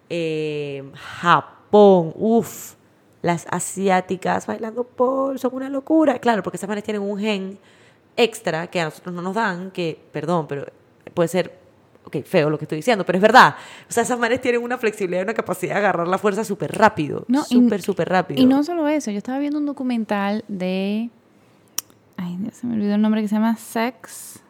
eh, 0.10 0.90
Japón, 0.96 2.14
uff, 2.16 2.76
las 3.22 3.48
asiáticas 3.50 4.48
bailando 4.48 4.86
pole 4.86 5.40
son 5.40 5.56
una 5.56 5.70
locura. 5.70 6.20
Claro, 6.20 6.42
porque 6.42 6.56
esas 6.56 6.70
manes 6.70 6.86
tienen 6.86 7.02
un 7.02 7.20
gen 7.20 7.60
extra 8.16 8.68
que 8.68 8.80
a 8.80 8.86
nosotros 8.86 9.14
no 9.14 9.22
nos 9.22 9.36
dan, 9.36 9.72
que, 9.72 10.00
perdón, 10.14 10.48
pero 10.48 10.68
puede 11.14 11.28
ser 11.28 11.67
ok, 12.08 12.24
feo 12.24 12.50
lo 12.50 12.58
que 12.58 12.66
estoy 12.66 12.78
diciendo, 12.78 13.06
pero 13.06 13.18
es 13.18 13.22
verdad. 13.22 13.56
O 13.88 13.92
sea, 13.92 14.04
esas 14.04 14.18
manes 14.18 14.42
tienen 14.42 14.64
una 14.64 14.78
flexibilidad 14.78 15.22
y 15.22 15.24
una 15.24 15.34
capacidad 15.34 15.74
de 15.74 15.80
agarrar 15.80 16.08
la 16.08 16.18
fuerza 16.18 16.44
súper 16.44 16.72
rápido. 16.72 17.26
No, 17.28 17.44
súper, 17.44 17.82
súper 17.82 18.10
rápido. 18.10 18.42
Y 18.42 18.46
no 18.46 18.64
solo 18.64 18.88
eso, 18.88 19.12
yo 19.12 19.18
estaba 19.18 19.40
viendo 19.40 19.60
un 19.60 19.66
documental 19.66 20.44
de. 20.48 21.10
Ay, 22.16 22.38
se 22.54 22.66
me 22.66 22.74
olvidó 22.76 22.96
el 22.96 23.02
nombre 23.02 23.22
que 23.22 23.28
se 23.28 23.36
llama 23.36 23.58
Sex. 23.58 24.42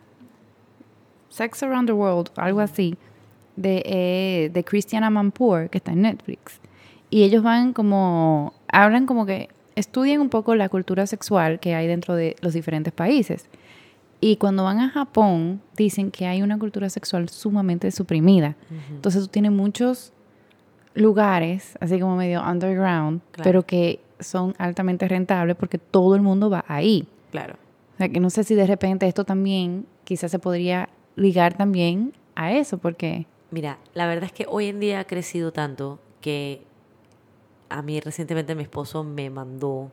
Sex 1.29 1.63
Around 1.63 1.87
the 1.87 1.93
World, 1.93 2.29
algo 2.35 2.61
así. 2.61 2.95
De, 3.55 3.81
eh, 3.85 4.49
de 4.53 4.63
Christian 4.63 5.03
Amanpour, 5.03 5.69
que 5.69 5.79
está 5.79 5.91
en 5.91 6.03
Netflix. 6.03 6.59
Y 7.09 7.23
ellos 7.23 7.43
van 7.43 7.73
como. 7.73 8.53
Hablan 8.71 9.05
como 9.05 9.25
que. 9.25 9.49
Estudian 9.75 10.21
un 10.21 10.29
poco 10.29 10.55
la 10.55 10.69
cultura 10.69 11.05
sexual 11.05 11.59
que 11.59 11.75
hay 11.75 11.85
dentro 11.85 12.15
de 12.15 12.35
los 12.41 12.53
diferentes 12.53 12.93
países. 12.93 13.47
Y 14.19 14.37
cuando 14.37 14.63
van 14.63 14.79
a 14.79 14.89
Japón, 14.89 15.61
dicen 15.75 16.11
que 16.11 16.25
hay 16.25 16.41
una 16.41 16.57
cultura 16.57 16.89
sexual 16.89 17.29
sumamente 17.29 17.91
suprimida. 17.91 18.55
Entonces 18.89 19.21
tú 19.23 19.27
tienes 19.27 19.51
muchos 19.51 20.11
lugares, 20.95 21.77
así 21.79 21.99
como 21.99 22.15
medio 22.15 22.41
underground, 22.43 23.21
pero 23.43 23.63
que 23.63 23.99
son 24.19 24.55
altamente 24.57 25.07
rentables 25.07 25.55
porque 25.55 25.77
todo 25.77 26.15
el 26.15 26.23
mundo 26.23 26.49
va 26.49 26.65
ahí. 26.67 27.07
Claro. 27.31 27.55
O 27.93 27.97
sea, 27.97 28.09
que 28.09 28.19
no 28.19 28.29
sé 28.29 28.43
si 28.43 28.55
de 28.55 28.65
repente 28.65 29.07
esto 29.07 29.23
también 29.23 29.85
quizás 30.03 30.31
se 30.31 30.39
podría 30.39 30.89
ligar 31.15 31.55
también 31.55 32.13
a 32.35 32.51
eso, 32.51 32.77
porque... 32.77 33.27
Mira, 33.51 33.77
la 33.93 34.07
verdad 34.07 34.25
es 34.25 34.31
que 34.31 34.45
hoy 34.49 34.67
en 34.67 34.79
día 34.79 34.99
ha 34.99 35.03
crecido 35.05 35.51
tanto 35.51 35.99
que 36.21 36.61
a 37.69 37.81
mí 37.81 37.99
recientemente 37.99 38.55
mi 38.55 38.63
esposo 38.63 39.03
me 39.03 39.29
mandó 39.29 39.91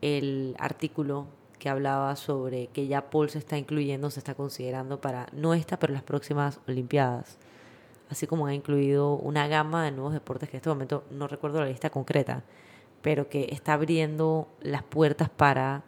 el 0.00 0.56
artículo 0.58 1.26
que 1.62 1.68
hablaba 1.68 2.16
sobre 2.16 2.66
que 2.66 2.88
ya 2.88 3.08
Paul 3.08 3.30
se 3.30 3.38
está 3.38 3.56
incluyendo, 3.56 4.10
se 4.10 4.18
está 4.18 4.34
considerando 4.34 5.00
para 5.00 5.28
no 5.30 5.54
esta, 5.54 5.78
pero 5.78 5.92
las 5.92 6.02
próximas 6.02 6.58
Olimpiadas. 6.66 7.38
Así 8.10 8.26
como 8.26 8.46
ha 8.46 8.52
incluido 8.52 9.14
una 9.14 9.46
gama 9.46 9.84
de 9.84 9.92
nuevos 9.92 10.12
deportes 10.12 10.48
que 10.48 10.56
en 10.56 10.58
este 10.58 10.70
momento 10.70 11.04
no 11.12 11.28
recuerdo 11.28 11.60
la 11.60 11.68
lista 11.68 11.88
concreta, 11.88 12.42
pero 13.00 13.28
que 13.28 13.46
está 13.52 13.74
abriendo 13.74 14.48
las 14.60 14.82
puertas 14.82 15.30
para 15.30 15.84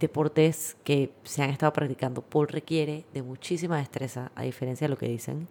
deportes 0.00 0.78
que 0.84 1.12
se 1.22 1.42
han 1.42 1.50
estado 1.50 1.74
practicando. 1.74 2.22
Paul 2.22 2.48
requiere 2.48 3.04
de 3.12 3.20
muchísima 3.20 3.76
destreza, 3.76 4.32
a 4.34 4.44
diferencia 4.44 4.86
de 4.86 4.88
lo 4.88 4.96
que 4.96 5.08
dicen. 5.08 5.48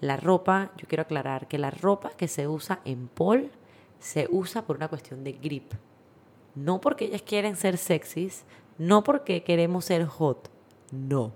La 0.00 0.16
ropa, 0.16 0.70
yo 0.76 0.86
quiero 0.86 1.02
aclarar 1.02 1.48
que 1.48 1.58
la 1.58 1.72
ropa 1.72 2.10
que 2.10 2.28
se 2.28 2.46
usa 2.46 2.78
en 2.84 3.08
Paul 3.08 3.50
se 3.98 4.28
usa 4.30 4.62
por 4.64 4.76
una 4.76 4.86
cuestión 4.86 5.24
de 5.24 5.32
grip. 5.32 5.72
No 6.54 6.80
porque 6.80 7.06
ellas 7.06 7.22
quieren 7.22 7.56
ser 7.56 7.78
sexys, 7.78 8.44
no 8.82 9.04
porque 9.04 9.44
queremos 9.44 9.84
ser 9.84 10.04
hot, 10.06 10.50
no. 10.90 11.32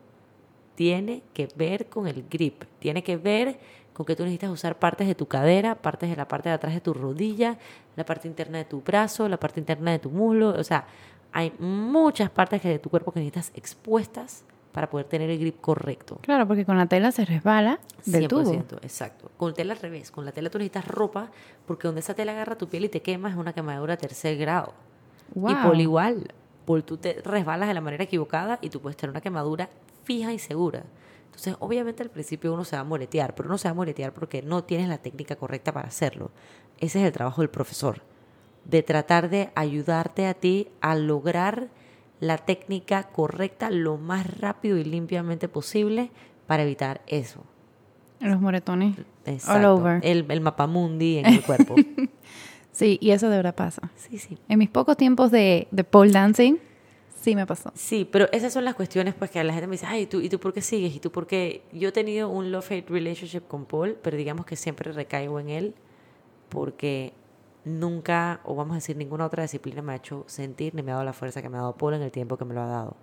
Tiene 0.75 1.23
que 1.33 1.49
ver 1.57 1.87
con 1.87 2.07
el 2.09 2.25
grip, 2.29 2.65
tiene 2.81 3.03
que 3.03 3.17
ver 3.17 3.59
con 3.93 4.05
que 4.05 4.17
tú 4.17 4.25
necesitas 4.25 4.51
usar 4.51 4.79
partes 4.79 5.07
de 5.07 5.15
tu 5.15 5.27
cadera, 5.27 5.77
partes 5.77 6.11
de 6.11 6.17
la 6.17 6.29
parte 6.29 6.49
de 6.49 6.57
atrás 6.57 6.75
de 6.75 6.81
tu 6.81 6.93
rodilla, 6.93 7.57
la 7.95 8.05
parte 8.05 8.29
interna 8.29 8.59
de 8.59 8.65
tu 8.65 8.83
brazo, 8.83 9.29
la 9.29 9.39
parte 9.39 9.61
interna 9.61 9.93
de 9.93 10.01
tu 10.01 10.11
muslo, 10.11 10.51
o 10.51 10.65
sea, 10.65 10.87
hay 11.33 11.53
muchas 11.59 12.31
partes 12.31 12.63
de 12.63 12.79
tu 12.79 12.91
cuerpo 12.91 13.13
que 13.13 13.21
necesitas 13.21 13.53
expuestas 13.55 14.45
para 14.73 14.91
poder 14.91 15.07
tener 15.07 15.31
el 15.31 15.39
grip 15.39 15.61
correcto. 15.61 16.19
Claro, 16.23 16.47
porque 16.47 16.67
con 16.67 16.77
la 16.77 16.87
tela 16.87 17.13
se 17.13 17.25
resbala 17.25 17.79
del 18.05 18.25
100%, 18.25 18.29
tubo. 18.29 18.77
exacto. 18.83 19.31
Con 19.37 19.55
tela 19.55 19.73
al 19.73 19.79
revés, 19.79 20.11
con 20.11 20.25
la 20.25 20.33
tela 20.33 20.51
tú 20.51 20.59
necesitas 20.59 20.87
ropa 20.87 21.31
porque 21.65 21.87
donde 21.89 22.01
esa 22.01 22.13
tela 22.15 22.33
agarra 22.33 22.59
tu 22.59 22.69
piel 22.69 22.85
y 22.85 22.89
te 22.89 23.01
quema 23.01 23.31
es 23.31 23.37
una 23.37 23.53
quemadura 23.53 23.97
tercer 23.97 24.37
grado. 24.37 24.75
Y 25.35 25.55
por 25.55 25.77
igual, 25.81 26.27
tú 26.85 26.97
te 26.97 27.23
resbalas 27.23 27.69
de 27.69 27.75
la 27.75 27.81
manera 27.81 28.05
equivocada 28.05 28.59
y 28.61 28.71
tú 28.71 28.81
puedes 28.81 28.97
tener 28.97 29.11
una 29.11 29.21
quemadura 29.21 29.69
fija 30.05 30.33
y 30.33 30.39
segura. 30.39 30.85
Entonces, 31.27 31.57
obviamente 31.61 32.03
al 32.03 32.11
principio 32.11 32.55
uno 32.55 32.65
se 32.65 32.77
va 32.77 32.81
a 32.81 32.85
moletear, 32.85 33.35
pero 33.35 33.49
uno 33.49 33.59
se 33.59 33.69
va 33.69 33.73
a 33.73 33.75
moletear 33.75 34.13
porque 34.13 34.43
no 34.43 34.65
tienes 34.65 34.89
la 34.89 34.99
técnica 34.99 35.37
correcta 35.37 35.73
para 35.73 35.89
hacerlo. 35.89 36.31
Ese 36.79 37.01
es 37.01 37.07
el 37.07 37.13
trabajo 37.13 37.43
del 37.43 37.51
profesor, 37.51 38.03
de 38.65 38.83
tratar 38.83 39.29
de 39.29 39.51
ayudarte 39.55 40.27
a 40.27 40.35
ti 40.35 40.69
a 40.81 40.95
lograr 40.95 41.69
la 42.21 42.39
técnica 42.39 43.05
correcta 43.05 43.71
lo 43.71 43.99
más 43.99 44.39
rápido 44.39 44.79
y 44.79 44.85
limpiamente 44.85 45.49
posible 45.49 46.11
para 46.47 46.63
evitar 46.63 47.03
eso. 47.07 47.45
Los 48.21 48.41
moretones. 48.41 48.97
All 49.47 49.65
over. 49.67 50.01
El, 50.03 50.25
el 50.31 50.41
mapamundi 50.41 51.19
en 51.19 51.27
el 51.27 51.43
cuerpo. 51.43 51.75
Sí, 52.77 52.99
y 53.01 53.13
eso 53.13 53.31
de 53.31 53.39
verdad 53.39 53.55
pasa. 53.55 53.91
Sí, 53.97 54.19
sí. 54.19 54.37
En 54.51 54.59
mis 54.59 54.69
pocos 54.69 54.99
tiempos 54.99 55.31
de, 55.31 55.67
de 55.71 55.83
pole 55.83 56.13
dancing, 56.13 56.59
sí 57.19 57.35
me 57.35 57.47
pasó. 57.47 57.73
Sí, 57.75 58.07
pero 58.13 58.31
esas 58.33 58.53
son 58.53 58.67
las 58.67 58.75
cuestiones 58.75 59.15
pues 59.15 59.31
que 59.31 59.43
la 59.43 59.55
gente 59.55 59.67
me 59.67 59.73
dice, 59.73 59.87
ay, 59.87 60.03
¿y 60.03 60.07
tú, 60.07 60.21
¿y 60.21 60.29
tú 60.29 60.39
por 60.39 60.53
qué 60.53 60.61
sigues? 60.61 60.95
¿Y 60.95 61.01
tú 61.01 61.11
por 61.11 61.27
qué? 61.27 61.63
Yo 61.73 61.89
he 61.89 61.93
tenido 61.93 62.29
un 62.29 62.53
love-hate 62.53 62.87
relationship 62.91 63.49
con 63.49 63.65
Paul, 63.65 63.97
pero 64.03 64.19
digamos 64.19 64.45
que 64.45 64.57
siempre 64.57 64.93
recaigo 64.93 65.41
en 65.41 65.49
él 65.49 65.75
porque 66.51 67.15
nunca, 67.65 68.41
o 68.45 68.55
vamos 68.55 68.73
a 68.73 68.75
decir, 68.75 68.95
ninguna 68.95 69.25
otra 69.25 69.43
disciplina 69.43 69.81
me 69.81 69.95
ha 69.95 69.97
hecho 69.97 70.25
sentir 70.27 70.75
ni 70.75 70.83
me 70.83 70.91
ha 70.91 70.97
dado 70.97 71.07
la 71.07 71.15
fuerza 71.15 71.41
que 71.41 71.49
me 71.49 71.57
ha 71.57 71.61
dado 71.61 71.77
Paul 71.77 71.95
en 71.95 72.03
el 72.03 72.11
tiempo 72.11 72.37
que 72.37 72.45
me 72.45 72.53
lo 72.53 72.61
ha 72.61 72.67
dado. 72.67 72.95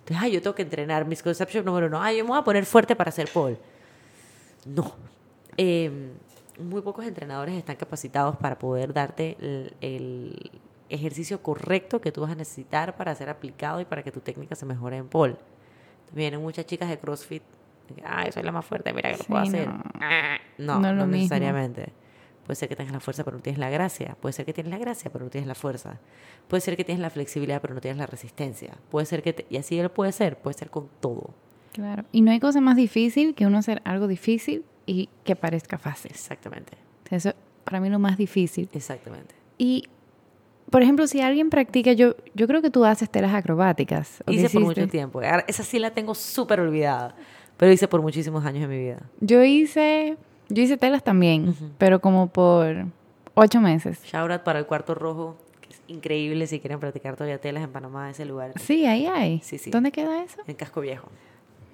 Entonces, 0.00 0.16
ay, 0.20 0.32
yo 0.32 0.42
tengo 0.42 0.56
que 0.56 0.62
entrenar. 0.62 1.06
Misconception 1.06 1.64
número 1.64 1.86
uno, 1.86 2.02
ay, 2.02 2.16
yo 2.16 2.24
me 2.24 2.30
voy 2.30 2.38
a 2.40 2.42
poner 2.42 2.66
fuerte 2.66 2.96
para 2.96 3.12
ser 3.12 3.28
Paul. 3.32 3.56
No. 4.66 4.92
Eh, 5.56 6.10
muy 6.58 6.82
pocos 6.82 7.04
entrenadores 7.04 7.54
están 7.56 7.76
capacitados 7.76 8.36
para 8.36 8.58
poder 8.58 8.92
darte 8.92 9.36
el, 9.80 10.50
ejercicio 10.90 11.42
correcto 11.42 12.00
que 12.00 12.12
tú 12.12 12.20
vas 12.20 12.30
a 12.30 12.34
necesitar 12.34 12.96
para 12.96 13.14
ser 13.14 13.28
aplicado 13.28 13.80
y 13.80 13.84
para 13.84 14.02
que 14.02 14.12
tu 14.12 14.20
técnica 14.20 14.54
se 14.54 14.64
mejore 14.66 14.98
en 14.98 15.08
pole. 15.08 15.36
Vienen 16.12 16.40
muchas 16.40 16.66
chicas 16.66 16.88
de 16.88 16.98
CrossFit, 16.98 17.42
ay, 18.04 18.30
soy 18.30 18.42
la 18.42 18.52
más 18.52 18.64
fuerte, 18.64 18.92
mira 18.92 19.10
que 19.10 19.18
lo 19.18 19.24
puedo 19.24 19.42
hacer. 19.42 19.68
No, 20.58 20.78
no, 20.78 20.92
no 20.92 21.06
necesariamente. 21.06 21.92
Puede 22.44 22.56
ser 22.56 22.68
que 22.68 22.76
tengas 22.76 22.92
la 22.92 23.00
fuerza, 23.00 23.24
pero 23.24 23.38
no 23.38 23.42
tienes 23.42 23.58
la 23.58 23.70
gracia. 23.70 24.16
Puede 24.20 24.34
ser 24.34 24.44
que 24.44 24.52
tienes 24.52 24.70
la 24.70 24.78
gracia, 24.78 25.10
pero 25.10 25.24
no 25.24 25.30
tienes 25.30 25.48
la 25.48 25.54
fuerza. 25.54 25.98
Puede 26.46 26.60
ser 26.60 26.76
que 26.76 26.84
tienes 26.84 27.00
la 27.00 27.10
flexibilidad, 27.10 27.60
pero 27.62 27.74
no 27.74 27.80
tienes 27.80 27.98
la 27.98 28.06
resistencia. 28.06 28.76
Puede 28.90 29.06
ser 29.06 29.22
que... 29.22 29.46
y 29.48 29.56
así 29.56 29.78
él 29.78 29.88
puede 29.90 30.12
ser. 30.12 30.36
Puede 30.36 30.56
ser 30.56 30.68
con 30.68 30.88
todo. 31.00 31.30
Claro. 31.72 32.04
Y 32.12 32.20
no 32.20 32.30
hay 32.30 32.40
cosa 32.40 32.60
más 32.60 32.76
difícil 32.76 33.34
que 33.34 33.46
uno 33.46 33.58
hacer 33.58 33.80
algo 33.84 34.06
difícil 34.06 34.64
y 34.86 35.08
que 35.24 35.36
parezca 35.36 35.78
fácil. 35.78 36.10
Exactamente. 36.10 36.72
Eso 37.10 37.32
para 37.64 37.80
mí 37.80 37.88
lo 37.88 37.98
más 37.98 38.16
difícil. 38.16 38.68
Exactamente. 38.72 39.34
Y, 39.58 39.84
por 40.70 40.82
ejemplo, 40.82 41.06
si 41.06 41.20
alguien 41.20 41.50
practica, 41.50 41.92
yo, 41.92 42.14
yo 42.34 42.46
creo 42.46 42.62
que 42.62 42.70
tú 42.70 42.84
haces 42.84 43.10
telas 43.10 43.34
acrobáticas. 43.34 44.22
Hice 44.26 44.50
por 44.50 44.62
mucho 44.62 44.86
tiempo. 44.88 45.20
Esa 45.22 45.62
sí 45.62 45.78
la 45.78 45.92
tengo 45.92 46.14
súper 46.14 46.60
olvidada, 46.60 47.14
pero 47.56 47.72
hice 47.72 47.88
por 47.88 48.02
muchísimos 48.02 48.44
años 48.44 48.64
en 48.64 48.70
mi 48.70 48.78
vida. 48.78 49.02
Yo 49.20 49.42
hice, 49.42 50.16
yo 50.48 50.62
hice 50.62 50.76
telas 50.76 51.02
también, 51.02 51.54
pero 51.78 52.00
como 52.00 52.28
por 52.28 52.86
ocho 53.34 53.60
meses. 53.60 54.02
Shout 54.04 54.30
out 54.30 54.42
para 54.42 54.58
el 54.58 54.66
Cuarto 54.66 54.94
Rojo, 54.94 55.36
increíble 55.86 56.46
si 56.46 56.60
quieren 56.60 56.80
practicar 56.80 57.16
todavía 57.16 57.40
telas 57.40 57.62
en 57.62 57.70
Panamá, 57.70 58.10
ese 58.10 58.24
lugar. 58.24 58.52
Sí, 58.60 58.86
ahí 58.86 59.06
hay. 59.06 59.40
Sí, 59.40 59.58
sí. 59.58 59.70
¿Dónde 59.70 59.92
queda 59.92 60.22
eso? 60.22 60.42
En 60.46 60.54
Casco 60.54 60.80
Viejo. 60.80 61.08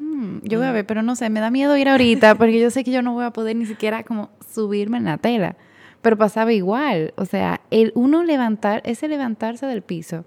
Mm, 0.01 0.39
yo 0.43 0.59
voy 0.59 0.67
a 0.67 0.73
ver, 0.73 0.87
pero 0.87 1.03
no 1.03 1.15
sé, 1.15 1.31
me 1.31 1.41
da 1.41 1.51
miedo 1.51 1.77
ir 1.77 1.89
ahorita 1.89 2.35
porque 2.39 2.59
yo 2.59 2.71
sé 2.71 2.83
que 2.83 2.91
yo 2.91 3.03
no 3.03 3.13
voy 3.13 3.25
a 3.25 3.31
poder 3.31 3.55
ni 3.55 3.67
siquiera 3.67 4.03
como 4.03 4.31
subirme 4.53 4.99
en 4.99 5.05
la 5.05 5.19
tela. 5.19 5.57
Pero 6.03 6.17
pasaba 6.17 6.53
igual, 6.53 7.13
o 7.17 7.27
sea, 7.27 7.61
el 7.71 7.93
uno 7.95 8.25
levantar, 8.25 8.81
ese 8.85 9.07
levantarse 9.07 9.67
del 9.67 9.83
piso 9.83 10.25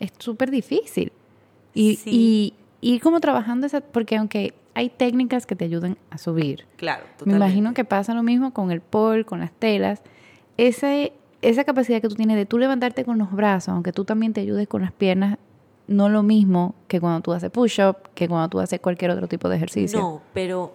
es 0.00 0.12
súper 0.18 0.50
difícil. 0.50 1.12
Y, 1.72 1.98
y 2.04 2.54
ir 2.80 3.00
como 3.00 3.20
trabajando 3.20 3.66
esa, 3.66 3.80
porque 3.80 4.16
aunque 4.16 4.54
hay 4.74 4.90
técnicas 4.90 5.46
que 5.46 5.56
te 5.56 5.64
ayudan 5.64 5.96
a 6.10 6.18
subir. 6.18 6.66
Claro, 6.76 7.04
totalmente. 7.16 7.30
Me 7.30 7.36
imagino 7.36 7.74
que 7.74 7.84
pasa 7.84 8.14
lo 8.14 8.22
mismo 8.22 8.52
con 8.52 8.70
el 8.70 8.80
pole, 8.80 9.24
con 9.24 9.40
las 9.40 9.52
telas. 9.52 10.02
Ese, 10.56 11.12
esa 11.42 11.64
capacidad 11.64 12.00
que 12.00 12.08
tú 12.08 12.16
tienes 12.16 12.36
de 12.36 12.46
tú 12.46 12.58
levantarte 12.58 13.04
con 13.04 13.18
los 13.18 13.32
brazos, 13.32 13.70
aunque 13.70 13.92
tú 13.92 14.04
también 14.04 14.32
te 14.32 14.40
ayudes 14.40 14.68
con 14.68 14.82
las 14.82 14.92
piernas, 14.92 15.38
no 15.86 16.08
lo 16.08 16.22
mismo 16.22 16.74
que 16.88 17.00
cuando 17.00 17.20
tú 17.20 17.32
haces 17.32 17.50
push-up, 17.50 17.96
que 18.14 18.28
cuando 18.28 18.48
tú 18.48 18.60
haces 18.60 18.80
cualquier 18.80 19.10
otro 19.10 19.28
tipo 19.28 19.48
de 19.48 19.56
ejercicio. 19.56 19.98
No, 19.98 20.22
pero 20.32 20.74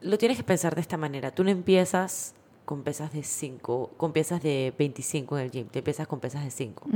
lo 0.00 0.18
tienes 0.18 0.38
que 0.38 0.44
pensar 0.44 0.74
de 0.74 0.80
esta 0.80 0.96
manera. 0.96 1.30
Tú 1.30 1.44
no 1.44 1.50
empiezas 1.50 2.34
con 2.64 2.82
pesas 2.82 3.12
de 3.12 3.22
5, 3.22 3.92
con 3.96 4.12
pesas 4.12 4.42
de 4.42 4.74
25 4.78 5.38
en 5.38 5.44
el 5.44 5.50
gym, 5.50 5.68
te 5.68 5.78
empiezas 5.78 6.06
con 6.06 6.20
pesas 6.20 6.44
de 6.44 6.50
5. 6.50 6.86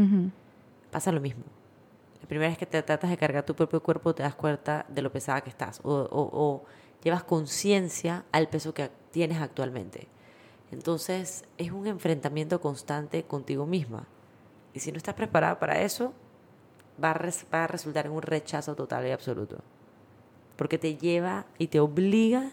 Pasa 0.91 1.13
lo 1.13 1.21
mismo. 1.21 1.45
La 2.21 2.29
primera 2.29 2.51
vez 2.51 2.59
que 2.59 2.67
te 2.67 2.83
tratas 2.83 3.11
de 3.11 3.17
cargar 3.17 3.45
tu 3.45 3.55
propio 3.55 3.83
cuerpo 3.83 4.15
te 4.15 4.23
das 4.23 4.35
cuenta 4.35 4.87
de 4.89 5.03
lo 5.03 5.11
pesada 5.11 5.41
que 5.41 5.51
estás 5.51 5.81
o, 5.83 6.09
o 6.11 6.65
llevas 7.03 7.25
conciencia 7.25 8.25
al 8.33 8.49
peso 8.49 8.75
que 8.75 8.91
tienes 9.11 9.41
actualmente. 9.41 10.09
Entonces 10.71 11.45
es 11.59 11.73
un 11.73 11.87
enfrentamiento 11.87 12.61
constante 12.61 13.25
contigo 13.25 13.67
misma. 13.67 14.07
Y 14.75 14.81
si 14.81 14.93
no 14.93 14.99
estás 14.99 15.15
preparada 15.15 15.59
para 15.59 15.81
eso, 15.83 16.15
va 17.03 17.13
a, 17.13 17.31
va 17.53 17.65
a 17.65 17.67
resultar 17.67 18.07
en 18.07 18.13
un 18.13 18.23
rechazo 18.23 18.75
total 18.75 19.07
y 19.07 19.11
absoluto. 19.11 19.59
Porque 20.57 20.79
te 20.79 20.97
lleva 20.97 21.47
y 21.59 21.69
te 21.69 21.81
obliga 21.81 22.51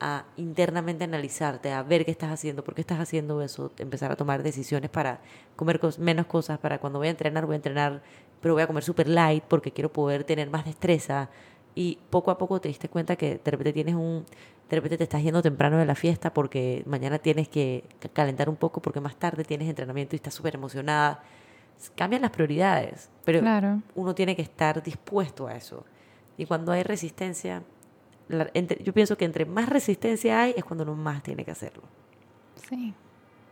a 0.00 0.26
internamente 0.36 1.04
analizarte, 1.04 1.72
a 1.72 1.82
ver 1.82 2.04
qué 2.04 2.10
estás 2.10 2.30
haciendo, 2.30 2.64
por 2.64 2.74
qué 2.74 2.82
estás 2.82 3.00
haciendo 3.00 3.42
eso, 3.42 3.72
empezar 3.78 4.12
a 4.12 4.16
tomar 4.16 4.42
decisiones 4.42 4.90
para 4.90 5.20
comer 5.56 5.80
menos 5.98 6.26
cosas, 6.26 6.58
para 6.58 6.78
cuando 6.78 6.98
voy 7.00 7.08
a 7.08 7.12
entrenar, 7.12 7.46
voy 7.46 7.54
a 7.54 7.56
entrenar, 7.56 8.02
pero 8.40 8.54
voy 8.54 8.62
a 8.62 8.66
comer 8.66 8.84
super 8.84 9.08
light 9.08 9.44
porque 9.44 9.72
quiero 9.72 9.92
poder 9.92 10.24
tener 10.24 10.50
más 10.50 10.64
destreza. 10.66 11.30
Y 11.74 11.98
poco 12.10 12.30
a 12.30 12.38
poco 12.38 12.60
te 12.60 12.68
diste 12.68 12.88
cuenta 12.88 13.16
que 13.16 13.40
de 13.44 13.50
repente 13.50 13.72
tienes 13.72 13.94
un, 13.94 14.24
de 14.70 14.76
repente 14.76 14.98
te 14.98 15.04
estás 15.04 15.22
yendo 15.22 15.42
temprano 15.42 15.78
de 15.78 15.86
la 15.86 15.94
fiesta 15.94 16.32
porque 16.34 16.82
mañana 16.86 17.18
tienes 17.18 17.48
que 17.48 17.84
ca- 18.00 18.08
calentar 18.10 18.48
un 18.48 18.56
poco 18.56 18.80
porque 18.82 19.00
más 19.00 19.16
tarde 19.16 19.44
tienes 19.44 19.68
entrenamiento 19.68 20.16
y 20.16 20.18
estás 20.18 20.34
súper 20.34 20.54
emocionada. 20.56 21.22
Cambian 21.94 22.22
las 22.22 22.30
prioridades, 22.30 23.10
pero 23.24 23.40
Claro. 23.40 23.82
uno 23.94 24.14
tiene 24.14 24.34
que 24.34 24.42
estar 24.42 24.82
dispuesto 24.82 25.46
a 25.46 25.54
eso. 25.54 25.84
Y 26.38 26.46
cuando 26.46 26.72
hay 26.72 26.82
resistencia, 26.82 27.62
la- 28.28 28.48
entre- 28.54 28.82
yo 28.82 28.92
pienso 28.92 29.16
que 29.16 29.24
entre 29.24 29.44
más 29.46 29.68
resistencia 29.68 30.42
hay 30.42 30.54
es 30.56 30.64
cuando 30.64 30.84
uno 30.84 30.94
más 30.96 31.22
tiene 31.22 31.44
que 31.44 31.50
hacerlo. 31.50 31.82
Sí. 32.68 32.92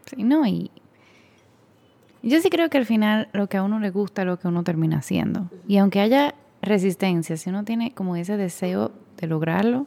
Sí, 0.07 0.23
no, 0.25 0.47
y 0.47 0.71
yo 2.23 2.41
sí 2.41 2.49
creo 2.51 2.71
que 2.71 2.79
al 2.79 2.87
final 2.87 3.29
lo 3.33 3.49
que 3.49 3.57
a 3.59 3.63
uno 3.63 3.79
le 3.79 3.91
gusta 3.91 4.23
es 4.23 4.27
lo 4.27 4.39
que 4.39 4.49
uno 4.49 4.65
termina 4.65 4.99
haciendo. 4.99 5.51
Y 5.69 5.77
aunque 5.79 6.01
haya 6.01 6.35
resistencia, 6.63 7.37
si 7.37 7.51
uno 7.51 7.65
tiene 7.65 7.93
como 7.95 8.17
ese 8.17 8.37
deseo 8.37 8.93
de 9.19 9.27
lograrlo, 9.27 9.87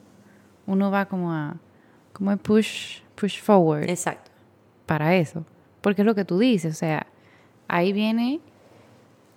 uno 0.68 0.92
va 0.92 1.06
como 1.08 1.34
a 1.34 1.56
como 2.14 2.32
a 2.32 2.38
push 2.38 3.02
push 3.16 3.42
forward 3.42 3.90
Exacto. 3.90 4.32
para 4.86 5.16
eso, 5.16 5.46
porque 5.82 6.02
es 6.02 6.06
lo 6.06 6.14
que 6.16 6.26
tú 6.26 6.38
dices, 6.40 6.76
o 6.76 6.78
sea, 6.78 7.08
ahí 7.68 7.93
viene 7.93 8.39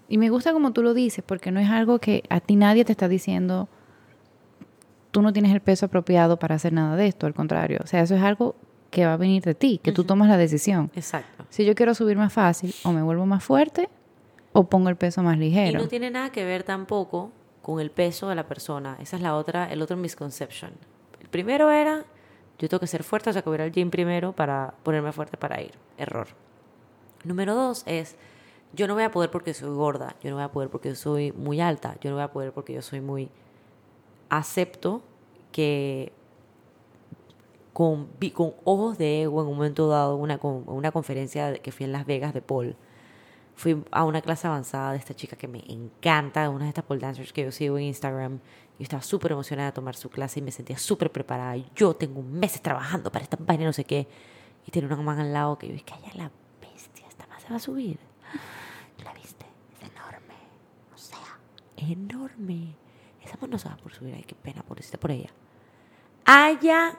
y 0.09 0.19
me 0.19 0.29
gusta 0.31 0.53
como 0.53 0.73
tú 0.73 0.83
lo 0.83 0.95
dices, 0.95 1.23
porque 1.27 1.51
no 1.51 1.61
es 1.61 1.71
algo 1.71 1.99
que 1.99 2.25
a 2.31 2.41
ti 2.41 2.57
nadie 2.57 2.85
te 2.85 2.93
está 2.93 3.09
diciendo 3.09 3.69
tú 5.11 5.23
no 5.23 5.33
tienes 5.33 5.53
el 5.53 5.61
peso 5.61 5.87
apropiado 5.87 6.39
para 6.39 6.55
hacer 6.55 6.73
nada 6.73 6.97
de 6.97 7.07
esto, 7.09 7.27
al 7.27 7.35
contrario, 7.35 7.81
o 7.83 7.87
sea, 7.87 8.01
eso 8.03 8.15
es 8.15 8.23
algo 8.23 8.55
que 8.91 9.07
va 9.07 9.15
a 9.15 9.17
venir 9.17 9.43
de 9.43 9.55
ti, 9.55 9.81
que 9.83 9.93
tú 9.93 10.05
tomas 10.05 10.29
la 10.29 10.37
decisión. 10.37 10.91
Exacto. 10.95 11.45
Si 11.49 11.65
yo 11.65 11.75
quiero 11.75 11.95
subir 11.95 12.17
más 12.17 12.33
fácil, 12.33 12.75
o 12.85 12.93
me 12.93 13.03
vuelvo 13.03 13.27
más 13.27 13.43
fuerte, 13.43 13.89
o 14.53 14.65
pongo 14.65 14.89
el 14.89 14.97
peso 14.97 15.23
más 15.23 15.37
Y 15.37 15.41
ligero. 15.41 15.79
no 15.81 15.87
tiene 15.89 16.11
nada 16.11 16.31
que 16.31 16.45
ver 16.45 16.65
tampoco 16.65 17.31
con 17.63 17.79
el 17.81 17.91
peso 17.91 18.29
de 18.29 18.35
la 18.35 18.47
persona. 18.49 18.97
Esa 19.01 19.17
es 19.17 19.23
la 19.23 19.37
otra, 19.37 19.71
el 19.73 19.81
otro 19.83 19.97
misconception. 19.97 20.73
El 21.21 21.29
primero 21.29 21.71
era, 21.71 22.05
yo 22.59 22.69
tengo 22.69 22.81
que 22.81 22.89
ser 22.89 23.05
fuerte, 23.05 23.31
o 23.31 23.33
sea, 23.33 23.43
que 23.43 23.49
voy 23.49 23.59
al 23.61 23.71
gym 23.71 23.91
primero 23.91 24.33
para 24.33 24.75
ponerme 24.83 25.13
fuerte 25.13 25.37
para 25.37 25.61
ir. 25.63 25.73
Error. 25.99 26.27
Número 27.25 27.55
dos 27.55 27.83
es, 27.87 28.17
yo 28.73 28.87
no 28.87 28.95
voy 28.95 29.03
a 29.03 29.11
poder 29.11 29.31
porque 29.31 29.55
soy 29.55 29.71
gorda, 29.71 30.17
yo 30.23 30.31
no 30.31 30.37
voy 30.37 30.45
a 30.45 30.53
poder 30.53 30.71
porque 30.71 30.95
soy 30.95 31.33
muy 31.33 31.61
alta, 31.61 31.97
yo 32.01 32.11
no 32.11 32.17
voy 32.17 32.25
a 32.25 32.33
poder 32.33 32.53
porque 32.53 32.73
yo 32.75 32.83
soy 32.83 33.01
muy... 33.01 33.31
Acepto 34.29 35.03
que 35.51 36.13
con, 37.73 38.09
con 38.35 38.55
ojos 38.65 38.99
de 38.99 39.23
ego 39.23 39.43
en 39.43 39.49
un 39.49 39.57
momento 39.57 39.89
dado, 39.89 40.17
una, 40.17 40.39
una 40.43 40.93
conferencia 40.93 41.55
que 41.55 41.73
fui 41.73 41.85
en 41.85 41.93
Las 41.93 42.07
Vegas 42.07 42.33
de 42.33 42.43
Paul, 42.43 42.77
fui 43.61 43.85
a 43.91 44.05
una 44.05 44.23
clase 44.23 44.47
avanzada 44.47 44.93
de 44.93 44.99
esta 44.99 45.15
chica 45.15 45.37
que 45.37 45.47
me 45.47 45.63
encanta, 45.69 46.49
una 46.49 46.65
de 46.65 46.71
estas 46.71 46.85
pole 46.85 47.01
dancers 47.01 47.33
que 47.33 47.45
yo 47.45 47.53
sigo 47.53 47.77
en 47.77 47.85
Instagram. 47.85 48.39
Yo 48.79 48.85
estaba 48.85 49.03
súper 49.03 49.33
emocionada 49.33 49.71
de 49.71 49.75
tomar 49.75 49.95
su 49.95 50.09
clase 50.09 50.39
y 50.39 50.43
me 50.43 50.51
sentía 50.51 50.79
súper 50.79 51.13
preparada. 51.13 51.57
Yo 51.75 51.95
tengo 51.95 52.23
meses 52.23 52.63
trabajando 52.63 53.13
para 53.13 53.23
esta 53.23 53.37
vaina, 53.39 53.67
no 53.67 53.75
sé 53.75 53.85
qué. 53.85 54.09
Y 54.67 54.71
tenía 54.71 54.87
una 54.87 54.97
man 55.03 55.19
al 55.19 55.33
lado 55.33 55.59
que 55.59 55.67
yo 55.67 55.75
dije, 55.75 55.85
calla 55.85 56.11
la 56.15 56.31
bestia, 56.31 56.31
esta 56.31 56.31
más 56.31 56.40
se 57.51 57.55
va 57.55 57.57
a 57.57 57.61
subir. 57.61 57.99
¿La 59.05 59.13
viste? 59.13 59.45
Es 59.75 59.91
enorme. 59.91 60.37
O 60.95 60.99
sea, 60.99 61.19
enorme. 61.77 62.77
Esa 63.25 63.37
man 63.41 63.51
no 63.51 63.59
se 63.59 63.69
va 63.69 63.77
por 63.77 63.93
subir. 63.93 64.15
Ay, 64.15 64.25
qué 64.25 64.37
pena, 64.37 64.63
pobrecita 64.63 64.99
por 64.99 65.11
ella. 65.11 65.31
Allá 66.25 66.97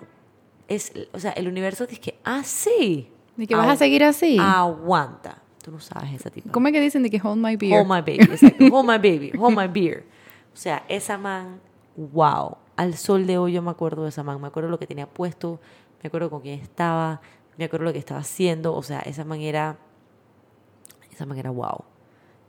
es, 0.68 0.91
o 1.14 1.20
sea, 1.20 1.32
el 1.32 1.47
universo 1.47 1.86
dice 1.86 2.02
que, 2.02 2.20
ah, 2.26 2.43
sí. 2.43 3.10
¿Y 3.38 3.47
que 3.47 3.56
vas 3.56 3.70
a 3.70 3.76
seguir 3.78 4.04
así? 4.04 4.38
Aguanta. 4.39 5.41
Tú 5.64 5.72
no 5.72 5.80
sabes 5.80 6.12
esa 6.14 6.30
tipa. 6.30 6.52
¿Cómo 6.52 6.68
es 6.68 6.74
que 6.74 6.82
dicen 6.82 7.04
de 7.04 7.10
que 7.10 7.22
hold 7.24 7.38
my 7.38 7.56
beer? 7.56 7.80
Hold 7.80 7.88
my 7.88 8.02
baby, 8.02 8.34
exacto. 8.34 8.66
Hold 8.72 8.89
my 8.89 8.97
baby, 8.97 9.32
hold 9.38 9.58
my 9.58 9.68
beer. 9.68 10.06
O 10.54 10.58
sea, 10.58 10.84
esa 10.89 11.18
man, 11.18 11.62
wow. 11.95 12.58
Al 12.76 12.97
sol 12.97 13.26
de 13.26 13.38
hoy 13.38 13.54
yo 13.54 13.62
me 13.62 13.72
acuerdo 13.72 14.04
de 14.04 14.10
esa 14.10 14.24
man. 14.24 14.41
Me 14.41 14.47
acuerdo 14.47 14.70
lo 14.70 14.80
que 14.80 14.88
tenía 14.88 15.08
puesto, 15.08 15.62
me 16.04 16.08
acuerdo 16.08 16.30
con 16.30 16.41
quién 16.41 16.60
estaba, 16.60 17.22
me 17.58 17.66
acuerdo 17.66 17.86
lo 17.86 17.93
que 17.93 17.99
estaba 17.99 18.20
haciendo. 18.20 18.76
O 18.76 18.84
sea, 18.84 18.99
esa 18.99 19.24
man 19.24 19.39
era, 19.39 19.78
esa 21.22 21.28
man 21.28 21.38
era 21.38 21.51
wow. 21.51 21.84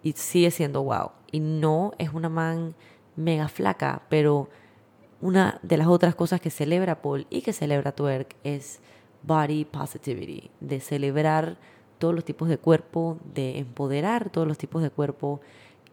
Y 0.02 0.12
sigue 0.12 0.50
siendo 0.50 0.82
wow. 0.82 1.10
Y 1.30 1.40
no 1.40 1.92
es 1.98 2.12
una 2.12 2.28
man 2.28 2.74
mega 3.16 3.48
flaca, 3.48 4.02
pero 4.08 4.48
una 5.20 5.60
de 5.62 5.76
las 5.76 5.86
otras 5.86 6.14
cosas 6.14 6.40
que 6.40 6.50
celebra 6.50 7.02
Paul 7.02 7.26
y 7.30 7.42
que 7.42 7.52
celebra 7.52 7.92
Twerk 7.92 8.34
es 8.42 8.80
body 9.22 9.64
positivity, 9.66 10.50
de 10.60 10.80
celebrar 10.80 11.58
todos 11.98 12.14
los 12.14 12.24
tipos 12.24 12.48
de 12.48 12.58
cuerpo, 12.58 13.18
de 13.32 13.58
empoderar 13.58 14.30
todos 14.30 14.48
los 14.48 14.58
tipos 14.58 14.82
de 14.82 14.90
cuerpo 14.90 15.40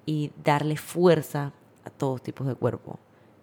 y 0.05 0.32
darle 0.43 0.77
fuerza 0.77 1.53
a 1.86 1.89
todos 1.91 2.23
tipos 2.23 2.47
de 2.47 2.55
cuerpo 2.55 2.97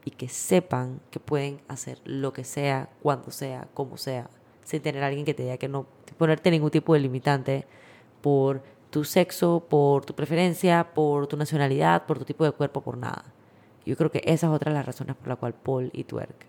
y 0.04 0.10
que 0.10 0.28
sepan 0.28 1.00
que 1.10 1.20
pueden 1.20 1.60
hacer 1.68 2.00
lo 2.04 2.32
que 2.32 2.42
sea, 2.42 2.88
cuando 3.02 3.30
sea, 3.30 3.68
como 3.74 3.96
sea, 3.96 4.28
sin 4.64 4.82
tener 4.82 5.04
alguien 5.04 5.24
que 5.24 5.34
te 5.34 5.44
diga 5.44 5.58
que 5.58 5.68
no 5.68 5.86
ponerte 6.18 6.50
ningún 6.50 6.70
tipo 6.70 6.94
de 6.94 7.00
limitante 7.00 7.66
por 8.20 8.62
tu 8.96 9.04
sexo, 9.04 9.62
por 9.68 10.06
tu 10.06 10.14
preferencia, 10.14 10.94
por 10.94 11.26
tu 11.26 11.36
nacionalidad, 11.36 12.06
por 12.06 12.18
tu 12.18 12.24
tipo 12.24 12.44
de 12.46 12.52
cuerpo, 12.52 12.80
por 12.80 12.96
nada. 12.96 13.26
Yo 13.84 13.94
creo 13.94 14.10
que 14.10 14.22
esa 14.24 14.46
es 14.46 14.52
otra 14.54 14.72
de 14.72 14.78
las 14.78 14.86
razones 14.86 15.16
por 15.16 15.28
la 15.28 15.36
cual 15.36 15.52
Paul 15.52 15.90
y 15.92 16.04
Twerk 16.04 16.46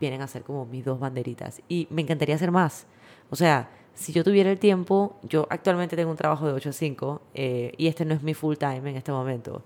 vienen 0.00 0.20
a 0.20 0.26
ser 0.26 0.42
como 0.42 0.66
mis 0.66 0.84
dos 0.84 0.98
banderitas. 0.98 1.62
Y 1.68 1.86
me 1.90 2.02
encantaría 2.02 2.34
hacer 2.34 2.50
más. 2.50 2.88
O 3.30 3.36
sea, 3.36 3.70
si 3.94 4.12
yo 4.12 4.24
tuviera 4.24 4.50
el 4.50 4.58
tiempo, 4.58 5.20
yo 5.22 5.46
actualmente 5.50 5.94
tengo 5.94 6.10
un 6.10 6.16
trabajo 6.16 6.48
de 6.48 6.52
8 6.52 6.70
a 6.70 6.72
5 6.72 7.22
eh, 7.34 7.72
y 7.76 7.86
este 7.86 8.04
no 8.04 8.12
es 8.14 8.24
mi 8.24 8.34
full 8.34 8.56
time 8.56 8.90
en 8.90 8.96
este 8.96 9.12
momento, 9.12 9.62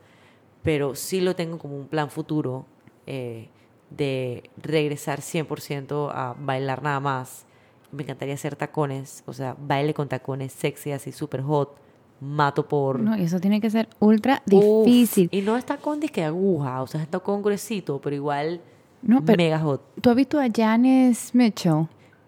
pero 0.63 0.95
sí 0.95 1.23
lo 1.23 1.35
tengo 1.35 1.57
como 1.57 1.79
un 1.79 1.89
plan 1.89 2.11
futuro 2.11 2.67
eh, 3.07 3.49
de 3.89 4.51
regresar 4.59 5.21
100% 5.21 6.11
a 6.13 6.37
bailar 6.39 6.83
nada 6.83 7.01
más. 7.01 7.47
Me 7.91 8.03
encantaría 8.03 8.35
hacer 8.35 8.55
tacones, 8.55 9.25
o 9.25 9.33
sea, 9.33 9.57
baile 9.59 9.95
con 9.95 10.11
tacones 10.11 10.53
sexy, 10.53 10.93
así 10.93 11.11
super 11.11 11.41
hot, 11.41 11.81
mato 12.23 12.67
por... 12.69 13.01
No, 13.01 13.17
y 13.17 13.23
eso 13.23 13.41
tiene 13.41 13.61
que 13.61 13.69
ser 13.69 13.89
ultra 13.99 14.43
Uf, 14.51 14.87
difícil. 14.87 15.29
y 15.33 15.41
no 15.43 15.57
es 15.57 15.65
tacón 15.67 15.99
de 16.01 16.09
que 16.09 16.23
aguja, 16.25 16.81
o 16.83 16.87
sea, 16.87 17.03
es 17.03 17.09
tacón 17.09 17.43
gruesito, 17.43 18.01
pero 18.01 18.15
igual 18.15 18.61
No, 19.03 19.25
pero- 19.25 19.37
mega 19.39 19.59
hot. 19.59 19.83
¿Tú 20.01 20.11
has 20.11 20.17
visto 20.17 20.39
a 20.41 20.47
Janice 20.55 21.37
Mitchell? 21.37 21.73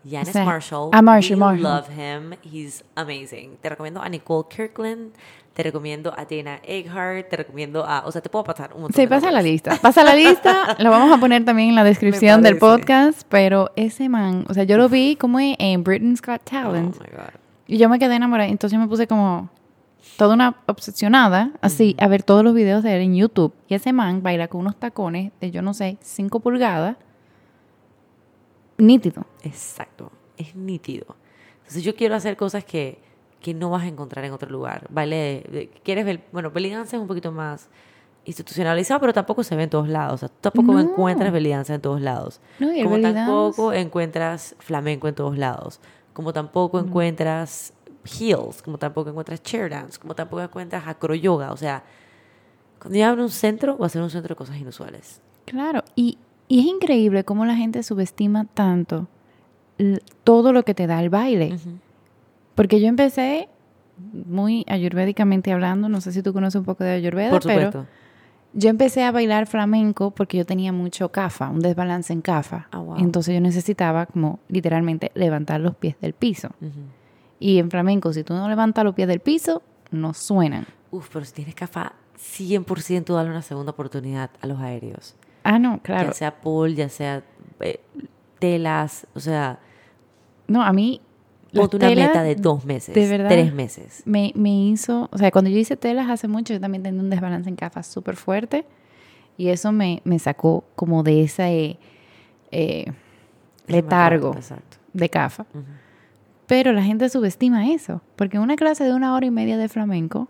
O 0.06 0.24
sea, 0.24 0.44
Marshall. 0.44 0.90
a 0.92 1.00
Marshall, 1.00 1.34
we 1.40 1.40
Marshall. 1.40 1.62
love 1.62 1.88
him. 1.90 2.34
He's 2.42 2.84
amazing. 2.94 3.56
Te 3.62 3.70
recomiendo 3.70 4.02
a 4.02 4.08
Nicole 4.10 4.46
Kirkland. 4.54 5.12
Te 5.54 5.62
recomiendo 5.62 6.12
a 6.14 6.24
Dana 6.26 6.58
Egghardt. 6.62 7.28
Te 7.30 7.36
recomiendo 7.38 7.84
a... 7.86 8.02
O 8.04 8.12
sea, 8.12 8.20
te 8.20 8.28
puedo 8.28 8.44
pasar 8.44 8.72
un 8.74 8.82
montón 8.82 8.96
Sí, 8.96 9.02
de 9.02 9.08
pasa 9.08 9.30
la 9.30 9.40
lista. 9.40 9.78
Pasa 9.80 10.02
la 10.04 10.14
lista, 10.14 10.76
lo 10.78 10.90
vamos 10.90 11.10
a 11.16 11.18
poner 11.20 11.44
también 11.46 11.70
en 11.70 11.74
la 11.76 11.84
descripción 11.84 12.42
del 12.42 12.58
podcast, 12.58 13.22
pero 13.30 13.70
ese 13.76 14.08
man, 14.10 14.44
o 14.50 14.52
sea, 14.52 14.64
yo 14.64 14.76
lo 14.76 14.88
vi 14.90 15.16
como 15.16 15.38
en 15.40 15.84
Britain's 15.84 16.20
Got 16.20 16.42
Talent 16.42 16.96
Oh, 16.98 17.02
my 17.02 17.10
God. 17.16 17.30
y 17.68 17.78
yo 17.78 17.88
me 17.88 17.98
quedé 17.98 18.16
enamorada, 18.16 18.48
entonces 18.50 18.78
me 18.78 18.86
puse 18.88 19.06
como 19.06 19.48
toda 20.16 20.34
una 20.34 20.56
obsesionada, 20.66 21.50
así, 21.60 21.96
a 21.98 22.08
ver 22.08 22.22
todos 22.22 22.44
los 22.44 22.54
videos 22.54 22.82
de 22.82 22.96
él 22.96 23.02
en 23.02 23.14
YouTube. 23.16 23.52
Y 23.68 23.74
ese 23.74 23.92
man 23.92 24.22
baila 24.22 24.48
con 24.48 24.60
unos 24.60 24.76
tacones 24.76 25.32
de, 25.40 25.50
yo 25.50 25.62
no 25.62 25.74
sé, 25.74 25.98
5 26.00 26.40
pulgadas, 26.40 26.96
nítido. 28.78 29.24
Exacto. 29.42 30.10
Es 30.36 30.54
nítido. 30.54 31.16
Entonces 31.58 31.82
yo 31.82 31.94
quiero 31.94 32.14
hacer 32.14 32.36
cosas 32.36 32.64
que, 32.64 33.00
que 33.40 33.54
no 33.54 33.70
vas 33.70 33.82
a 33.84 33.86
encontrar 33.86 34.24
en 34.24 34.32
otro 34.32 34.50
lugar. 34.50 34.86
Baile 34.90 35.44
de- 35.50 35.70
¿Quieres 35.82 36.04
ver? 36.04 36.24
Bueno, 36.32 36.50
belly 36.50 36.70
dance 36.70 36.96
es 36.96 37.00
un 37.00 37.08
poquito 37.08 37.30
más 37.32 37.68
institucionalizado, 38.24 39.00
pero 39.00 39.12
tampoco 39.12 39.42
se 39.44 39.54
ve 39.54 39.64
en 39.64 39.70
todos 39.70 39.88
lados. 39.88 40.14
O 40.14 40.26
sea, 40.26 40.36
tampoco 40.40 40.72
No. 40.72 40.80
encuentras 40.80 41.32
belly 41.32 41.50
dance 41.50 41.72
en 41.74 41.80
todos 41.80 42.00
lados. 42.00 42.40
No, 42.58 42.72
y 42.72 42.78
el 42.78 42.84
como 42.84 42.96
belly 42.96 43.04
dance- 43.08 43.14
tampoco 43.26 43.72
encuentras 43.72 44.56
flamenco 44.58 45.08
en 45.08 45.14
todos 45.14 45.38
lados. 45.38 45.80
Como 46.12 46.32
tampoco 46.32 46.78
encuentras 46.78 47.73
heels, 48.04 48.62
como 48.62 48.78
tampoco 48.78 49.10
encuentras 49.10 49.42
chair 49.42 49.70
dance, 49.70 49.98
como 49.98 50.14
tampoco 50.14 50.42
encuentras 50.42 50.86
acroyoga. 50.86 51.52
O 51.52 51.56
sea, 51.56 51.82
cuando 52.78 52.98
yo 52.98 53.06
abro 53.06 53.22
un 53.22 53.30
centro, 53.30 53.78
va 53.78 53.86
a 53.86 53.88
ser 53.88 54.02
un 54.02 54.10
centro 54.10 54.34
de 54.34 54.36
cosas 54.36 54.56
inusuales. 54.56 55.20
Claro, 55.44 55.82
y, 55.94 56.18
y 56.48 56.60
es 56.60 56.66
increíble 56.66 57.24
cómo 57.24 57.44
la 57.44 57.56
gente 57.56 57.82
subestima 57.82 58.44
tanto 58.44 59.08
todo 60.22 60.52
lo 60.52 60.62
que 60.62 60.74
te 60.74 60.86
da 60.86 61.00
el 61.02 61.10
baile. 61.10 61.58
Porque 62.54 62.80
yo 62.80 62.86
empecé 62.86 63.48
muy 64.26 64.64
ayurvédicamente 64.68 65.52
hablando, 65.52 65.88
no 65.88 66.00
sé 66.00 66.12
si 66.12 66.22
tú 66.22 66.32
conoces 66.32 66.58
un 66.58 66.64
poco 66.64 66.84
de 66.84 66.92
ayurveda, 66.92 67.30
Por 67.30 67.44
pero. 67.44 67.86
Yo 68.56 68.70
empecé 68.70 69.02
a 69.02 69.10
bailar 69.10 69.48
flamenco 69.48 70.12
porque 70.12 70.36
yo 70.36 70.46
tenía 70.46 70.72
mucho 70.72 71.08
cafa, 71.10 71.48
un 71.48 71.58
desbalance 71.58 72.12
en 72.12 72.20
cafa. 72.20 72.68
Ah, 72.70 72.78
wow. 72.78 72.98
Entonces 72.98 73.34
yo 73.34 73.40
necesitaba 73.40 74.06
como 74.06 74.38
literalmente 74.48 75.10
levantar 75.14 75.60
los 75.60 75.74
pies 75.74 75.96
del 76.00 76.12
piso. 76.12 76.50
Ujú. 76.60 76.70
Y 77.40 77.58
en 77.58 77.70
flamenco, 77.70 78.12
si 78.12 78.24
tú 78.24 78.34
no 78.34 78.48
levantas 78.48 78.84
los 78.84 78.94
pies 78.94 79.08
del 79.08 79.20
piso, 79.20 79.62
no 79.90 80.14
suenan. 80.14 80.66
Uf, 80.90 81.08
pero 81.12 81.24
si 81.24 81.32
tienes 81.32 81.54
CAFA, 81.54 81.92
100% 82.18 83.14
dale 83.14 83.30
una 83.30 83.42
segunda 83.42 83.72
oportunidad 83.72 84.30
a 84.40 84.46
los 84.46 84.60
aéreos. 84.60 85.16
Ah, 85.42 85.58
no, 85.58 85.80
claro. 85.82 86.08
Ya 86.08 86.14
sea 86.14 86.40
pol, 86.40 86.74
ya 86.74 86.88
sea 86.88 87.22
eh, 87.60 87.80
telas, 88.38 89.06
o 89.14 89.20
sea, 89.20 89.58
No, 90.46 90.62
a 90.62 90.72
mí... 90.72 91.00
ponte 91.52 91.76
una 91.76 91.88
telas 91.88 92.08
meta 92.08 92.22
de 92.22 92.34
dos 92.36 92.64
meses, 92.64 92.94
de 92.94 93.06
verdad, 93.06 93.28
tres 93.28 93.52
meses. 93.52 94.02
Me, 94.06 94.32
me 94.34 94.50
hizo... 94.50 95.08
O 95.12 95.18
sea, 95.18 95.30
cuando 95.30 95.50
yo 95.50 95.58
hice 95.58 95.76
telas 95.76 96.08
hace 96.08 96.28
mucho, 96.28 96.54
yo 96.54 96.60
también 96.60 96.82
tenía 96.82 97.00
un 97.00 97.10
desbalance 97.10 97.48
en 97.48 97.56
cafa 97.56 97.82
súper 97.82 98.16
fuerte. 98.16 98.64
Y 99.36 99.48
eso 99.48 99.72
me, 99.72 100.00
me 100.04 100.18
sacó 100.18 100.64
como 100.76 101.02
de 101.02 101.24
ese 101.24 101.78
eh, 102.52 102.92
letargo 103.66 104.34
de 104.92 105.08
cafa. 105.08 105.46
Ujú. 105.52 105.64
Pero 106.46 106.72
la 106.72 106.82
gente 106.82 107.08
subestima 107.08 107.70
eso. 107.70 108.02
Porque 108.16 108.36
en 108.36 108.42
una 108.42 108.56
clase 108.56 108.84
de 108.84 108.92
una 108.94 109.14
hora 109.14 109.26
y 109.26 109.30
media 109.30 109.56
de 109.56 109.68
flamenco, 109.68 110.28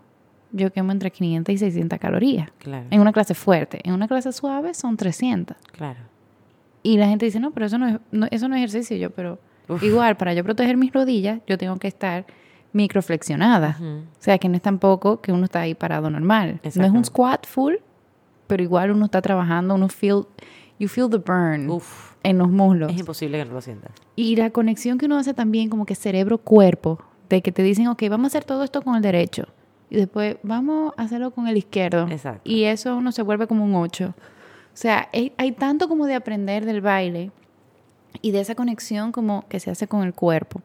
yo 0.51 0.71
quemo 0.71 0.91
entre 0.91 1.11
500 1.11 1.53
y 1.53 1.57
600 1.57 1.99
calorías. 1.99 2.49
Claro, 2.59 2.85
En 2.89 3.01
una 3.01 3.11
clase 3.11 3.33
fuerte. 3.33 3.81
En 3.83 3.93
una 3.93 4.07
clase 4.07 4.31
suave 4.31 4.73
son 4.73 4.95
300. 4.97 5.57
claro. 5.71 5.99
Y 6.83 6.97
la 6.97 7.07
gente 7.07 7.25
dice, 7.25 7.39
no, 7.39 7.49
pero 7.49 7.65
eso 7.65 7.79
no 7.79 7.87
es, 7.87 7.99
no- 8.11 8.27
eso 8.29 8.47
no 8.47 8.55
es 8.55 8.59
ejercicio. 8.59 8.95
Yo, 8.95 9.09
pero 9.09 9.39
Uf. 9.67 9.81
igual, 9.81 10.17
para 10.17 10.33
yo 10.35 10.43
proteger 10.43 10.77
mis 10.77 10.93
rodillas, 10.93 11.39
yo 11.47 11.57
tengo 11.57 11.77
que 11.77 11.87
estar 11.87 12.25
microflexionada. 12.73 13.75
Ujú. 13.79 13.85
O 13.87 14.19
sea, 14.19 14.37
que 14.37 14.47
no 14.49 14.55
es 14.55 14.61
tampoco 14.61 15.19
que 15.21 15.31
uno 15.31 15.45
está 15.45 15.61
ahí 15.61 15.73
parado 15.73 16.09
normal. 16.09 16.59
No 16.75 16.85
es 16.85 16.91
un 16.91 17.03
squat 17.03 17.45
full, 17.47 17.75
pero 18.47 18.61
igual 18.63 18.91
uno 18.91 19.05
está 19.05 19.21
trabajando, 19.21 19.73
uno 19.75 19.89
feel, 19.89 20.25
you 20.79 20.87
feel 20.87 21.09
the 21.09 21.17
burn 21.17 21.69
Uf, 21.69 22.13
en 22.23 22.37
los 22.37 22.49
muslos. 22.49 22.91
es 22.91 22.99
imposible 22.99 23.37
que 23.37 23.45
no 23.45 23.53
lo 23.53 23.61
sientas. 23.61 23.91
Y 24.15 24.35
la 24.35 24.49
conexión 24.49 24.97
que 24.97 25.05
uno 25.05 25.17
hace 25.17 25.33
también 25.33 25.69
como 25.69 25.85
que 25.85 25.95
cerebro-cuerpo, 25.95 26.99
de 27.29 27.41
que 27.41 27.51
te 27.51 27.63
dicen, 27.63 27.87
ok, 27.87 28.03
vamos 28.09 28.25
a 28.25 28.27
hacer 28.27 28.43
todo 28.43 28.63
esto 28.63 28.81
con 28.81 28.95
el 28.95 29.01
derecho. 29.01 29.47
Y 29.89 29.97
después 29.97 30.37
vamos 30.43 30.93
a 30.97 31.03
hacerlo 31.03 31.31
con 31.31 31.47
el 31.47 31.57
izquierdo. 31.57 32.07
Exacto. 32.09 32.41
Y 32.49 32.63
eso 32.63 32.95
uno 32.97 33.11
se 33.11 33.21
vuelve 33.21 33.47
como 33.47 33.63
un 33.63 33.75
ocho. 33.75 34.13
O 34.73 34.77
sea, 34.77 35.09
hay, 35.13 35.31
hay 35.37 35.51
tanto 35.53 35.87
como 35.87 36.05
de 36.05 36.15
aprender 36.15 36.65
del 36.65 36.81
baile 36.81 37.31
y 38.21 38.31
de 38.31 38.41
esa 38.41 38.55
conexión 38.55 39.11
como 39.11 39.45
que 39.47 39.59
se 39.59 39.71
hace 39.71 39.87
con 39.87 40.03
el 40.03 40.13
cuerpo. 40.13 40.61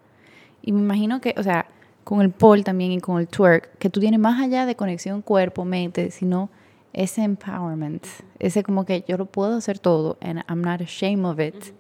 Y 0.62 0.72
me 0.72 0.80
imagino 0.80 1.20
que, 1.20 1.34
o 1.38 1.42
sea, 1.42 1.66
con 2.04 2.20
el 2.20 2.30
pole 2.30 2.62
también 2.62 2.92
y 2.92 3.00
con 3.00 3.20
el 3.20 3.28
twerk, 3.28 3.78
que 3.78 3.90
tú 3.90 4.00
tienes 4.00 4.18
más 4.18 4.40
allá 4.40 4.66
de 4.66 4.74
conexión 4.74 5.22
cuerpo-mente, 5.22 6.10
sino 6.10 6.50
ese 6.92 7.22
empowerment. 7.22 8.06
Ese 8.38 8.62
como 8.62 8.84
que 8.84 9.04
yo 9.06 9.16
lo 9.16 9.26
puedo 9.26 9.56
hacer 9.56 9.78
todo 9.78 10.18
and 10.20 10.42
I'm 10.48 10.62
not 10.62 10.80
ashamed 10.80 11.24
of 11.24 11.38
it. 11.40 11.74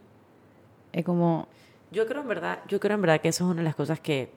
Es 0.92 1.04
como, 1.04 1.48
Yo 1.90 2.06
creo 2.06 2.22
en 2.22 2.28
verdad, 2.28 2.60
yo 2.68 2.80
creo 2.80 2.94
en 2.94 3.02
verdad 3.02 3.20
que 3.20 3.28
eso 3.28 3.44
es 3.44 3.50
una 3.50 3.60
de 3.60 3.64
las 3.64 3.74
cosas 3.74 4.00
que 4.00 4.30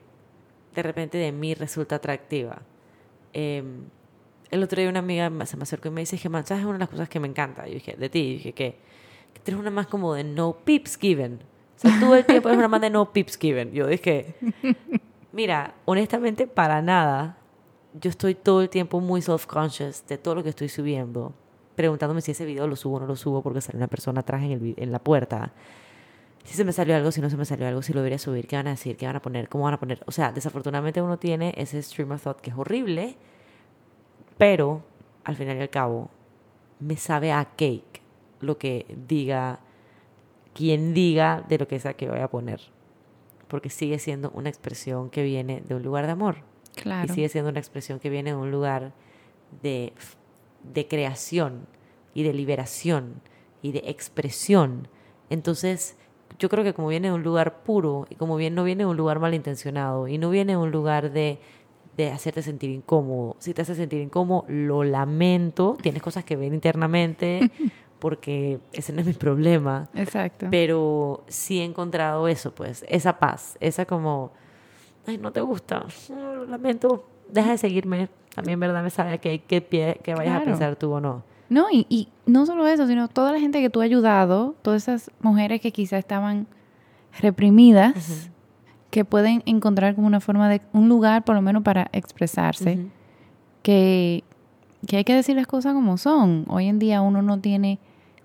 de 0.74 0.82
repente 0.82 1.18
de 1.18 1.32
mí 1.32 1.54
resulta 1.54 1.96
atractiva. 1.96 2.62
Eh, 3.32 3.62
el 4.50 4.62
otro 4.62 4.80
día 4.80 4.88
una 4.88 5.00
amiga 5.00 5.30
se 5.46 5.56
me 5.56 5.64
acercó 5.64 5.88
y 5.88 5.90
me 5.90 6.02
dice 6.02 6.18
que 6.18 6.28
man, 6.28 6.46
¿sabes 6.46 6.64
una 6.64 6.74
de 6.74 6.78
las 6.80 6.88
cosas 6.88 7.08
que 7.08 7.18
me 7.18 7.26
encanta? 7.28 7.66
Yo 7.66 7.74
dije, 7.74 7.96
de 7.96 8.08
ti, 8.08 8.18
y 8.20 8.32
dije 8.34 8.52
que, 8.52 8.76
que 9.32 9.40
tú 9.40 9.50
eres 9.50 9.60
una 9.60 9.70
más 9.70 9.86
como 9.86 10.14
de 10.14 10.24
no 10.24 10.56
pips 10.64 10.96
given. 10.96 11.40
O 11.76 11.78
sea, 11.78 11.98
tú 11.98 12.14
el 12.14 12.24
tiempo 12.24 12.48
eres 12.48 12.58
una 12.58 12.68
más 12.68 12.80
de 12.80 12.90
no 12.90 13.12
pips 13.12 13.36
given. 13.36 13.72
Yo 13.72 13.86
dije, 13.86 14.34
mira, 15.32 15.74
honestamente 15.84 16.46
para 16.46 16.82
nada. 16.82 17.36
Yo 17.94 18.10
estoy 18.10 18.34
todo 18.34 18.60
el 18.60 18.68
tiempo 18.68 19.00
muy 19.00 19.22
self-conscious 19.22 20.06
de 20.06 20.18
todo 20.18 20.34
lo 20.34 20.42
que 20.42 20.48
estoy 20.50 20.68
subiendo, 20.68 21.32
preguntándome 21.76 22.20
si 22.20 22.32
ese 22.32 22.44
video 22.44 22.66
lo 22.66 22.76
subo 22.76 22.96
o 22.96 23.00
no 23.00 23.06
lo 23.06 23.16
subo 23.16 23.42
porque 23.42 23.60
sale 23.60 23.78
una 23.78 23.88
persona 23.88 24.20
atrás 24.20 24.42
en, 24.42 24.52
el, 24.52 24.74
en 24.76 24.92
la 24.92 24.98
puerta 24.98 25.52
si 26.44 26.54
se 26.54 26.64
me 26.64 26.72
salió 26.72 26.94
algo, 26.94 27.10
si 27.10 27.20
no 27.20 27.30
se 27.30 27.36
me 27.36 27.46
salió 27.46 27.66
algo, 27.66 27.82
si 27.82 27.92
lo 27.92 28.00
debería 28.00 28.18
subir, 28.18 28.46
qué 28.46 28.56
van 28.56 28.66
a 28.66 28.70
decir, 28.70 28.96
qué 28.96 29.06
van 29.06 29.16
a 29.16 29.22
poner, 29.22 29.48
cómo 29.48 29.64
van 29.64 29.74
a 29.74 29.80
poner. 29.80 30.02
O 30.06 30.12
sea, 30.12 30.30
desafortunadamente 30.30 31.00
uno 31.00 31.18
tiene 31.18 31.54
ese 31.56 31.82
stream 31.82 32.12
of 32.12 32.22
thought 32.22 32.40
que 32.40 32.50
es 32.50 32.56
horrible, 32.56 33.16
pero 34.36 34.82
al 35.24 35.36
final 35.36 35.56
y 35.56 35.60
al 35.60 35.70
cabo 35.70 36.10
me 36.80 36.96
sabe 36.96 37.32
a 37.32 37.44
cake 37.56 38.02
lo 38.40 38.58
que 38.58 38.86
diga 39.08 39.60
quien 40.52 40.92
diga 40.92 41.42
de 41.48 41.58
lo 41.58 41.66
que 41.66 41.80
sea 41.80 41.94
que 41.94 42.10
voy 42.10 42.20
a 42.20 42.28
poner. 42.28 42.60
Porque 43.48 43.70
sigue 43.70 43.98
siendo 43.98 44.30
una 44.34 44.50
expresión 44.50 45.08
que 45.08 45.22
viene 45.22 45.62
de 45.66 45.74
un 45.74 45.82
lugar 45.82 46.04
de 46.04 46.12
amor. 46.12 46.53
Claro. 46.74 47.10
Y 47.10 47.14
sigue 47.14 47.28
siendo 47.28 47.50
una 47.50 47.60
expresión 47.60 47.98
que 47.98 48.10
viene 48.10 48.30
de 48.30 48.36
un 48.36 48.50
lugar 48.50 48.92
de, 49.62 49.92
de 50.72 50.88
creación 50.88 51.66
y 52.14 52.22
de 52.22 52.32
liberación 52.32 53.20
y 53.62 53.72
de 53.72 53.82
expresión. 53.86 54.88
Entonces, 55.30 55.96
yo 56.38 56.48
creo 56.48 56.64
que 56.64 56.74
como 56.74 56.88
viene 56.88 57.08
de 57.08 57.14
un 57.14 57.22
lugar 57.22 57.62
puro 57.62 58.06
y 58.10 58.14
como 58.16 58.36
bien 58.36 58.54
no 58.54 58.64
viene 58.64 58.84
de 58.84 58.90
un 58.90 58.96
lugar 58.96 59.20
malintencionado 59.20 60.08
y 60.08 60.18
no 60.18 60.30
viene 60.30 60.52
de 60.52 60.56
un 60.58 60.70
lugar 60.70 61.12
de, 61.12 61.38
de 61.96 62.10
hacerte 62.10 62.42
sentir 62.42 62.70
incómodo. 62.70 63.36
Si 63.38 63.54
te 63.54 63.62
hace 63.62 63.74
sentir 63.74 64.00
incómodo, 64.00 64.44
lo 64.48 64.84
lamento. 64.84 65.76
Tienes 65.80 66.02
cosas 66.02 66.24
que 66.24 66.36
ver 66.36 66.52
internamente 66.52 67.50
porque 67.98 68.60
ese 68.72 68.92
no 68.92 69.00
es 69.00 69.06
mi 69.06 69.12
problema. 69.12 69.88
Exacto. 69.94 70.48
Pero 70.50 71.24
sí 71.28 71.60
he 71.60 71.64
encontrado 71.64 72.28
eso, 72.28 72.54
pues, 72.54 72.84
esa 72.88 73.18
paz, 73.18 73.56
esa 73.60 73.86
como, 73.86 74.32
ay, 75.06 75.18
no 75.18 75.32
te 75.32 75.40
gusta, 75.40 75.84
"Oh, 76.10 76.34
lo 76.34 76.46
lamento, 76.46 77.06
deja 77.30 77.50
de 77.50 77.58
seguirme. 77.58 78.08
También, 78.34 78.58
¿verdad? 78.58 78.82
Me 78.82 78.90
sabe 78.90 79.18
que, 79.18 79.40
que, 79.40 79.60
pie, 79.60 80.00
que 80.02 80.14
vayas 80.14 80.42
a 80.42 80.44
pensar 80.44 80.74
tú 80.76 80.92
o 80.92 81.00
no. 81.00 81.22
No, 81.48 81.66
y, 81.70 81.86
y 81.88 82.08
no 82.26 82.46
solo 82.46 82.66
eso, 82.66 82.86
sino 82.86 83.06
toda 83.08 83.30
la 83.30 83.38
gente 83.38 83.60
que 83.60 83.70
tú 83.70 83.80
has 83.80 83.84
ayudado, 83.84 84.56
todas 84.62 84.82
esas 84.82 85.10
mujeres 85.20 85.60
que 85.60 85.70
quizás 85.70 86.00
estaban 86.00 86.48
reprimidas, 87.20 88.30
que 88.90 89.04
pueden 89.04 89.42
encontrar 89.46 89.94
como 89.94 90.06
una 90.06 90.20
forma 90.20 90.48
de, 90.48 90.62
un 90.72 90.88
lugar 90.88 91.24
por 91.24 91.34
lo 91.36 91.42
menos 91.42 91.62
para 91.62 91.88
expresarse, 91.92 92.86
que, 93.62 94.24
que 94.86 94.96
hay 94.96 95.04
que 95.04 95.14
decir 95.14 95.36
las 95.36 95.46
cosas 95.46 95.74
como 95.74 95.96
son. 95.96 96.44
Hoy 96.48 96.66
en 96.66 96.78
día 96.78 97.02
uno 97.02 97.22
no 97.22 97.38
tiene 97.38 97.78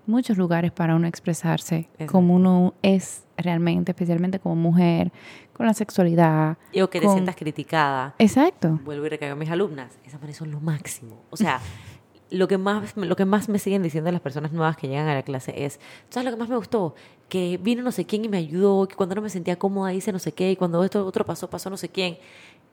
muchos 0.06 0.36
lugares 0.38 0.72
para 0.72 0.96
uno 0.96 1.06
expresarse 1.06 1.88
Exacto. 1.92 2.12
como 2.12 2.34
uno 2.34 2.74
es 2.82 3.24
realmente, 3.42 3.92
especialmente 3.92 4.38
como 4.38 4.54
mujer, 4.56 5.12
con 5.52 5.66
la 5.66 5.74
sexualidad. 5.74 6.56
Y 6.72 6.80
o 6.80 6.90
que 6.90 7.00
te 7.00 7.06
con- 7.06 7.14
sientas 7.14 7.36
criticada. 7.36 8.14
Exacto. 8.18 8.78
Vuelvo 8.84 9.06
y 9.06 9.08
recaigo 9.10 9.32
a 9.34 9.36
mis 9.36 9.50
alumnas. 9.50 9.98
Esas 10.04 10.14
mujeres 10.20 10.36
son 10.36 10.50
lo 10.50 10.60
máximo. 10.60 11.16
O 11.30 11.36
sea, 11.36 11.60
lo 12.30 12.46
que, 12.48 12.58
más, 12.58 12.96
lo 12.96 13.16
que 13.16 13.24
más 13.24 13.48
me 13.48 13.58
siguen 13.58 13.82
diciendo 13.82 14.10
las 14.12 14.20
personas 14.20 14.52
nuevas 14.52 14.76
que 14.76 14.86
llegan 14.88 15.08
a 15.08 15.14
la 15.14 15.22
clase 15.22 15.64
es, 15.64 15.80
¿sabes 16.08 16.24
lo 16.26 16.30
que 16.30 16.36
más 16.38 16.48
me 16.48 16.56
gustó? 16.56 16.94
Que 17.28 17.58
vino 17.62 17.82
no 17.82 17.92
sé 17.92 18.06
quién 18.06 18.24
y 18.24 18.28
me 18.28 18.38
ayudó, 18.38 18.86
que 18.88 18.94
cuando 18.96 19.14
no 19.16 19.22
me 19.22 19.30
sentía 19.30 19.58
cómoda 19.58 19.92
hice 19.92 20.12
no 20.12 20.18
sé 20.18 20.32
qué, 20.32 20.50
y 20.52 20.56
cuando 20.56 20.82
esto 20.84 21.04
otro 21.06 21.24
pasó, 21.24 21.50
pasó 21.50 21.70
no 21.70 21.76
sé 21.76 21.88
quién. 21.88 22.18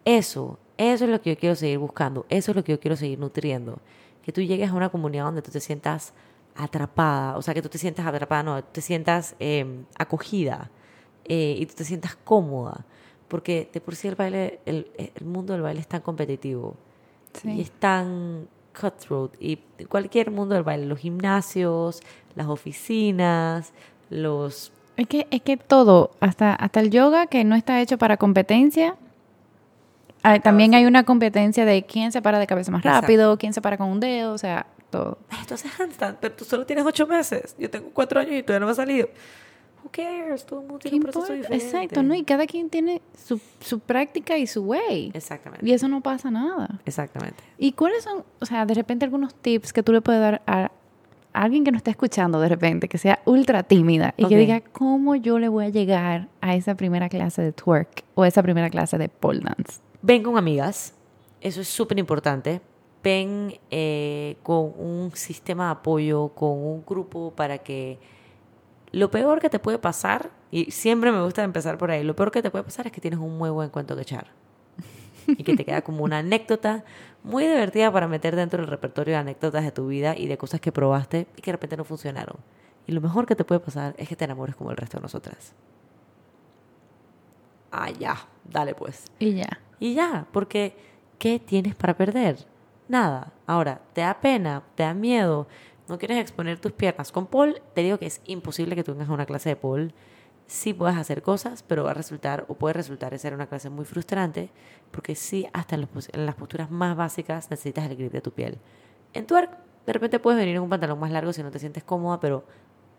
Eso, 0.06 0.58
eso 0.78 1.04
es 1.06 1.10
lo 1.12 1.22
que 1.22 1.32
yo 1.34 1.38
quiero 1.40 1.56
seguir 1.56 1.80
buscando, 1.80 2.26
eso 2.30 2.52
es 2.52 2.56
lo 2.56 2.64
que 2.64 2.72
yo 2.72 2.80
quiero 2.80 2.96
seguir 2.96 3.20
nutriendo. 3.20 3.80
Que 4.24 4.32
tú 4.32 4.42
llegues 4.42 4.70
a 4.70 4.74
una 4.74 4.90
comunidad 4.90 5.26
donde 5.26 5.42
tú 5.42 5.52
te 5.52 5.60
sientas 5.60 6.14
atrapada, 6.58 7.38
o 7.38 7.42
sea, 7.42 7.54
que 7.54 7.62
tú 7.62 7.70
te 7.70 7.78
sientas 7.78 8.06
atrapada, 8.06 8.44
no, 8.44 8.64
te 8.64 8.82
sientas 8.82 9.36
eh, 9.40 9.84
acogida 9.98 10.70
eh, 11.26 11.56
y 11.60 11.66
tú 11.66 11.76
te 11.76 11.84
sientas 11.84 12.16
cómoda. 12.24 12.86
Porque 13.28 13.70
de 13.74 13.82
por 13.82 13.96
sí 13.96 14.08
el 14.08 14.16
baile, 14.16 14.60
el, 14.66 14.90
el 14.98 15.26
mundo 15.26 15.54
del 15.54 15.62
baile 15.62 15.82
es 15.82 15.88
tan 15.88 16.02
competitivo 16.02 16.76
y 17.36 17.40
Sí. 17.40 17.62
es 17.62 17.72
tan 17.72 18.48
cutthroat. 18.80 19.32
Y 19.40 19.58
cualquier 19.90 20.32
mundo 20.32 20.56
del 20.56 20.64
baile, 20.64 20.86
los 20.86 21.00
gimnasios, 21.00 22.02
las 22.36 22.48
oficinas, 22.48 23.74
los... 24.10 24.72
Es 24.96 25.08
que, 25.08 25.28
es 25.30 25.42
que 25.42 25.58
todo, 25.58 26.12
hasta, 26.22 26.54
hasta 26.56 26.80
el 26.80 26.90
yoga 26.90 27.28
que 27.28 27.44
no 27.44 27.56
está 27.56 27.82
hecho 27.82 27.98
para 27.98 28.18
competencia, 28.18 28.96
hay- 30.24 30.40
también 30.40 30.74
hay 30.74 30.86
una 30.86 31.04
competencia 31.04 31.66
de 31.66 31.84
quién 31.86 32.12
se 32.12 32.22
para 32.22 32.40
de 32.40 32.48
cabeza 32.48 32.72
más 32.72 32.80
Exacto. 32.80 33.02
rápido, 33.02 33.38
quién 33.38 33.54
se 33.54 33.62
para 33.62 33.78
con 33.78 33.90
un 33.90 34.00
dedo, 34.00 34.34
o 34.34 34.38
sea, 34.38 34.66
todo. 34.90 35.18
"Ay, 35.30 35.46
tú 35.48 35.54
haces 35.54 35.72
handstand, 35.80 36.18
pero 36.20 36.36
tú 36.36 36.46
solo 36.46 36.66
tienes 36.66 36.86
ocho 36.86 37.08
meses. 37.08 37.56
Yo 37.58 37.70
tengo 37.70 37.90
cuatro 37.94 38.20
años 38.20 38.34
y 38.34 38.44
todavía 38.44 38.60
no 38.62 38.66
me 38.68 38.72
ha 38.72 38.76
salido. 38.76 39.10
Who 39.84 39.90
cares? 39.92 40.46
Todo 40.46 40.62
el 40.62 40.66
mundo 40.68 40.80
¿Qué 40.80 40.90
tiene 40.90 41.06
un 41.06 41.12
proceso 41.12 41.34
diferente. 41.34 41.66
Exacto, 41.66 42.04
¿no? 42.04 42.16
Y 42.16 42.24
cada 42.24 42.48
quien 42.48 42.70
tiene 42.70 43.02
su, 43.26 43.40
su 43.60 43.80
práctica 43.80 44.38
y 44.38 44.48
su 44.48 44.64
way. 44.64 45.12
Exactamente. 45.14 45.66
Y 45.66 45.72
eso 45.72 45.88
no 45.88 46.02
pasa 46.02 46.32
nada. 46.32 46.80
Exactamente. 46.86 47.44
¿Y 47.58 47.74
cuáles 47.74 48.04
son, 48.04 48.24
o 48.40 48.46
sea, 48.46 48.66
de 48.66 48.74
repente 48.74 49.06
algunos 49.06 49.36
tips 49.36 49.74
que 49.74 49.84
tú 49.84 49.92
le 49.94 50.02
puedes 50.02 50.20
dar 50.22 50.42
a, 50.48 50.72
alguien 51.34 51.64
que 51.64 51.72
no 51.72 51.78
está 51.78 51.92
escuchando 51.92 52.40
de 52.40 52.50
repente, 52.50 52.88
que 52.88 52.98
sea 52.98 53.20
ultra 53.26 53.62
tímida 53.64 54.14
y 54.18 54.24
Ok. 54.24 54.30
que 54.30 54.38
diga, 54.38 54.62
¿cómo 54.62 55.16
yo 55.16 55.38
le 55.38 55.48
voy 55.50 55.66
a 55.66 55.70
llegar 55.70 56.28
a 56.42 56.56
esa 56.56 56.76
primera 56.76 57.10
clase 57.10 57.44
de 57.44 57.52
twerk 57.52 58.04
o 58.16 58.24
a 58.24 58.28
esa 58.28 58.42
primera 58.42 58.70
clase 58.72 58.98
de 58.98 59.08
pole 59.10 59.42
dance? 59.42 59.80
Ven 60.02 60.24
con 60.24 60.38
amigas, 60.38 60.94
eso 61.40 61.62
es 61.62 61.68
súper 61.68 62.00
importante. 62.00 62.60
Ven 63.04 63.60
eh, 63.72 64.38
con 64.44 64.74
un 64.78 65.12
sistema 65.14 65.66
de 65.66 65.72
apoyo, 65.72 66.30
con 66.30 66.52
un 66.52 66.84
grupo 66.86 67.32
para 67.32 67.60
que 67.60 68.00
lo 68.92 69.12
peor 69.12 69.40
que 69.40 69.50
te 69.50 69.60
puede 69.60 69.78
pasar, 69.80 70.32
y 70.52 70.72
siempre 70.72 71.12
me 71.12 71.22
gusta 71.24 71.44
empezar 71.44 71.78
por 71.78 71.92
ahí, 71.92 72.04
lo 72.04 72.16
peor 72.16 72.32
que 72.32 72.42
te 72.42 72.50
puede 72.52 72.64
pasar 72.64 72.88
es 72.88 72.92
que 72.92 73.02
tienes 73.02 73.20
un 73.20 73.38
muy 73.38 73.50
buen 73.50 73.70
cuento 73.70 73.96
que 73.96 74.02
echar. 74.02 74.28
y 75.28 75.44
que 75.44 75.56
te 75.56 75.66
queda 75.66 75.82
como 75.82 76.04
una 76.04 76.20
anécdota 76.20 76.86
muy 77.24 77.46
divertida 77.46 77.92
para 77.92 78.08
meter 78.08 78.36
dentro 78.36 78.62
del 78.62 78.70
repertorio 78.70 79.14
de 79.14 79.20
anécdotas 79.20 79.64
de 79.64 79.72
tu 79.72 79.88
vida 79.88 80.16
y 80.18 80.28
de 80.28 80.38
cosas 80.38 80.62
que 80.62 80.72
probaste 80.72 81.28
y 81.36 81.42
que 81.42 81.52
de 81.52 81.54
repente 81.54 81.78
no 81.78 81.84
funcionaron. 81.84 82.38
Y 82.86 82.94
lo 82.94 83.02
mejor 83.02 83.26
que 83.26 83.36
te 83.36 83.44
puede 83.44 83.60
pasar 83.60 83.94
es 83.98 84.08
que 84.08 84.16
te 84.16 84.24
enamores 84.24 84.56
como 84.56 84.72
el 84.72 84.78
resto 84.78 84.98
de 84.98 85.02
nosotras. 85.02 85.54
Ah, 87.72 87.90
ya, 87.92 88.16
dale 88.46 88.74
pues. 88.74 89.06
Y 89.20 89.34
ya. 89.34 89.60
Y 89.80 89.94
ya, 89.94 90.26
porque 90.32 90.76
¿qué 91.20 91.40
tienes 91.40 91.76
para 91.76 91.96
perder? 91.98 92.38
Nada. 92.88 93.34
Ahora, 93.46 93.82
¿te 93.94 94.02
da 94.02 94.20
pena? 94.22 94.64
¿Te 94.76 94.84
da 94.84 94.94
miedo? 94.94 95.48
¿No 95.88 95.98
quieres 95.98 96.18
exponer 96.20 96.60
tus 96.60 96.72
piernas? 96.72 97.12
Con 97.12 97.28
Paul 97.28 97.62
te 97.74 97.82
digo 97.82 97.98
que 97.98 98.06
es 98.06 98.22
imposible 98.26 98.76
que 98.76 98.84
tú 98.84 98.92
vengas 98.94 99.10
a 99.10 99.14
una 99.14 99.26
clase 99.26 99.50
de 99.50 99.56
Paul. 99.56 99.94
Sí 100.48 100.74
puedes 100.74 100.96
hacer 100.98 101.22
cosas, 101.22 101.64
pero 101.64 101.84
va 101.84 101.92
a 101.92 101.94
resultar 101.94 102.46
o 102.48 102.54
puede 102.56 102.74
resultar 102.74 103.18
ser 103.20 103.34
una 103.34 103.48
clase 103.48 103.70
muy 103.70 103.84
frustrante 103.84 104.50
porque 104.92 105.16
sí, 105.16 105.48
hasta 105.54 105.76
en, 105.76 105.82
los- 105.94 106.10
en 106.14 106.26
las 106.26 106.36
posturas 106.36 106.72
más 106.72 106.96
básicas 106.96 107.50
necesitas 107.52 107.90
el 107.90 107.98
grip 107.98 108.14
de 108.14 108.22
tu 108.22 108.32
piel. 108.32 108.58
En 109.14 109.26
twerk, 109.26 109.52
de 109.86 109.94
repente 109.94 110.20
puedes 110.20 110.40
venir 110.40 110.56
en 110.56 110.62
un 110.62 110.70
pantalón 110.70 111.00
más 111.00 111.12
largo 111.12 111.34
si 111.34 111.44
no 111.44 111.52
te 111.52 111.60
sientes 111.60 111.84
cómoda, 111.84 112.20
pero 112.22 112.46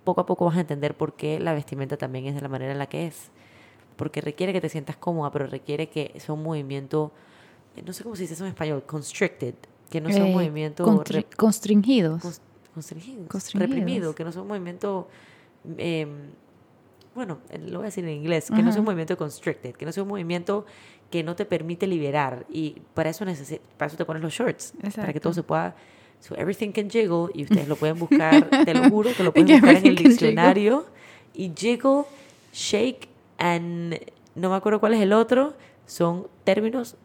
poco 0.04 0.20
a 0.20 0.26
poco 0.26 0.44
vas 0.44 0.56
a 0.58 0.60
entender 0.60 0.94
por 0.96 1.14
qué 1.14 1.38
la 1.40 1.54
vestimenta 1.54 1.96
también 1.96 2.26
es 2.26 2.34
de 2.34 2.40
la 2.42 2.48
manera 2.48 2.72
en 2.72 2.78
la 2.78 2.86
que 2.86 3.06
es. 3.06 3.30
Porque 3.96 4.20
requiere 4.20 4.52
que 4.52 4.60
te 4.60 4.68
sientas 4.68 4.96
cómoda, 4.96 5.30
pero 5.32 5.46
requiere 5.46 5.88
que 5.88 6.12
sea 6.18 6.34
un 6.34 6.42
movimiento, 6.42 7.12
no 7.84 7.92
sé 7.92 8.02
cómo 8.04 8.16
se 8.16 8.22
dice 8.22 8.34
eso 8.34 8.44
en 8.44 8.50
español, 8.50 8.84
constricted, 8.86 9.54
que 9.90 10.00
no 10.00 10.10
sea 10.10 10.24
un 10.24 10.30
Eh, 10.30 10.34
movimiento 10.34 10.84
constri- 10.84 11.26
constringidos. 11.36 12.22
que 14.14 14.24
no 14.24 14.32
sea 14.32 14.42
un 14.42 14.48
movimiento, 14.48 15.08
eh, 15.78 16.06
bueno, 17.14 17.38
eh, 17.50 17.58
lo 17.58 17.78
voy 17.78 17.84
a 17.84 17.86
decir 17.86 18.04
en 18.04 18.10
inglés, 18.10 18.46
que 18.46 18.62
no 18.62 18.70
sea 18.70 18.80
un 18.80 18.86
Ajá. 18.86 18.92
movimiento 18.92 19.16
constricted, 19.16 19.74
que 19.74 19.84
no 19.86 19.92
sea 19.92 20.02
un 20.02 20.08
movimiento 20.08 20.66
que 21.10 21.22
no 21.22 21.34
te 21.34 21.44
permite 21.46 21.86
liberar 21.86 22.44
y 22.50 22.76
para 22.94 23.10
eso 23.10 23.24
necesi- 23.24 23.60
para 23.76 23.88
eso 23.88 23.96
te 23.96 24.04
pones 24.04 24.22
los 24.22 24.32
shorts, 24.32 24.72
para 24.72 24.82
que 24.82 24.88
Exacto. 25.00 25.20
todo 25.20 25.32
se 25.32 25.42
pueda 25.42 25.74
So 26.20 26.34
everything 26.36 26.72
can 26.72 26.90
jiggle 26.90 27.28
y 27.32 27.44
ustedes 27.44 27.68
lo 27.68 27.76
pueden 27.76 27.96
buscar, 27.96 28.50
te 28.64 28.74
lo 28.74 28.90
juro 28.90 29.14
que 29.16 29.22
lo 29.22 29.32
pueden 29.32 29.46
buscar 29.60 29.76
en 29.76 29.76
el 29.76 29.82
can 29.82 29.96
jiggle. 29.96 30.08
diccionario 30.08 30.86
y 31.32 31.52
jiggle, 31.56 32.02
shake 32.52 33.08
and 33.38 33.94
no 34.34 34.50
me 34.50 34.56
acuerdo 34.56 34.80
cuál 34.80 34.94
es 34.94 35.00
el 35.00 35.12
otro, 35.12 35.54
son 35.86 36.26
términos 36.42 36.96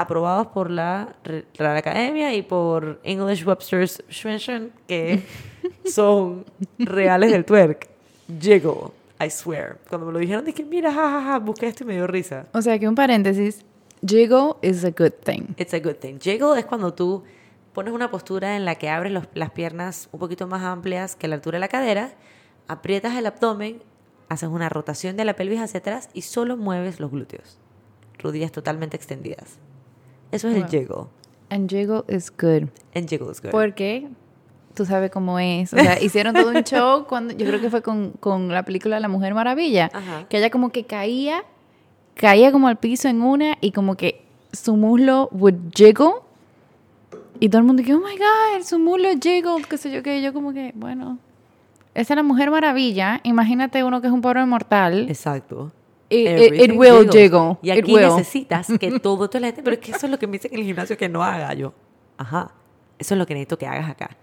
aprobados 0.00 0.46
por 0.48 0.70
la 0.70 1.16
Re- 1.24 1.44
Real 1.54 1.76
Academia 1.76 2.34
y 2.34 2.42
por 2.42 3.00
English 3.02 3.46
Webster's 3.46 4.02
Dictionary 4.08 4.70
que 4.86 5.22
son 5.84 6.44
reales 6.78 7.32
del 7.32 7.44
twerk. 7.44 7.88
Jiggle, 8.40 8.92
I 9.20 9.30
swear. 9.30 9.78
Cuando 9.88 10.06
me 10.06 10.12
lo 10.12 10.18
dijeron 10.18 10.44
dije, 10.44 10.64
mira, 10.64 10.92
jajaja, 10.92 11.38
busqué 11.38 11.66
esto 11.68 11.84
y 11.84 11.86
me 11.86 11.94
dio 11.94 12.06
risa. 12.06 12.46
O 12.52 12.62
sea 12.62 12.78
que 12.78 12.86
un 12.88 12.94
paréntesis, 12.94 13.64
jiggle 14.06 14.54
is 14.62 14.84
a 14.84 14.90
good 14.90 15.12
thing. 15.24 15.54
It's 15.56 15.74
a 15.74 15.80
good 15.80 15.96
thing. 15.96 16.18
Jiggle 16.20 16.58
es 16.58 16.66
cuando 16.66 16.94
tú 16.94 17.24
pones 17.72 17.92
una 17.92 18.10
postura 18.10 18.56
en 18.56 18.64
la 18.64 18.74
que 18.76 18.88
abres 18.90 19.12
los- 19.12 19.28
las 19.34 19.50
piernas 19.50 20.08
un 20.12 20.20
poquito 20.20 20.46
más 20.46 20.62
amplias 20.62 21.16
que 21.16 21.26
la 21.28 21.34
altura 21.36 21.56
de 21.56 21.60
la 21.60 21.68
cadera, 21.68 22.12
aprietas 22.68 23.16
el 23.16 23.26
abdomen, 23.26 23.82
haces 24.28 24.48
una 24.48 24.68
rotación 24.68 25.16
de 25.16 25.24
la 25.24 25.34
pelvis 25.34 25.60
hacia 25.60 25.78
atrás 25.80 26.10
y 26.12 26.22
solo 26.22 26.56
mueves 26.56 27.00
los 27.00 27.10
glúteos. 27.10 27.58
Rodillas 28.18 28.52
totalmente 28.52 28.96
extendidas. 28.96 29.58
Eso 30.32 30.48
es 30.48 30.54
el 30.56 30.62
Wow. 30.62 30.70
jiggle. 30.70 31.04
And 31.50 31.68
jiggle 31.70 32.04
is 32.08 32.30
good. 32.30 32.68
And 32.94 33.08
jiggle 33.08 33.30
is 33.30 33.40
good. 33.40 33.50
Porque 33.50 34.06
tú 34.74 34.84
sabes 34.84 35.10
cómo 35.10 35.38
es. 35.38 35.72
O 35.72 35.76
sea, 35.78 35.98
hicieron 36.02 36.34
todo 36.34 36.50
un 36.50 36.62
show 36.64 37.06
cuando 37.06 37.34
yo 37.34 37.46
creo 37.46 37.60
que 37.60 37.70
fue 37.70 37.82
con, 37.82 38.10
con 38.20 38.48
la 38.48 38.62
película 38.64 39.00
La 39.00 39.08
Mujer 39.08 39.34
Maravilla. 39.34 39.90
Ajá. 39.92 40.26
Que 40.28 40.38
ella 40.38 40.50
como 40.50 40.70
que 40.70 40.84
caía, 40.84 41.42
caía 42.14 42.52
como 42.52 42.68
al 42.68 42.76
piso 42.76 43.08
en 43.08 43.22
una 43.22 43.56
y 43.60 43.72
como 43.72 43.96
que 43.96 44.22
su 44.52 44.76
muslo 44.76 45.28
would 45.32 45.54
jiggle. 45.74 46.12
Y 47.40 47.48
todo 47.48 47.60
el 47.60 47.66
mundo 47.66 47.82
que, 47.84 47.94
oh 47.94 47.98
my 48.00 48.16
God, 48.16 48.64
su 48.64 48.78
muslo 48.78 49.08
jiggle, 49.20 49.62
qué 49.68 49.78
sé 49.78 49.90
yo 49.90 50.02
qué. 50.02 50.20
Yo 50.20 50.32
como 50.32 50.52
que, 50.52 50.72
bueno, 50.74 51.18
esa 51.94 52.12
es 52.14 52.16
la 52.16 52.22
Mujer 52.22 52.50
Maravilla. 52.50 53.20
Imagínate 53.22 53.82
uno 53.84 54.00
que 54.00 54.08
es 54.08 54.12
un 54.12 54.20
pobre 54.20 54.44
mortal. 54.44 55.06
Exacto. 55.08 55.72
It, 56.10 56.70
it- 56.70 56.76
will 56.76 57.08
jiggle. 57.10 57.58
Y 57.62 57.70
aquí 57.70 57.94
necesitas 57.94 58.68
que 58.80 58.90
todo, 59.00 59.28
la 59.34 59.46
gente, 59.48 59.62
pero 59.62 59.74
es 59.74 59.80
que 59.80 59.90
eso 59.92 60.06
es 60.06 60.10
lo 60.10 60.18
que 60.18 60.26
me 60.26 60.34
dicen 60.34 60.52
en 60.54 60.60
el 60.60 60.64
gimnasio 60.66 60.96
que 60.96 61.08
no 61.08 61.22
haga 61.22 61.52
yo. 61.54 61.74
Ajá. 62.16 62.52
Eso 62.98 63.14
es 63.14 63.18
lo 63.18 63.26
que 63.26 63.34
necesito 63.34 63.58
que 63.58 63.66
hagas 63.66 63.88
acá. 63.90 64.16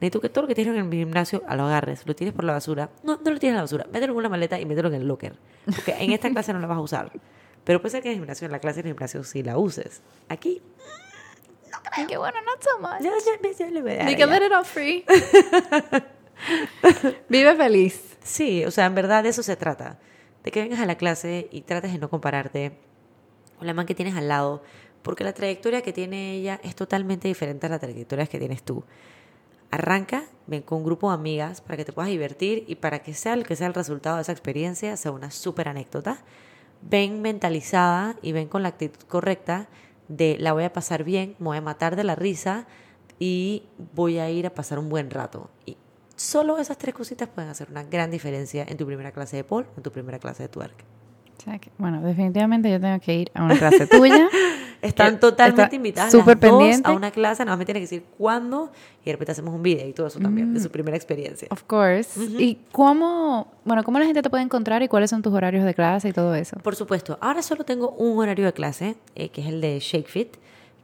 Necesito 0.00 0.20
que 0.20 0.28
todo 0.28 0.42
lo 0.42 0.48
que 0.48 0.54
tienes 0.54 0.74
en 0.74 0.86
el 0.86 0.92
gimnasio 0.92 1.42
lo 1.48 1.62
agarres, 1.64 2.06
lo 2.06 2.14
tires 2.14 2.34
por 2.34 2.44
la 2.44 2.52
basura. 2.54 2.90
No, 3.02 3.18
no 3.24 3.30
lo 3.30 3.38
tires 3.38 3.50
en 3.50 3.54
la 3.56 3.62
basura. 3.62 3.86
Mételo 3.92 4.12
en 4.12 4.18
una 4.18 4.28
maleta 4.28 4.58
y 4.60 4.66
mételo 4.66 4.88
en 4.88 4.94
el 4.94 5.06
locker. 5.08 5.36
Porque 5.64 5.94
en 5.98 6.12
esta 6.12 6.28
clase 6.30 6.52
no 6.52 6.58
la 6.58 6.66
vas 6.66 6.78
a 6.78 6.80
usar. 6.80 7.12
Pero 7.64 7.80
puede 7.80 7.92
ser 7.92 8.02
que 8.02 8.08
en 8.08 8.14
el 8.14 8.18
gimnasio, 8.20 8.46
en 8.46 8.52
la 8.52 8.58
clase 8.58 8.82
del 8.82 8.92
gimnasio 8.92 9.24
sí 9.24 9.42
la 9.42 9.58
uses. 9.58 10.02
Aquí, 10.28 10.60
Y 11.98 12.06
que 12.06 12.16
bueno, 12.16 12.36
not 12.44 12.62
so 12.62 12.78
much. 12.80 13.00
ya, 13.02 13.10
ya, 13.24 13.50
ya, 13.50 13.58
ya 13.58 13.70
le 13.70 13.82
voy 13.82 13.92
a 13.92 13.96
dar 13.96 14.10
You 14.10 14.16
can 14.16 14.30
let 14.30 14.46
it 14.46 14.52
off 14.52 14.68
free. 14.70 15.04
Vive 17.28 17.54
feliz. 17.56 18.16
Sí, 18.22 18.64
o 18.64 18.70
sea, 18.70 18.86
en 18.86 18.94
verdad 18.94 19.22
de 19.22 19.30
eso 19.30 19.42
se 19.42 19.56
trata. 19.56 19.98
De 20.46 20.52
que 20.52 20.60
vengas 20.60 20.78
a 20.78 20.86
la 20.86 20.94
clase 20.94 21.48
y 21.50 21.62
trates 21.62 21.92
de 21.92 21.98
no 21.98 22.08
compararte 22.08 22.78
con 23.58 23.66
la 23.66 23.74
man 23.74 23.84
que 23.84 23.96
tienes 23.96 24.14
al 24.14 24.28
lado, 24.28 24.62
porque 25.02 25.24
la 25.24 25.32
trayectoria 25.32 25.82
que 25.82 25.92
tiene 25.92 26.34
ella 26.34 26.60
es 26.62 26.76
totalmente 26.76 27.26
diferente 27.26 27.66
a 27.66 27.68
la 27.68 27.80
trayectoria 27.80 28.28
que 28.28 28.38
tienes 28.38 28.62
tú. 28.62 28.84
Arranca, 29.72 30.22
ven 30.46 30.62
con 30.62 30.78
un 30.78 30.84
grupo 30.84 31.08
de 31.08 31.14
amigas 31.14 31.60
para 31.62 31.76
que 31.76 31.84
te 31.84 31.92
puedas 31.92 32.12
divertir 32.12 32.62
y 32.68 32.76
para 32.76 33.00
que 33.00 33.12
sea 33.12 33.34
el 33.34 33.44
que 33.44 33.56
sea 33.56 33.66
el 33.66 33.74
resultado 33.74 34.14
de 34.16 34.22
esa 34.22 34.30
experiencia, 34.30 34.96
sea 34.96 35.10
una 35.10 35.32
súper 35.32 35.66
anécdota. 35.66 36.22
Ven 36.80 37.22
mentalizada 37.22 38.14
y 38.22 38.30
ven 38.30 38.46
con 38.46 38.62
la 38.62 38.68
actitud 38.68 39.02
correcta 39.08 39.66
de 40.06 40.36
la 40.38 40.52
voy 40.52 40.62
a 40.62 40.72
pasar 40.72 41.02
bien, 41.02 41.34
me 41.40 41.46
voy 41.46 41.56
a 41.56 41.60
matar 41.60 41.96
de 41.96 42.04
la 42.04 42.14
risa 42.14 42.68
y 43.18 43.64
voy 43.96 44.18
a 44.18 44.30
ir 44.30 44.46
a 44.46 44.54
pasar 44.54 44.78
un 44.78 44.90
buen 44.90 45.10
rato. 45.10 45.50
Solo 46.16 46.58
esas 46.58 46.78
tres 46.78 46.94
cositas 46.94 47.28
pueden 47.28 47.50
hacer 47.50 47.68
una 47.70 47.84
gran 47.84 48.10
diferencia 48.10 48.64
en 48.68 48.76
tu 48.76 48.86
primera 48.86 49.12
clase 49.12 49.36
de 49.36 49.44
pole 49.44 49.66
en 49.76 49.82
tu 49.82 49.90
primera 49.92 50.18
clase 50.18 50.42
de 50.44 50.48
twerk. 50.48 50.84
O 51.38 51.42
sea 51.48 51.58
que, 51.58 51.70
bueno, 51.78 52.00
definitivamente 52.00 52.70
yo 52.70 52.80
tengo 52.80 52.98
que 52.98 53.14
ir 53.14 53.30
a 53.34 53.44
una 53.44 53.56
clase 53.56 53.86
tuya. 53.86 54.28
Están 54.82 55.14
Eh, 55.14 55.18
totalmente 55.18 55.62
está 55.62 55.76
invitadas 55.76 56.12
súper 56.12 56.38
las 56.42 56.50
dos 56.50 56.80
a 56.84 56.92
una 56.92 57.10
clase, 57.10 57.44
nada 57.44 57.52
más 57.52 57.58
me 57.60 57.64
tienen 57.64 57.80
que 57.80 57.84
decir 57.88 58.04
cuándo 58.18 58.70
y 59.02 59.06
de 59.06 59.12
repente 59.12 59.32
hacemos 59.32 59.54
un 59.54 59.62
video 59.62 59.88
y 59.88 59.92
todo 59.94 60.06
eso 60.06 60.18
también, 60.20 60.50
Mm. 60.50 60.54
de 60.54 60.60
su 60.60 60.70
primera 60.70 60.96
experiencia. 60.96 61.48
Of 61.50 61.62
course. 61.64 62.20
¿Y 62.38 62.58
cómo, 62.72 63.48
bueno, 63.64 63.82
cómo 63.84 63.98
la 63.98 64.04
gente 64.04 64.20
te 64.22 64.28
puede 64.28 64.42
encontrar 64.42 64.82
y 64.82 64.88
cuáles 64.88 65.08
son 65.10 65.22
tus 65.22 65.32
horarios 65.32 65.64
de 65.64 65.74
clase 65.74 66.08
y 66.10 66.12
todo 66.12 66.34
eso? 66.34 66.56
Por 66.62 66.76
supuesto, 66.76 67.16
ahora 67.22 67.42
solo 67.42 67.64
tengo 67.64 67.90
un 67.92 68.18
horario 68.18 68.44
de 68.44 68.52
clase, 68.52 68.96
eh, 69.14 69.30
que 69.30 69.40
es 69.40 69.46
el 69.48 69.60
de 69.62 69.78
Shake 69.80 70.08
Fit, 70.08 70.36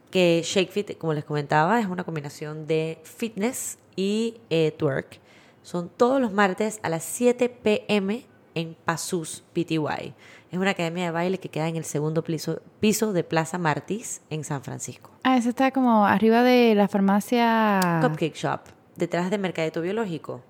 que 0.09 0.41
Shake 0.43 0.71
Fit, 0.71 0.97
como 0.97 1.13
les 1.13 1.23
comentaba, 1.23 1.79
es 1.79 1.85
una 1.87 2.03
combinación 2.03 2.65
de 2.67 2.97
fitness 3.03 3.77
y 3.95 4.37
eh, 4.49 4.73
twerk. 4.77 5.19
Son 5.63 5.89
todos 5.89 6.21
los 6.21 6.31
martes 6.31 6.79
a 6.83 6.89
las 6.89 7.03
7 7.03 7.49
pm 7.49 8.25
en 8.53 8.75
Pasus 8.85 9.43
PTY. 9.53 10.13
Es 10.51 10.59
una 10.59 10.71
academia 10.71 11.05
de 11.05 11.11
baile 11.11 11.39
que 11.39 11.49
queda 11.49 11.67
en 11.67 11.77
el 11.77 11.85
segundo 11.85 12.23
piso, 12.23 12.61
piso 12.79 13.13
de 13.13 13.23
Plaza 13.23 13.57
Martis 13.57 14.21
en 14.29 14.43
San 14.43 14.61
Francisco. 14.61 15.09
Ah, 15.23 15.37
eso 15.37 15.49
está 15.49 15.71
como 15.71 16.05
arriba 16.05 16.43
de 16.43 16.75
la 16.75 16.87
farmacia. 16.87 17.79
Cupcake 18.03 18.35
Shop, 18.35 18.59
detrás 18.95 19.31
de 19.31 19.37
Mercadito 19.37 19.81
Biológico. 19.81 20.41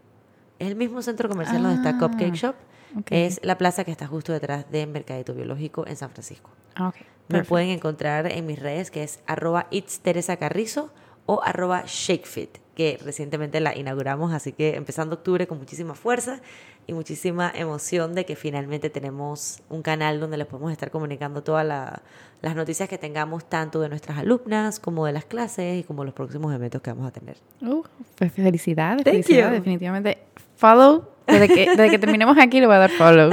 Es 0.60 0.68
el 0.68 0.76
mismo 0.76 1.02
centro 1.02 1.30
comercial 1.30 1.64
donde 1.64 1.78
está 1.78 1.98
Cupcake 1.98 2.34
Shop. 2.34 2.56
ok. 3.00 3.08
Es 3.12 3.40
la 3.44 3.58
plaza 3.58 3.84
que 3.84 3.92
está 3.92 4.08
justo 4.08 4.34
detrás 4.34 4.70
de 4.72 4.86
Mercadito 4.88 5.34
Biológico 5.34 5.88
en 5.88 5.96
San 5.96 6.10
Francisco. 6.10 6.50
Ah, 6.76 6.90
ok. 6.90 6.96
Me 7.30 7.44
pueden 7.44 7.70
encontrar 7.70 8.32
en 8.32 8.46
mis 8.46 8.60
redes 8.60 8.92
que 8.92 9.04
es 9.04 9.20
arroba 9.26 9.68
it's 9.72 10.00
Teresa 10.00 10.36
Carrizo 10.38 10.92
o 11.26 11.42
arroba 11.44 11.84
shakefit, 11.86 12.58
que 12.76 13.00
recientemente 13.04 13.60
la 13.60 13.78
inauguramos, 13.78 14.34
así 14.34 14.52
que 14.52 14.76
empezando 14.76 15.16
octubre 15.16 15.46
con 15.48 15.60
muchísima 15.60 15.94
fuerza 15.94 16.42
y 16.88 16.94
muchísima 16.94 17.52
emoción 17.56 18.16
de 18.16 18.26
que 18.26 18.36
finalmente 18.36 18.90
tenemos 18.90 19.62
un 19.70 19.82
canal 19.84 20.20
donde 20.20 20.38
les 20.38 20.48
podemos 20.48 20.72
estar 20.72 20.90
comunicando 20.92 21.44
todas 21.44 21.66
la- 21.66 22.02
las 22.42 22.56
noticias 22.56 22.90
que 22.90 22.98
tengamos, 22.98 23.46
tanto 23.48 23.80
de 23.80 23.88
nuestras 23.90 24.18
alumnas 24.18 24.80
como 24.80 25.06
de 25.06 25.14
las 25.14 25.24
clases 25.26 25.80
y 25.80 25.84
como 25.84 26.04
los 26.04 26.14
próximos 26.14 26.54
eventos 26.54 26.82
que 26.82 26.90
vamos 26.92 27.08
a 27.08 27.12
tener. 27.12 27.38
Uh, 27.62 27.84
pues 28.18 28.34
felicidades, 28.34 29.04
Thank 29.04 29.14
felicidades, 29.14 29.50
you. 29.52 29.56
definitivamente. 29.60 30.18
Follow, 30.58 31.08
desde 31.28 31.48
que, 31.48 31.70
desde 31.70 31.90
que 31.90 32.00
terminemos 32.00 32.38
aquí 32.38 32.60
le 32.60 32.68
voy 32.68 32.76
a 32.76 32.80
dar 32.80 32.92
follow. 32.92 33.32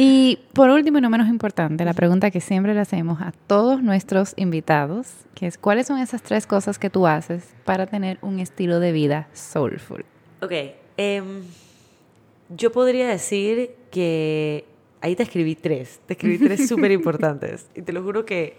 Y 0.00 0.38
por 0.52 0.70
último 0.70 0.98
y 0.98 1.00
no 1.00 1.10
menos 1.10 1.28
importante, 1.28 1.84
la 1.84 1.92
pregunta 1.92 2.30
que 2.30 2.40
siempre 2.40 2.72
le 2.72 2.78
hacemos 2.78 3.20
a 3.20 3.32
todos 3.48 3.82
nuestros 3.82 4.32
invitados, 4.36 5.08
que 5.34 5.48
es 5.48 5.58
¿cuáles 5.58 5.88
son 5.88 5.98
esas 5.98 6.22
tres 6.22 6.46
cosas 6.46 6.78
que 6.78 6.88
tú 6.88 7.08
haces 7.08 7.42
para 7.64 7.86
tener 7.86 8.18
un 8.22 8.38
estilo 8.38 8.78
de 8.78 8.92
vida 8.92 9.28
soulful? 9.32 10.04
Ok, 10.40 10.52
em, 10.96 11.42
yo 12.48 12.70
podría 12.70 13.08
decir 13.08 13.72
que 13.90 14.66
ahí 15.00 15.16
te 15.16 15.24
escribí 15.24 15.56
tres, 15.56 15.98
te 16.06 16.12
escribí 16.12 16.38
tres 16.38 16.68
súper 16.68 16.92
importantes 16.92 17.66
y 17.74 17.82
te 17.82 17.92
lo 17.92 18.04
juro 18.04 18.24
que 18.24 18.56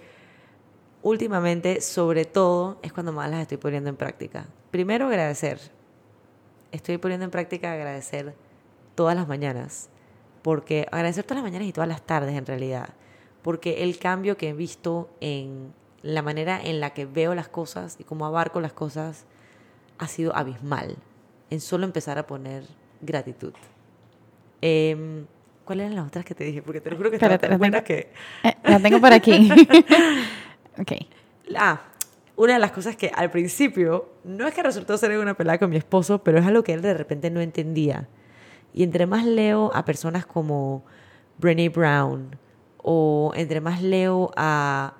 últimamente, 1.01 1.79
sobre 1.79 2.25
todo, 2.25 2.79
es 2.81 2.91
cuando 2.91 3.13
más 3.13 3.29
las 3.29 3.43
estoy 3.43 3.57
poniendo 3.57 3.89
en 3.89 3.95
práctica. 3.95 4.47
Primero, 4.71 5.07
agradecer. 5.07 5.59
Estoy 6.71 6.97
poniendo 6.97 7.25
en 7.25 7.31
práctica 7.31 7.73
agradecer 7.73 8.35
todas 8.95 9.15
las 9.15 9.27
mañanas, 9.27 9.89
porque 10.41 10.87
agradecer 10.91 11.23
todas 11.23 11.43
las 11.43 11.51
mañanas 11.51 11.67
y 11.67 11.73
todas 11.73 11.87
las 11.87 12.01
tardes 12.01 12.35
en 12.35 12.45
realidad, 12.45 12.89
porque 13.41 13.83
el 13.83 13.97
cambio 13.97 14.37
que 14.37 14.49
he 14.49 14.53
visto 14.53 15.09
en 15.21 15.73
la 16.01 16.21
manera 16.21 16.59
en 16.61 16.79
la 16.79 16.91
que 16.91 17.05
veo 17.05 17.35
las 17.35 17.49
cosas 17.49 17.97
y 17.99 18.03
cómo 18.03 18.25
abarco 18.25 18.61
las 18.61 18.73
cosas 18.73 19.25
ha 19.97 20.07
sido 20.07 20.35
abismal 20.35 20.95
en 21.49 21.61
solo 21.61 21.85
empezar 21.85 22.17
a 22.17 22.27
poner 22.27 22.63
gratitud. 23.01 23.53
Em, 24.61 25.25
¿Cuáles 25.65 25.85
eran 25.85 25.97
las 25.97 26.07
otras 26.07 26.25
que 26.25 26.33
te 26.35 26.43
dije? 26.43 26.61
Porque 26.61 26.81
te 26.81 26.89
lo 26.89 26.97
juro 26.97 27.09
que 27.09 27.17
estaba 27.17 27.37
tan 27.37 27.57
buena 27.57 27.83
que... 27.83 28.11
Eh, 28.43 28.55
la 28.63 28.79
tengo 28.79 28.99
por 28.99 29.13
aquí. 29.13 29.49
ok. 30.79 30.91
Ah, 31.55 31.81
una 32.39 32.53
de 32.53 32.59
las 32.59 32.71
cosas 32.71 32.95
que 32.95 33.11
al 33.13 33.31
principio, 33.31 34.07
no 34.23 34.47
es 34.47 34.53
que 34.53 34.63
resultó 34.63 34.97
ser 34.97 35.19
una 35.19 35.33
pelada 35.33 35.57
con 35.57 35.69
mi 35.69 35.75
esposo, 35.75 36.23
pero 36.23 36.39
es 36.39 36.45
algo 36.45 36.63
que 36.63 36.71
él 36.71 36.81
de 36.81 36.93
repente 36.93 37.29
no 37.29 37.41
entendía. 37.41 38.07
Y 38.73 38.83
entre 38.83 39.05
más 39.07 39.25
leo 39.25 39.71
a 39.75 39.83
personas 39.83 40.25
como 40.25 40.85
Brené 41.37 41.67
Brown, 41.67 42.37
o 42.77 43.33
entre 43.35 43.59
más 43.59 43.81
leo 43.81 44.31
a 44.37 44.93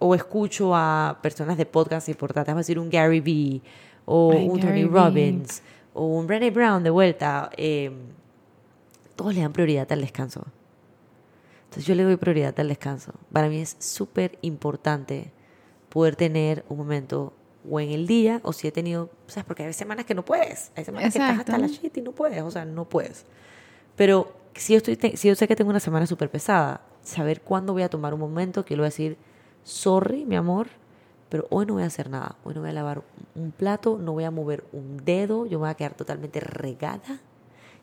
o 0.00 0.16
escucho 0.16 0.74
a 0.74 1.20
personas 1.22 1.58
de 1.58 1.64
podcast 1.64 2.08
importantes, 2.08 2.52
vamos 2.52 2.58
a 2.58 2.66
decir 2.66 2.80
un 2.80 2.90
Gary 2.90 3.20
Vee, 3.20 3.62
o 4.04 4.30
un 4.30 4.58
Tony 4.58 4.82
Robbins, 4.82 5.62
o 5.94 6.06
un 6.06 6.26
Brené 6.26 6.50
Brown 6.50 6.82
de 6.82 6.90
vuelta, 6.90 7.50
eh, 7.56 7.92
todos 9.14 9.32
le 9.32 9.42
dan 9.42 9.52
prioridad 9.52 9.90
al 9.92 10.00
descanso. 10.00 10.44
Entonces 11.66 11.86
yo 11.86 11.94
le 11.94 12.02
doy 12.02 12.16
prioridad 12.16 12.58
al 12.58 12.66
descanso. 12.66 13.12
Para 13.30 13.48
mí 13.48 13.58
es 13.58 13.76
súper 13.78 14.40
importante 14.42 15.35
poder 15.88 16.16
tener 16.16 16.64
un 16.68 16.78
momento 16.78 17.32
o 17.68 17.80
en 17.80 17.90
el 17.90 18.06
día, 18.06 18.40
o 18.44 18.52
si 18.52 18.68
he 18.68 18.72
tenido, 18.72 19.10
¿sabes? 19.26 19.44
Porque 19.44 19.64
hay 19.64 19.72
semanas 19.72 20.04
que 20.04 20.14
no 20.14 20.24
puedes, 20.24 20.70
hay 20.76 20.84
semanas 20.84 21.12
que 21.12 21.18
estás 21.18 21.40
hasta 21.40 21.58
la 21.58 21.66
shit 21.66 21.96
y 21.96 22.00
no 22.00 22.12
puedes, 22.12 22.42
o 22.42 22.50
sea, 22.50 22.64
no 22.64 22.88
puedes. 22.88 23.24
Pero 23.96 24.32
si 24.54 24.74
yo, 24.74 24.76
estoy, 24.78 24.96
si 25.16 25.28
yo 25.28 25.34
sé 25.34 25.48
que 25.48 25.56
tengo 25.56 25.70
una 25.70 25.80
semana 25.80 26.06
súper 26.06 26.30
pesada, 26.30 26.82
saber 27.02 27.40
cuándo 27.40 27.72
voy 27.72 27.82
a 27.82 27.88
tomar 27.88 28.14
un 28.14 28.20
momento 28.20 28.64
que 28.64 28.74
le 28.74 28.80
voy 28.80 28.86
a 28.86 28.90
decir, 28.90 29.16
sorry, 29.64 30.24
mi 30.24 30.36
amor, 30.36 30.68
pero 31.28 31.46
hoy 31.50 31.66
no 31.66 31.74
voy 31.74 31.82
a 31.82 31.86
hacer 31.86 32.08
nada, 32.08 32.36
hoy 32.44 32.54
no 32.54 32.60
voy 32.60 32.70
a 32.70 32.72
lavar 32.72 33.02
un 33.34 33.50
plato, 33.50 33.98
no 33.98 34.12
voy 34.12 34.24
a 34.24 34.30
mover 34.30 34.64
un 34.72 34.98
dedo, 35.04 35.46
yo 35.46 35.58
me 35.58 35.64
voy 35.64 35.70
a 35.70 35.74
quedar 35.74 35.94
totalmente 35.94 36.40
regada 36.40 37.20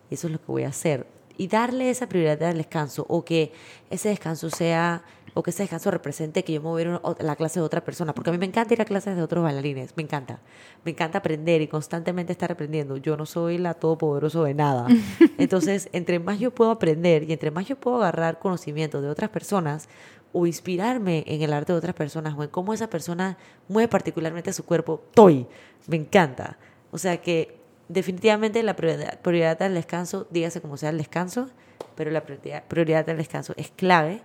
y 0.10 0.14
eso 0.14 0.28
es 0.28 0.34
lo 0.34 0.40
que 0.40 0.48
voy 0.48 0.64
a 0.64 0.70
hacer. 0.70 1.06
Y 1.36 1.48
darle 1.48 1.90
esa 1.90 2.08
prioridad 2.08 2.44
al 2.44 2.58
descanso 2.58 3.06
o 3.10 3.26
que 3.26 3.52
ese 3.90 4.10
descanso 4.10 4.50
sea 4.50 5.04
o 5.34 5.44
que 5.44 5.50
ese 5.50 5.64
descanso 5.64 5.92
represente 5.92 6.44
que 6.44 6.54
yo 6.54 6.62
me 6.62 6.68
voy 6.68 6.84
a 6.84 6.86
ir 6.86 7.02
la 7.20 7.36
clase 7.36 7.60
de 7.60 7.66
otra 7.66 7.84
persona, 7.84 8.14
porque 8.14 8.30
a 8.30 8.34
mí 8.34 8.40
me 8.40 8.46
encanta 8.46 8.74
ir 8.74 8.82
a 8.82 8.86
clases 8.86 9.16
de 9.16 9.22
otros 9.22 9.44
bailarines, 9.44 9.96
me 9.98 10.04
encanta, 10.04 10.40
me 10.84 10.92
encanta 10.92 11.20
aprender 11.20 11.62
y 11.62 11.68
constantemente 11.68 12.32
estar 12.32 12.52
aprendiendo, 12.52 12.98
yo 12.98 13.18
no 13.18 13.26
soy 13.26 13.58
la 13.58 13.74
todopoderoso 13.74 14.44
de 14.44 14.54
nada, 14.54 14.88
entonces 15.38 15.90
entre 15.92 16.20
más 16.20 16.40
yo 16.40 16.52
puedo 16.52 16.72
aprender 16.72 17.24
y 17.24 17.34
entre 17.34 17.52
más 17.52 17.66
yo 17.66 17.76
puedo 17.76 17.98
agarrar 17.98 18.40
conocimiento 18.40 19.02
de 19.02 19.10
otras 19.10 19.30
personas 19.30 19.90
o 20.32 20.48
inspirarme 20.48 21.24
en 21.28 21.42
el 21.42 21.54
arte 21.54 21.74
de 21.74 21.78
otras 21.78 21.96
personas 21.96 22.34
o 22.38 22.44
en 22.44 22.50
cómo 22.50 22.74
esa 22.74 22.90
persona 22.90 23.38
mueve 23.68 23.88
particularmente 23.88 24.54
su 24.54 24.66
cuerpo, 24.66 25.02
estoy, 25.10 25.48
me 25.88 25.98
encanta, 25.98 26.58
o 26.92 26.98
sea 26.98 27.22
que 27.22 27.58
definitivamente 27.88 28.62
la 28.64 28.76
prioridad, 28.76 29.20
prioridad 29.20 29.60
del 29.60 29.74
descanso, 29.74 30.28
dígase 30.30 30.62
como 30.62 30.78
sea 30.78 30.90
el 30.90 30.98
descanso, 30.98 31.50
pero 31.96 32.12
la 32.12 32.22
prioridad, 32.22 32.64
prioridad 32.68 33.06
del 33.06 33.18
descanso 33.18 33.54
es 33.58 33.72
clave 33.72 34.22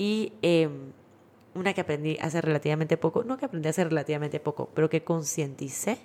y 0.00 0.32
em, 0.40 0.92
una 1.54 1.74
que 1.74 1.82
aprendí 1.82 2.16
hace 2.22 2.40
relativamente 2.40 2.96
poco, 2.96 3.22
no 3.22 3.36
que 3.36 3.44
aprendí 3.44 3.68
hace 3.68 3.84
relativamente 3.84 4.40
poco, 4.40 4.70
pero 4.72 4.88
que 4.88 5.04
concienticé 5.04 5.98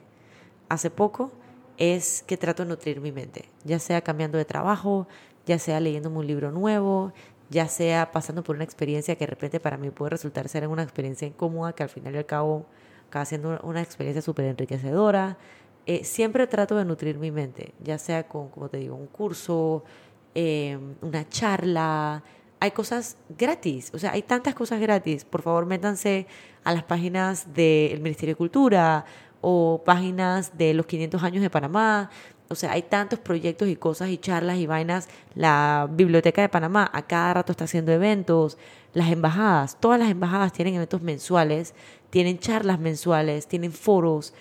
hace 0.67 0.89
poco, 0.89 1.31
es 1.77 2.21
que 2.27 2.35
trato 2.35 2.63
de 2.63 2.69
nutrir 2.69 2.99
mi 2.99 3.13
mente, 3.13 3.45
ya 3.63 3.79
sea 3.79 4.01
cambiando 4.01 4.37
de 4.37 4.43
trabajo, 4.43 5.07
ya 5.45 5.59
sea 5.59 5.79
leyéndome 5.79 6.17
un 6.17 6.27
libro 6.27 6.51
nuevo, 6.51 7.13
ya 7.49 7.69
sea 7.69 8.11
pasando 8.11 8.43
por 8.43 8.57
una 8.57 8.65
experiencia 8.65 9.15
que 9.15 9.21
de 9.21 9.29
repente 9.29 9.61
para 9.61 9.77
mí 9.77 9.89
puede 9.91 10.09
resultar 10.09 10.49
ser 10.49 10.67
una 10.67 10.83
experiencia 10.83 11.25
incómoda, 11.25 11.71
que 11.71 11.83
al 11.83 11.89
final 11.89 12.15
y 12.15 12.17
al 12.17 12.25
cabo 12.25 12.65
acaba 13.07 13.23
siendo 13.23 13.61
una 13.63 13.81
experiencia 13.81 14.21
súper 14.21 14.43
enriquecedora. 14.43 15.37
Eh, 15.85 16.03
siempre 16.03 16.47
trato 16.47 16.75
de 16.75 16.83
nutrir 16.83 17.17
mi 17.17 17.31
mente, 17.31 17.73
ya 17.81 17.97
sea 17.97 18.27
con, 18.27 18.49
como 18.49 18.67
te 18.67 18.75
digo, 18.75 18.95
un 18.95 19.07
curso, 19.07 19.85
em, 20.33 20.95
una 21.01 21.29
charla, 21.29 22.23
hay 22.65 22.71
cosas 22.71 23.17
gratis, 23.29 23.91
o 23.93 23.99
sea, 23.99 24.11
hay 24.11 24.23
tantas 24.23 24.55
cosas 24.55 24.79
gratis. 24.79 25.23
Por 25.23 25.41
favor, 25.41 25.65
métanse 25.65 26.27
a 26.63 26.73
las 26.73 26.83
páginas 26.83 27.53
del 27.53 27.99
Ministerio 28.01 28.33
de 28.33 28.37
Cultura 28.37 29.05
o 29.41 29.83
páginas 29.85 30.57
de 30.57 30.73
los 30.73 30.85
500 30.85 31.23
años 31.23 31.41
de 31.43 31.49
Panamá. 31.49 32.09
O 32.47 32.55
sea, 32.55 32.71
hay 32.71 32.83
tantos 32.83 33.19
proyectos 33.19 33.67
y 33.67 33.75
cosas 33.75 34.09
y 34.09 34.17
charlas 34.17 34.57
y 34.57 34.65
vainas. 34.65 35.07
La 35.35 35.87
Biblioteca 35.91 36.41
de 36.41 36.49
Panamá 36.49 36.89
a 36.91 37.03
cada 37.03 37.35
rato 37.35 37.51
está 37.51 37.65
haciendo 37.65 37.91
eventos. 37.91 38.57
Las 38.93 39.09
embajadas, 39.09 39.79
todas 39.79 39.99
las 39.99 40.09
embajadas 40.09 40.51
tienen 40.53 40.75
eventos 40.75 41.01
mensuales, 41.01 41.75
tienen 42.09 42.39
charlas 42.39 42.79
mensuales, 42.79 43.47
tienen 43.47 43.71
foros 43.71 44.33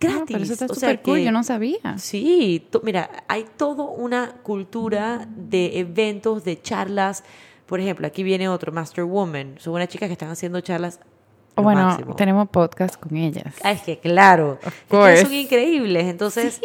gratis. 0.00 0.26
pero 0.28 0.42
eso 0.42 0.52
está 0.52 0.68
súper 0.68 1.02
cool, 1.02 1.20
yo 1.20 1.32
no 1.32 1.42
sabía. 1.42 1.98
Sí, 1.98 2.66
mira, 2.82 3.24
hay 3.28 3.44
toda 3.56 3.84
una 3.84 4.32
cultura 4.42 5.28
de 5.36 5.78
eventos, 5.78 6.44
de 6.44 6.60
charlas. 6.60 7.24
Por 7.66 7.80
ejemplo, 7.80 8.06
aquí 8.06 8.22
viene 8.22 8.48
otro, 8.48 8.72
Master 8.72 9.04
Woman. 9.04 9.56
Son 9.58 9.74
unas 9.74 9.88
chicas 9.88 10.08
que 10.08 10.14
están 10.14 10.30
haciendo 10.30 10.60
charlas. 10.60 11.00
Bueno, 11.62 11.96
tenemos 12.16 12.48
podcast 12.48 12.96
con 12.96 13.16
ellas. 13.16 13.54
Ah, 13.62 13.72
es 13.72 13.82
que 13.82 13.98
claro, 13.98 14.58
son 14.88 15.32
increíbles. 15.32 16.04
Entonces, 16.04 16.60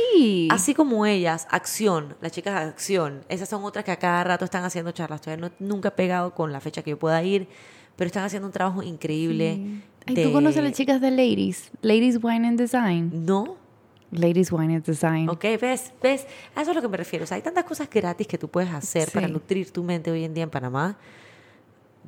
así 0.49 0.73
como 0.73 1.05
ellas, 1.05 1.47
acción, 1.49 2.15
las 2.21 2.31
chicas 2.31 2.53
de 2.53 2.69
acción, 2.69 3.25
esas 3.29 3.49
son 3.49 3.63
otras 3.63 3.83
que 3.83 3.91
a 3.91 3.97
cada 3.97 4.23
rato 4.23 4.45
están 4.45 4.63
haciendo 4.63 4.91
charlas. 4.91 5.21
Todavía 5.21 5.49
no, 5.49 5.65
nunca 5.65 5.89
he 5.89 5.91
pegado 5.91 6.33
con 6.33 6.51
la 6.51 6.59
fecha 6.59 6.83
que 6.83 6.91
yo 6.91 6.99
pueda 6.99 7.21
ir, 7.23 7.47
pero 7.95 8.07
están 8.07 8.23
haciendo 8.23 8.47
un 8.47 8.53
trabajo 8.53 8.83
increíble. 8.83 9.81
¿Tú 10.05 10.31
conoces 10.31 10.57
a 10.57 10.61
las 10.61 10.73
chicas 10.73 11.01
de 11.01 11.11
Ladies? 11.11 11.71
Ladies 11.81 12.19
Wine 12.21 12.47
and 12.47 12.59
Design. 12.59 13.25
No. 13.25 13.57
Ladies 14.11 14.51
Wine 14.51 14.75
and 14.75 14.85
Design. 14.85 15.29
Ok, 15.29 15.43
ves, 15.59 15.91
ves, 16.01 16.27
a 16.55 16.61
eso 16.61 16.71
es 16.71 16.75
lo 16.75 16.81
que 16.81 16.87
me 16.87 16.97
refiero. 16.97 17.23
O 17.23 17.27
sea, 17.27 17.35
hay 17.35 17.41
tantas 17.41 17.63
cosas 17.63 17.89
gratis 17.89 18.27
que 18.27 18.37
tú 18.37 18.47
puedes 18.47 18.71
hacer 18.71 19.09
para 19.11 19.27
nutrir 19.27 19.71
tu 19.71 19.83
mente 19.83 20.11
hoy 20.11 20.23
en 20.23 20.33
día 20.33 20.43
en 20.43 20.49
Panamá. 20.49 20.97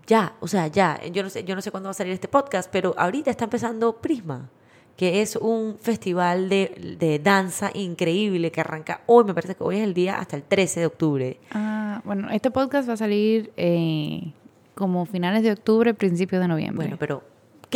Ya, 0.08 0.36
o 0.40 0.48
sea, 0.48 0.68
ya. 0.68 1.02
Yo 1.12 1.24
no 1.24 1.30
sé, 1.30 1.44
yo 1.44 1.56
no 1.56 1.62
sé 1.62 1.72
cuándo 1.72 1.88
va 1.88 1.92
a 1.92 1.96
salir 1.96 2.14
este 2.14 2.28
podcast, 2.28 2.70
pero 2.72 2.94
ahorita 2.98 3.32
está 3.32 3.46
empezando 3.46 3.98
Prisma, 3.98 4.50
que 4.98 5.22
es 5.22 5.36
un 5.36 5.78
festival 5.82 6.48
de, 6.48 6.96
de 7.00 7.18
danza 7.20 7.72
increíble 7.74 8.52
que 8.52 8.62
arranca 8.62 9.02
hoy, 9.08 9.24
me 9.24 9.34
parece 9.34 9.56
que 9.56 9.64
hoy 9.64 9.78
es 9.78 9.84
el 9.84 9.94
día 9.94 10.20
hasta 10.20 10.36
el 10.36 10.44
13 10.44 10.82
de 10.82 10.86
octubre. 10.86 11.40
Ah, 11.52 12.02
bueno, 12.06 12.30
este 12.30 12.52
podcast 12.52 12.88
va 12.88 12.94
a 12.94 12.98
salir 12.98 13.52
eh, 13.58 14.32
como 14.76 15.06
finales 15.08 15.42
de 15.42 15.52
octubre, 15.52 15.94
principios 15.96 16.42
de 16.42 16.48
noviembre. 16.48 16.86
Bueno, 16.86 16.98
pero 17.00 17.24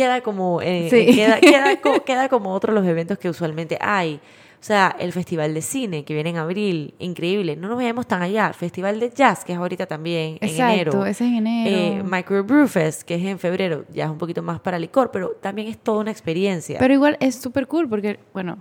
queda 0.00 0.20
como, 0.22 0.60
eh, 0.62 0.88
queda, 0.90 1.40
queda, 1.40 2.00
queda, 2.04 2.28
como 2.28 2.52
otro 2.52 2.72
de 2.72 2.80
los 2.80 2.88
eventos 2.88 3.18
que 3.18 3.28
usualmente 3.28 3.76
hay. 3.80 4.16
O 4.16 4.62
sea, 4.62 4.94
el 4.98 5.12
Festival 5.12 5.54
de 5.54 5.62
Cine 5.62 6.04
que 6.04 6.12
viene 6.12 6.30
en 6.30 6.36
abril, 6.36 6.94
increíble. 6.98 7.56
No 7.56 7.68
nos 7.68 7.78
vayamos 7.78 8.06
tan 8.06 8.20
allá. 8.20 8.52
Festival 8.52 9.00
de 9.00 9.10
Jazz, 9.10 9.42
que 9.42 9.52
es 9.52 9.58
ahorita 9.58 9.86
también 9.86 10.36
en 10.40 10.48
enero. 10.50 11.06
ese 11.06 11.24
es 11.24 11.32
enero. 11.32 11.76
Eh, 11.76 12.02
Micro 12.04 12.44
Brew 12.44 12.68
Fest, 12.68 13.02
que 13.02 13.14
es 13.14 13.24
en 13.24 13.38
febrero. 13.38 13.86
Ya 13.90 14.04
es 14.04 14.10
un 14.10 14.18
poquito 14.18 14.42
más 14.42 14.60
para 14.60 14.78
licor, 14.78 15.10
pero 15.10 15.30
también 15.40 15.68
es 15.68 15.78
toda 15.78 16.00
una 16.00 16.10
experiencia. 16.10 16.78
Pero 16.78 16.92
igual 16.92 17.16
es 17.20 17.36
súper 17.36 17.66
cool 17.68 17.88
porque, 17.88 18.18
bueno, 18.34 18.58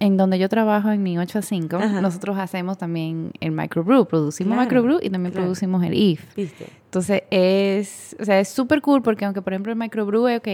en 0.00 0.16
donde 0.16 0.38
yo 0.38 0.48
trabajo 0.48 0.90
en 0.90 1.02
mi 1.02 1.18
8 1.18 1.38
a 1.38 1.42
5, 1.42 1.78
nosotros 2.00 2.36
hacemos 2.38 2.78
también 2.78 3.32
el 3.40 3.52
microbrew, 3.52 4.06
producimos 4.06 4.58
microbrew 4.58 4.98
y 5.02 5.10
también 5.10 5.32
producimos 5.32 5.82
el 5.84 5.94
IF. 5.94 6.34
¿Viste? 6.36 6.66
Entonces 6.86 7.22
es, 7.30 8.16
o 8.20 8.24
sea, 8.24 8.40
es 8.40 8.48
súper 8.48 8.80
cool 8.80 9.02
porque 9.02 9.24
aunque 9.24 9.42
por 9.42 9.52
ejemplo 9.52 9.72
el 9.72 9.78
microbrew, 9.78 10.36
ok, 10.36 10.48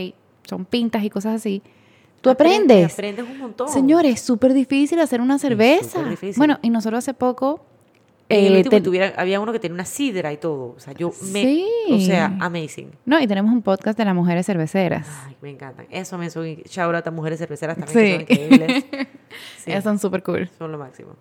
son 0.44 0.64
pintas 0.64 1.04
y 1.04 1.10
cosas 1.10 1.36
así, 1.36 1.62
tú 2.20 2.30
aprendes. 2.30 2.92
Aprendes 2.94 3.26
un 3.28 3.38
montón. 3.38 3.68
Señores, 3.68 4.14
es 4.14 4.20
súper 4.20 4.52
difícil 4.52 5.00
hacer 5.00 5.20
una 5.20 5.38
cerveza. 5.38 6.00
Bueno, 6.36 6.58
y 6.62 6.70
nosotros 6.70 6.98
hace 6.98 7.14
poco 7.14 7.64
eh, 8.30 8.80
tuviera, 8.82 9.12
había 9.16 9.40
uno 9.40 9.52
que 9.52 9.58
tenía 9.58 9.74
una 9.74 9.84
sidra 9.84 10.32
y 10.32 10.36
todo. 10.36 10.74
O 10.76 10.80
sea, 10.80 10.92
yo 10.94 11.12
me. 11.32 11.42
Sí. 11.42 11.68
O 11.90 11.98
sea, 11.98 12.36
amazing. 12.40 12.90
No, 13.04 13.20
y 13.20 13.26
tenemos 13.26 13.52
un 13.52 13.62
podcast 13.62 13.98
de 13.98 14.04
las 14.04 14.14
mujeres 14.14 14.46
cerveceras. 14.46 15.06
Ay, 15.26 15.36
me 15.42 15.50
encantan. 15.50 15.86
Eso 15.90 16.16
me 16.16 16.30
son. 16.30 16.44
Shout 16.44 16.94
out 16.94 17.06
a 17.06 17.10
mujeres 17.10 17.38
cerveceras 17.38 17.76
también, 17.76 18.24
que 18.24 18.34
son 18.34 18.44
increíbles. 18.44 18.84
Sí. 19.58 19.70
Ellas 19.70 19.84
son 19.84 19.98
súper 19.98 20.22
cool. 20.22 20.48
Son 20.58 20.70
lo 20.70 20.78
máximo. 20.78 21.16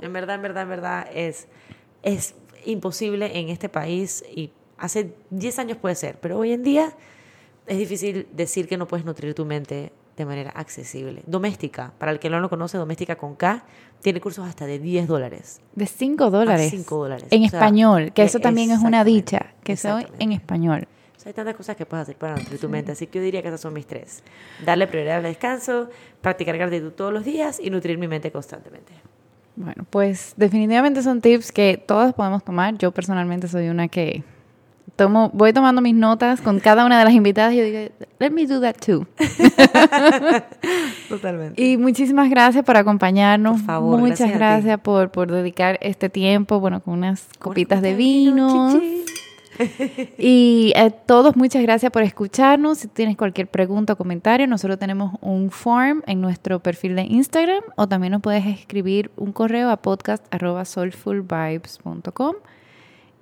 En 0.00 0.12
verdad, 0.12 0.36
en 0.36 0.42
verdad, 0.42 0.62
en 0.62 0.68
verdad, 0.68 1.06
es, 1.12 1.48
es 2.02 2.34
imposible 2.64 3.38
en 3.38 3.48
este 3.48 3.68
país 3.68 4.24
y 4.34 4.52
hace 4.78 5.14
10 5.30 5.58
años 5.58 5.78
puede 5.78 5.94
ser, 5.94 6.18
pero 6.20 6.38
hoy 6.38 6.52
en 6.52 6.62
día 6.62 6.92
es 7.66 7.78
difícil 7.78 8.26
decir 8.32 8.68
que 8.68 8.76
no 8.76 8.86
puedes 8.86 9.04
nutrir 9.06 9.34
tu 9.34 9.44
mente 9.44 9.92
de 10.16 10.24
manera 10.24 10.50
accesible. 10.50 11.22
Doméstica, 11.26 11.92
para 11.98 12.12
el 12.12 12.18
que 12.18 12.28
no 12.30 12.40
lo 12.40 12.48
conoce, 12.48 12.78
Doméstica 12.78 13.16
con 13.16 13.34
K, 13.34 13.64
tiene 14.02 14.20
cursos 14.20 14.46
hasta 14.46 14.66
de 14.66 14.78
10 14.78 15.06
dólares. 15.06 15.60
De 15.74 15.86
5 15.86 16.30
dólares. 16.30 16.70
5 16.70 16.96
dólares. 16.96 17.26
En 17.30 17.44
español, 17.44 18.12
que 18.12 18.22
eso 18.24 18.40
también 18.40 18.70
es 18.70 18.80
una 18.80 19.04
dicha, 19.04 19.54
que 19.62 19.76
soy 19.76 20.06
en 20.18 20.32
español. 20.32 20.86
hay 21.24 21.32
tantas 21.32 21.54
cosas 21.54 21.76
que 21.76 21.86
puedes 21.86 22.02
hacer 22.02 22.16
para 22.16 22.36
nutrir 22.36 22.60
tu 22.60 22.68
mente, 22.68 22.92
así 22.92 23.06
que 23.06 23.18
yo 23.18 23.24
diría 23.24 23.42
que 23.42 23.48
esas 23.48 23.60
son 23.60 23.72
mis 23.72 23.86
tres. 23.86 24.22
Darle 24.64 24.86
prioridad 24.86 25.18
al 25.18 25.22
descanso, 25.22 25.88
practicar 26.20 26.56
gratitud 26.58 26.92
todos 26.92 27.12
los 27.12 27.24
días 27.24 27.60
y 27.60 27.70
nutrir 27.70 27.96
mi 27.96 28.08
mente 28.08 28.32
constantemente. 28.32 28.92
Bueno, 29.54 29.84
pues 29.88 30.34
definitivamente 30.36 31.02
son 31.02 31.20
tips 31.20 31.52
que 31.52 31.76
todos 31.76 32.14
podemos 32.14 32.42
tomar. 32.42 32.76
Yo 32.78 32.90
personalmente 32.90 33.48
soy 33.48 33.68
una 33.68 33.88
que 33.88 34.24
tomo, 34.96 35.30
voy 35.32 35.52
tomando 35.52 35.82
mis 35.82 35.94
notas 35.94 36.40
con 36.40 36.60
cada 36.60 36.84
una 36.84 36.98
de 36.98 37.04
las 37.04 37.14
invitadas 37.14 37.54
y 37.54 37.58
yo 37.58 37.64
digo, 37.64 37.78
let 38.18 38.30
me 38.30 38.46
do 38.46 38.60
that 38.60 38.76
too. 38.76 39.06
Totalmente. 41.08 41.62
Y 41.62 41.76
muchísimas 41.76 42.30
gracias 42.30 42.64
por 42.64 42.76
acompañarnos. 42.76 43.58
Por 43.58 43.66
favor, 43.66 43.98
Muchas 43.98 44.30
gracias 44.30 44.38
gracias 44.38 44.80
por, 44.80 45.10
por 45.10 45.30
dedicar 45.30 45.78
este 45.82 46.08
tiempo, 46.08 46.60
bueno, 46.60 46.80
con 46.80 46.94
unas 46.94 47.28
copitas 47.38 47.82
de 47.82 47.94
vino. 47.94 48.72
chichi. 48.72 49.04
Y 50.18 50.72
a 50.76 50.90
todos, 50.90 51.36
muchas 51.36 51.62
gracias 51.62 51.90
por 51.92 52.02
escucharnos. 52.02 52.78
Si 52.78 52.88
tienes 52.88 53.16
cualquier 53.16 53.46
pregunta 53.48 53.92
o 53.94 53.96
comentario, 53.96 54.46
nosotros 54.46 54.78
tenemos 54.78 55.14
un 55.20 55.50
form 55.50 56.02
en 56.06 56.20
nuestro 56.20 56.60
perfil 56.60 56.94
de 56.96 57.02
Instagram 57.02 57.62
o 57.76 57.88
también 57.88 58.12
nos 58.12 58.20
puedes 58.22 58.46
escribir 58.46 59.10
un 59.16 59.32
correo 59.32 59.70
a 59.70 59.78
podcast.soulfulvibes.com. 59.78 62.36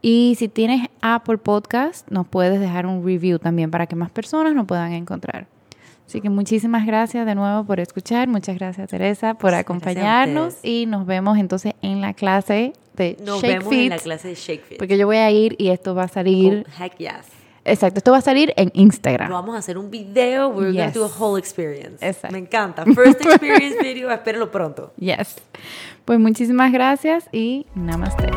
Y 0.02 0.34
si 0.38 0.48
tienes 0.48 0.88
Apple 1.02 1.38
Podcast, 1.38 2.08
nos 2.10 2.26
puedes 2.26 2.58
dejar 2.60 2.86
un 2.86 3.04
review 3.04 3.38
también 3.38 3.70
para 3.70 3.86
que 3.86 3.96
más 3.96 4.10
personas 4.10 4.54
nos 4.54 4.66
puedan 4.66 4.92
encontrar. 4.92 5.46
Así 6.06 6.20
que 6.20 6.30
muchísimas 6.30 6.86
gracias 6.86 7.24
de 7.26 7.34
nuevo 7.34 7.64
por 7.64 7.78
escuchar. 7.78 8.26
Muchas 8.26 8.56
gracias, 8.58 8.88
Teresa, 8.90 9.34
por 9.34 9.50
Muchas 9.50 9.60
acompañarnos. 9.60 10.56
Y 10.62 10.86
nos 10.86 11.06
vemos 11.06 11.38
entonces 11.38 11.74
en 11.82 12.00
la 12.00 12.14
clase 12.14 12.72
de 12.96 13.16
Nos 13.24 13.40
Shake 13.42 13.58
vemos 13.60 13.72
en 13.72 13.88
la 13.90 13.94
Fit, 13.96 14.02
clase 14.04 14.28
de 14.28 14.34
Shake 14.34 14.64
Fit. 14.64 14.78
Porque 14.78 14.98
yo 14.98 15.06
voy 15.06 15.18
a 15.18 15.30
ir 15.30 15.54
y 15.58 15.68
esto 15.68 15.94
va 15.94 16.04
a 16.04 16.08
salir. 16.08 16.66
Oh, 16.66 16.82
heck 16.82 16.96
yes. 16.96 17.10
Exacto, 17.64 17.98
esto 17.98 18.10
va 18.10 18.18
a 18.18 18.22
salir 18.22 18.52
en 18.56 18.72
Instagram. 18.74 19.28
Lo 19.28 19.34
vamos 19.34 19.54
a 19.54 19.58
hacer 19.58 19.76
un 19.78 19.90
video. 19.90 20.48
We're 20.48 20.72
Yes. 20.72 20.80
going 20.80 20.92
to 20.94 20.98
do 21.00 21.04
a 21.04 21.08
whole 21.16 21.38
experience. 21.38 22.04
Exacto. 22.04 22.32
Me 22.32 22.38
encanta. 22.38 22.84
First 22.86 23.20
experience 23.24 23.76
video. 23.82 24.10
Espérenlo 24.10 24.50
pronto. 24.50 24.92
Yes. 24.96 25.36
Pues 26.06 26.18
muchísimas 26.18 26.72
gracias 26.72 27.28
y 27.30 27.66
namaste. 27.74 28.30